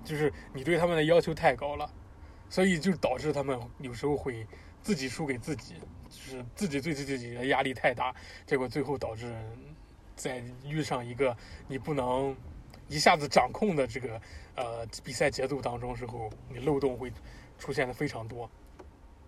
[0.03, 1.89] 就是你对他们的要求太高了，
[2.49, 4.45] 所以就导致他们有时候会
[4.81, 5.75] 自己输给自己，
[6.09, 8.13] 就是自己对自己的压力太大，
[8.45, 9.33] 结果最后导致
[10.15, 11.35] 在遇上一个
[11.67, 12.35] 你不能
[12.87, 14.21] 一下子掌控的这个
[14.55, 17.11] 呃比赛节奏当中时候，你漏洞会
[17.57, 18.49] 出现的非常多。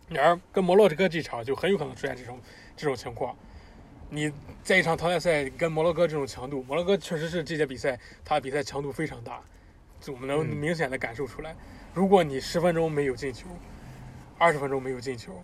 [0.10, 2.40] 然而跟摩洛哥这场就很有可能出现这种
[2.76, 3.36] 这种情况。
[4.10, 4.32] 你
[4.62, 9.42] 在一场淘汰赛跟摩洛哥这种强度，摩洛哥确实是这届比赛他比赛强度非常大，
[10.12, 11.56] 我们能嗯明显的感受出来。
[11.94, 13.48] 如果你十分钟没有进球，
[14.38, 15.42] 二十分钟没有进球，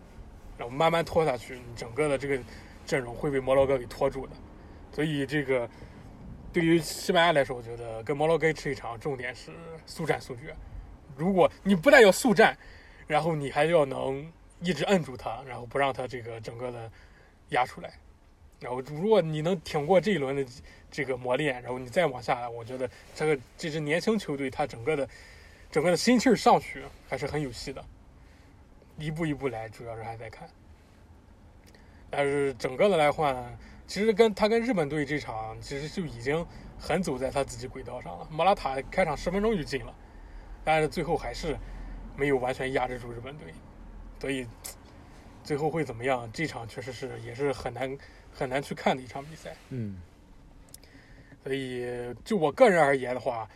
[0.57, 2.39] 然后慢慢拖下去，你整个的这个
[2.85, 4.33] 阵容会被摩洛哥给拖住的。
[4.91, 5.69] 所以这个
[6.51, 9.51] 对于西班牙来说，我觉得跟摩洛哥这一场重点是
[9.85, 10.55] 速战速决。
[11.15, 12.57] 如果你不但要速战，
[13.07, 14.25] 然后你还要能
[14.61, 16.91] 一直摁住他，然后不让他这个整个的
[17.49, 17.93] 压出来。
[18.59, 20.45] 然后如果你能挺过这一轮的
[20.91, 25.07] 这个磨练，然后你再往下，我觉得这个这支年轻球队他整个的
[25.71, 27.83] 整个的心气儿上去还是很有戏的。
[28.97, 30.49] 一步一步来，主要是还在看。
[32.09, 33.57] 但是整个的来换，
[33.87, 36.45] 其实跟他跟日本队这场，其实就已经
[36.77, 38.27] 很走在他自己轨道上了。
[38.29, 39.95] 莫拉塔开场十分钟就进了，
[40.65, 41.55] 但是最后还是
[42.17, 43.53] 没有完全压制住日本队，
[44.19, 44.45] 所以
[45.45, 46.29] 最后会怎么样？
[46.33, 47.97] 这场确实是也是很难
[48.33, 49.55] 很难去看的一场比赛。
[49.69, 50.01] 嗯
[51.43, 51.85] 所以
[52.25, 53.49] 就我个人而言的话，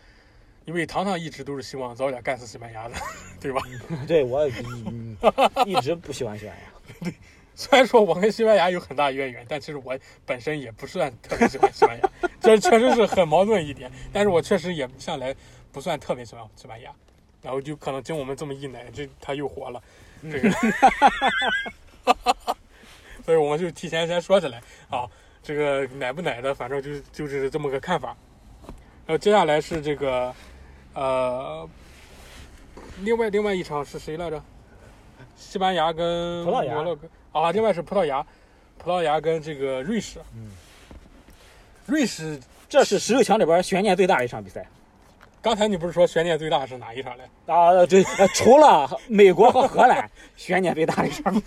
[0.66, 2.96] 因为糖糖一直都是希望早点干死西班牙的，
[3.42, 3.62] 对吧？
[4.08, 4.50] 对我
[4.88, 5.16] 嗯
[5.68, 6.64] 一直不喜欢西班牙。
[7.04, 7.14] 对
[7.56, 9.96] 虽然说我跟西班牙有很大渊源，但其实我
[10.26, 12.10] 本身也不算特别喜欢西班牙，
[12.42, 13.92] 这确实是很矛盾一点。
[14.12, 15.36] 但是我确实也向来
[15.72, 16.92] 不算特别喜欢西班牙，
[17.44, 19.84] 然后就可能经我们这么一奶，这他又火了，
[20.24, 20.50] 这个，
[23.26, 25.08] 所以我们就提前先说起来啊，
[25.42, 28.16] 这个奶不奶的，反正就就是这么个看法。
[29.06, 30.34] 然后接下来是这个，
[30.94, 31.68] 呃，
[33.02, 34.42] 另外另外一场是谁来着？
[35.36, 38.26] 西班牙跟葡萄牙摩洛哥啊，另外是葡萄牙，
[38.78, 40.20] 葡萄牙跟这个瑞士。
[40.36, 40.52] 嗯，
[41.86, 42.40] 瑞士
[42.70, 44.66] 这是十六强里边悬念最大的一场比赛
[45.42, 47.26] 刚才你不是说悬念最大是哪一场来？
[47.54, 47.86] 啊！
[47.86, 51.44] 对，呃除了美国和荷兰， 悬念最大的一场。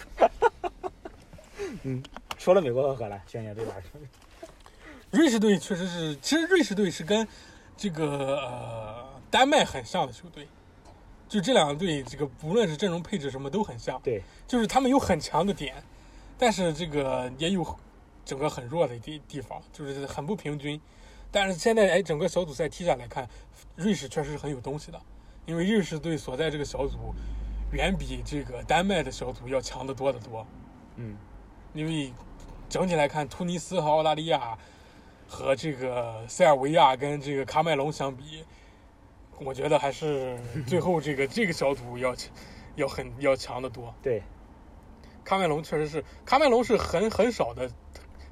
[1.89, 2.03] 嗯，
[2.37, 4.53] 除了美国和荷兰，悬念最大的一场比赛。
[5.13, 7.27] 瑞士队确实是，其实瑞士队是跟
[7.77, 10.49] 这个呃丹麦很像的球队，
[11.29, 15.81] 就这两个队，这个不论是阵容配置什么都很像，对，就是他们有很强的点，
[16.37, 17.65] 但是这个也有
[18.25, 20.81] 整个很弱的地地方，就是很不平均。
[21.31, 23.29] 但是现在哎，整个小组赛踢下来看，
[23.77, 25.01] 瑞士确实是很有东西的，
[25.47, 27.15] 因为瑞士队所在这个小组
[27.71, 30.45] 远比这个丹麦的小组要强得多得多。
[30.99, 31.15] 嗯，
[31.77, 32.11] 因为
[32.71, 34.57] 整体来看，突尼斯和澳大利亚
[35.29, 38.43] 和这个塞尔维亚跟这个喀麦隆相比，
[39.39, 42.17] 我觉得还是最后这个 这个小组要
[42.77, 43.95] 要很要强得多。
[44.03, 44.23] 对，
[45.23, 47.69] 喀麦隆确实是，喀麦隆是很很少的，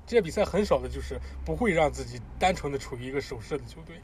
[0.06, 4.00] 这些比赛很少的，就是不会让自己单纯的处于一个守势的球队。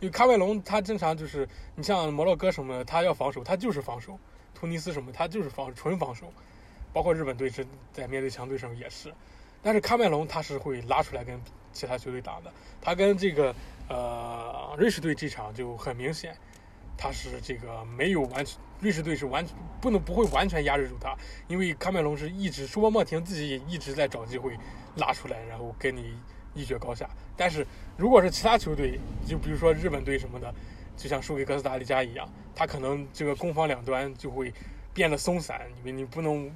[0.00, 1.46] 因为喀麦隆他经常就是，
[1.76, 4.14] 你像摩洛哥什么的，他要防守，他就是防守；
[4.54, 6.32] 突尼斯什么，他就是防纯防守。
[6.92, 9.12] 包括日本队是在面对强队时候也是，
[9.62, 11.40] 但是喀麦隆他是会拉出来跟
[11.72, 12.52] 其他球队打的。
[12.80, 13.54] 他跟这个
[13.88, 16.36] 呃瑞士队这场就很明显，
[16.96, 19.44] 他是这个没有完全，瑞士队是完
[19.80, 24.56] 不能不会完全压制住他，因为喀麦隆是一直舒波莫廷自己也一直在找机会
[24.96, 26.14] 拉出来，然后跟你
[26.54, 27.08] 一决高下。
[27.36, 30.52] 但是如果是其他球队，就比如说日本队什么的，
[30.96, 34.52] 就像输给哥斯达黎加一样，他可能这个攻防两端就会
[34.92, 36.50] 变得松散，因为你不能，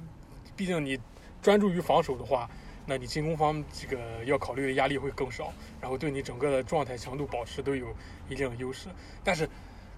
[0.55, 0.99] 毕竟你
[1.41, 2.49] 专注于防守的话，
[2.85, 7.87] 那你进攻方这个要考虑的压力会更少，然后对你整个的状态强度保持都有
[8.29, 8.87] 一定的优势。
[9.23, 9.47] 但是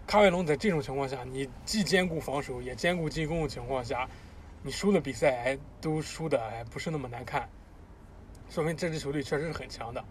[0.07, 4.07] 喀麦隆在这种情况下，你既兼顾防守也兼顾进攻的情况下，
[4.63, 7.47] 你输的比赛还都输的还不是那么难看，
[8.49, 10.03] 说明这支球队确实是很强的，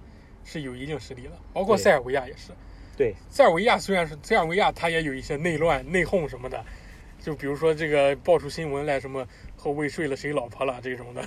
[0.44, 1.32] 是有一定实力的。
[1.52, 2.52] 包括塞尔维亚也是，
[2.96, 6.62] 对，塞尔维亚虽然是塞尔维亚，他也有一些内乱、内讧什么的，
[7.18, 9.26] 就比如说这个爆出新闻来，什么
[9.56, 11.26] 后卫睡了谁老婆了这种的，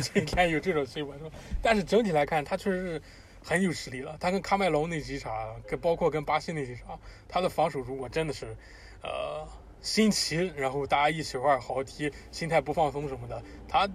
[0.00, 1.30] 今天有这种新闻说？
[1.62, 3.02] 但是整体来看，他确实是
[3.42, 4.16] 很有实力了。
[4.20, 5.32] 他跟喀麦隆那几场，
[5.66, 6.98] 跟包括跟巴西那几场，
[7.28, 8.56] 他的防守如果真的是，
[9.02, 9.46] 呃，
[9.80, 13.88] 新奇，然后大家一起玩好好踢，心态不放松什么的，他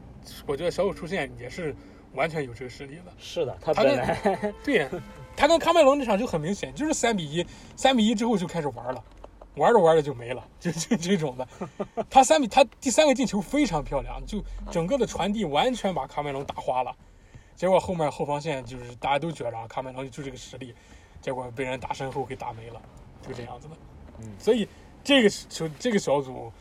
[0.47, 1.75] 我觉得小组出线也是
[2.13, 3.13] 完全有这个实力的。
[3.17, 4.89] 是的，他本来对，
[5.35, 7.45] 他跟喀麦隆那场就很明显，就是三比一，
[7.75, 9.03] 三比一之后就开始玩了，
[9.55, 11.47] 玩着玩着就没了，就就这种的。
[12.09, 16.95] 他三比他第三个进球非常漂亮，就整个的传递完全把卡梅隆打花了。
[17.55, 20.75] 结果后面后防线就是大家都觉着啊喀麦隆就这个实力，
[21.21, 22.81] 结果被人打身后给打没了，
[23.25, 23.75] 就这样子的。
[24.19, 24.67] 嗯所以
[25.03, 26.51] 这个球这个小组，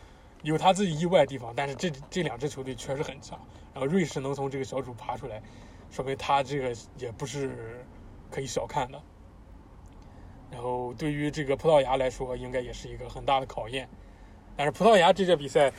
[0.42, 3.38] 有他自己意外的地方，但是这这两支球队确实很强。
[3.72, 5.42] 然后瑞士能从这个小组爬出来，
[5.90, 7.84] 说明他这个也不是
[8.30, 9.02] 可以小看的。
[10.55, 13.89] 然后对于这个葡萄牙来说，应该也是一个很大的考验。
[14.56, 15.72] 但是葡萄牙这届比赛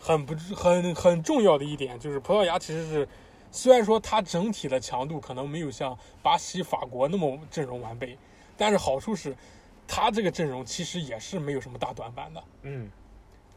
[0.00, 3.06] 很不很很重要的一点就是，葡萄牙其实是
[3.52, 8.16] 虽然说它整体的强度可能没有像巴西、法国那么阵容完备，
[8.56, 9.36] 但是好处是，
[9.86, 12.42] 它这个阵容其实也是没有什么大短板的。
[12.62, 12.90] 嗯，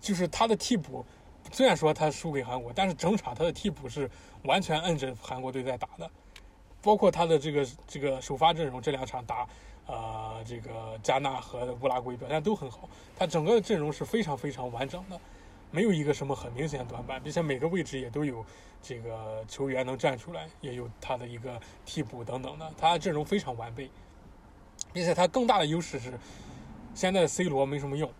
[0.01, 1.05] 就是他的替补，
[1.53, 4.11] 虽然说他输给韩国，但是整场他的替补是
[4.43, 6.11] 完全摁着韩国队在打的，
[6.81, 9.47] 包括他的这个这个首发阵容，这两场打
[9.87, 12.87] 呃这个加纳和乌拉圭表现都很好，
[13.17, 15.19] 他整个阵容是非常非常完整的，
[15.71, 18.45] 没有一个什么很明显的短板，并且每个位置也都有
[18.81, 23.89] 这个球员能站出来，也有他的一个替补等等的，他阵容非常完备，
[24.93, 26.13] 并且他更大的优势是
[26.93, 28.11] 现在的 C 罗没什么用。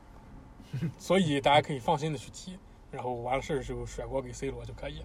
[0.97, 2.59] 所以大家可以放心的去踢，
[2.91, 5.01] 然后完事儿的时候甩锅给 C 罗就可以。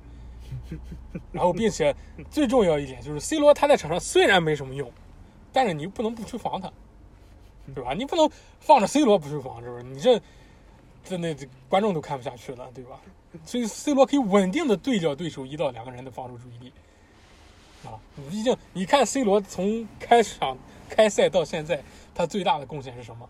[1.33, 1.95] 然后，并且
[2.29, 4.91] 最重要一点就是 C 罗他在场上虽然没什么用，
[5.53, 6.73] 但是你不能不去防他，
[7.75, 7.93] 对吧？
[7.95, 8.31] 你不能
[8.61, 9.83] 放着 C 罗不去防，是不是？
[9.83, 10.21] 你这
[11.05, 13.01] 这那这观众都看不下去了，对吧？
[13.45, 16.73] 所以 C 罗可以稳定的对掉对手一到两个人的防守注意力。
[17.85, 17.99] 啊，
[18.31, 20.57] 毕竟你看 C 罗从开场
[20.89, 21.83] 开赛到现在，
[22.15, 23.29] 他最大的贡献是什么？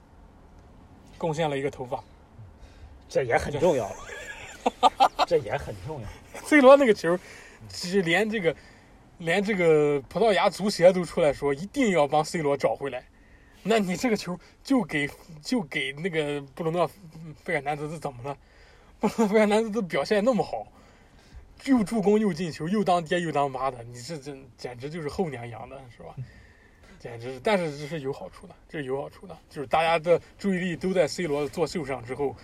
[1.18, 2.02] 贡献了一个头发。
[3.08, 3.96] 这也很重要了，
[5.28, 6.08] 这也很重要。
[6.44, 7.18] C 罗那个球，
[7.70, 8.56] 是连这个
[9.24, 13.04] 连这个葡萄牙足协都出来说一定要帮 C 罗找回来。
[13.62, 15.08] 那你这个球就给
[15.40, 16.90] 就给那个布鲁诺
[17.44, 18.36] 费尔南德斯怎么了？
[18.98, 20.66] 布鲁诺费尔南德斯表现那么好，
[21.64, 26.14] 又助攻又进球，又当爹又当妈的，你这这简直就是后娘养的是吧？
[26.98, 32.34] 简直是，但是这是有好处的，这是有好处的，就是大家的注意力都在 C 罗的作秀上之后，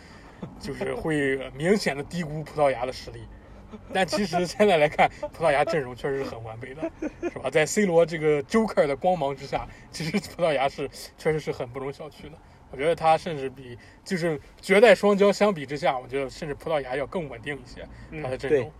[0.60, 3.20] 就是会明显的低估葡萄牙的实力。
[3.92, 6.90] 但其实现在来看，葡萄牙阵容确实是很完备的，
[7.22, 7.50] 是吧？
[7.50, 12.38] 在 C 罗这个 Joker 的光芒之下，其实葡萄牙是确实是很不容小觑的。
[12.70, 17.88] 我觉得他甚至比就是绝代双骄相比之下，我觉得甚至葡萄牙要更稳定一些，
[18.22, 18.70] 他的阵容。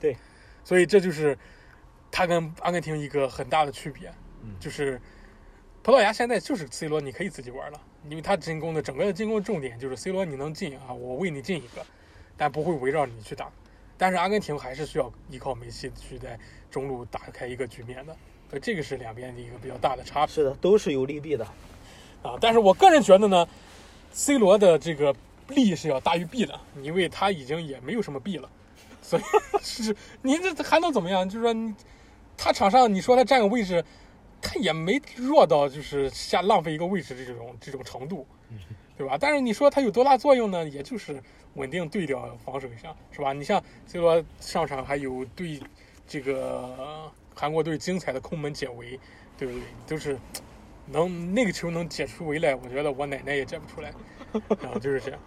[0.00, 0.16] 对，
[0.64, 1.36] 所以这就是
[2.10, 4.10] 他跟阿根廷一个很大的区别，
[4.42, 4.98] 嗯就是
[5.82, 11.84] 葡萄牙现在就是 C 罗，你可以自己玩了，因为他进攻的整个的进攻重点就是 C 罗你能进啊，我为你进一个，
[12.38, 13.52] 但不会围绕你去打。
[14.00, 16.38] 但是阿根廷还是需要依靠梅西去在
[16.70, 18.16] 中路打开一个局面的，
[18.48, 21.44] 所以这个是两边的一个比较大的差别是的，都是有利弊的。
[22.22, 22.38] 啊。
[22.40, 23.46] 但是我个人觉得呢
[24.10, 25.14] ，C 罗的这个
[25.48, 28.48] 利是要大于弊的，因为他已经也没有什么弊了，
[29.02, 29.22] 所以
[29.60, 31.28] 是您这还能怎么样？
[31.28, 31.74] 就是说你
[32.38, 33.84] 他场上你说他占个位置，
[34.40, 38.26] 他也没弱到就是下浪费一个位置这种这种程度，
[39.00, 39.16] 对吧？
[39.18, 40.68] 但是你说他有多大作用呢？
[40.68, 41.18] 也就是
[41.54, 43.32] 稳定对掉防守一下，是吧？
[43.32, 45.58] 你像 C 罗上场还有对
[46.06, 49.00] 这个韩国队精彩的空门解围，
[49.38, 49.62] 对不对？
[49.86, 50.18] 都是
[50.88, 53.90] 能那个球能解出围来，我觉得我奶奶也解不出来。
[54.60, 55.18] 然后就是这样，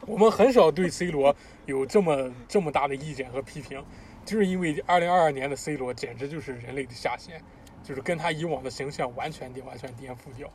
[0.00, 1.32] 我们很少对 C 罗
[1.66, 3.80] 有这么这么大的意见和批评，
[4.24, 7.40] 就是因为2022年的 C 罗简直就是人类的下限，
[7.84, 10.50] 就是跟他以往的形象完全颠完全颠覆掉，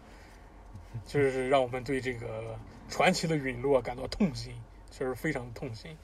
[1.06, 2.58] 就是让我们对这个
[2.90, 4.54] 传奇的陨落感到痛心，
[4.92, 5.96] 确实非常痛心。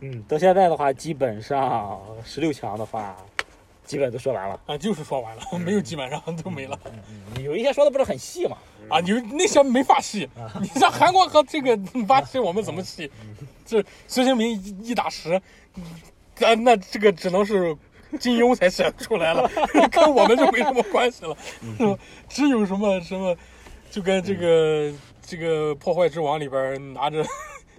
[0.00, 3.16] 嗯，到现在的话，基本上十六强的话，
[3.84, 4.60] 基本都说完了。
[4.66, 6.78] 啊，就是说完了， 没有基本上都没了
[7.36, 8.56] 嗯有一些说的不是很细嘛。
[8.90, 9.00] 啊！
[9.00, 10.28] 你那些没法细，
[10.60, 11.74] 你像韩国和这个
[12.06, 13.10] 巴西，我们怎么细？
[13.64, 15.40] 这孙兴民一一打十，
[16.34, 17.74] 咱那这个只能是
[18.18, 19.48] 金庸才写出来了，
[19.90, 21.36] 跟我们就没什么关系了，
[21.78, 21.98] 是吧？
[22.28, 23.36] 只有什么什么，
[23.90, 24.92] 就跟这个
[25.22, 27.24] 这个破坏之王里边拿着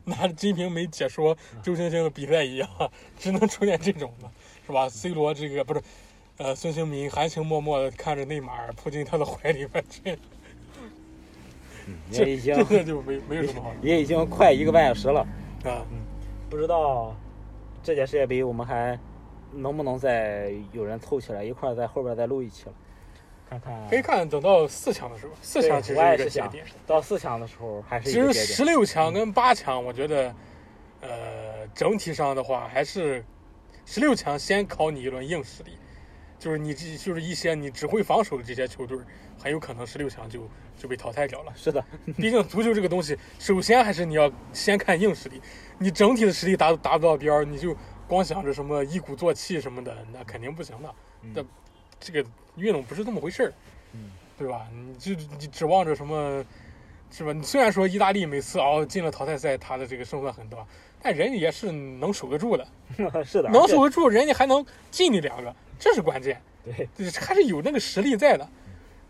[0.04, 2.70] 拿着《金瓶梅》解说周星星的比赛一样，
[3.18, 4.30] 只能出现这种的，
[4.66, 5.82] 是吧？C 罗这个不是。
[6.38, 9.82] 呃，孙兴民含情脉脉的看着内马尔扑进他的怀里边，
[12.12, 15.22] 这也已经这这就没没有什么好也已经快一个半小时了，
[15.64, 15.86] 啊。
[16.50, 17.16] 不知道
[17.82, 19.00] 这届世界杯我们还
[19.56, 22.74] 能不能再有人凑起来一块儿在后边再录一期了，
[23.50, 23.88] 看看。
[23.90, 26.66] 可以看等到四强的时候，四强其实我是一个节点。
[26.86, 28.48] 到四强的时候还是其实一个节点。
[28.48, 30.36] 十六强跟八强，我觉得，
[31.02, 33.24] 呃，整体上的话还是
[33.86, 35.72] 十六强先考你一轮硬实力，
[36.38, 38.98] 就是你这就是一些你只会防守的这些球队，
[39.38, 41.54] 很有可能十六强就就被淘汰掉了。
[41.56, 41.84] 是的，
[42.18, 45.40] 毕竟足球这个东西，首先还是你要先看硬实力，
[45.78, 47.76] 你整体的实力达达不到边儿，你就
[48.08, 50.94] 光想着什么一鼓作气什么的，那肯定不行的。
[51.34, 51.44] 那、
[52.00, 52.24] 这个
[52.56, 53.52] 运动不是这么回事
[54.38, 54.68] 对吧？
[54.74, 56.44] 你就你指望着什么
[57.10, 57.34] 是吧？
[57.42, 60.66] 虽然说意大利每次哦进了淘汰赛，他的这个胜算很多，
[61.02, 62.68] 但人家也是能守得住的，
[63.24, 68.48] 是的，能守得住，人家还能进你两个，这是关键， 对，这还是有那个实力在的。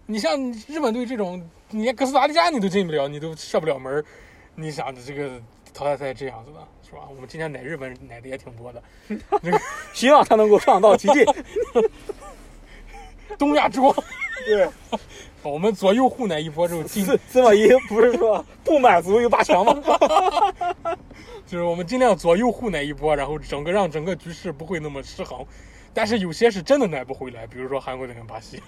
[0.05, 4.05] 你像日本队这种，你连哥斯达黎加你都进不了，你都射不了门儿，
[4.53, 5.41] 你想着这个
[5.75, 7.01] 淘汰赛这样子的，是吧？
[7.09, 8.81] 我们今天奶日本奶的也挺多的，
[9.93, 11.25] 希望他能够创造奇迹。
[13.37, 13.93] 东亚之光，
[14.45, 14.69] 对，
[15.43, 19.75] 我们左右互奶一波之后进，司司马懿不是说不满足于八强吗？
[21.45, 25.45] 就是我们尽量左右互奶一波，然后整个让整个局势不会那么失衡。
[25.93, 28.61] 但是有些是真的奶不回来，比如说韩国队跟巴西，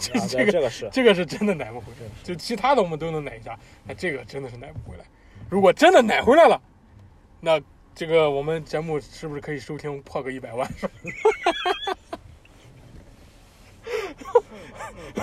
[0.00, 2.06] 这个这个是这个是真的奶不回来。
[2.24, 5.04] 就其他的我们都能奶一下，那这个真的是奶不回来。
[5.48, 6.60] 如果真的奶回来了，
[7.40, 7.60] 那
[7.94, 10.68] 这个我们节目是不是可以收听破个一百万？
[10.76, 10.92] 是吧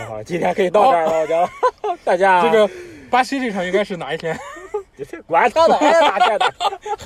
[0.07, 1.49] 好，今天可以到这儿了，我觉得
[2.03, 2.69] 大家这个
[3.09, 4.37] 巴西这场应该是哪一天？
[5.25, 6.53] 管他的，哎，哪天的，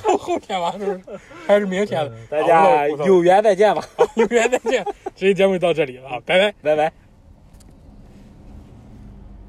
[0.02, 1.20] 后 后天吧，是不是？
[1.46, 2.10] 还是明天？
[2.30, 3.82] 大家有缘再见吧，
[4.14, 4.84] 有缘再见。
[5.16, 6.54] 这期节目就到这里了啊，拜拜。
[6.62, 7.07] 拜拜。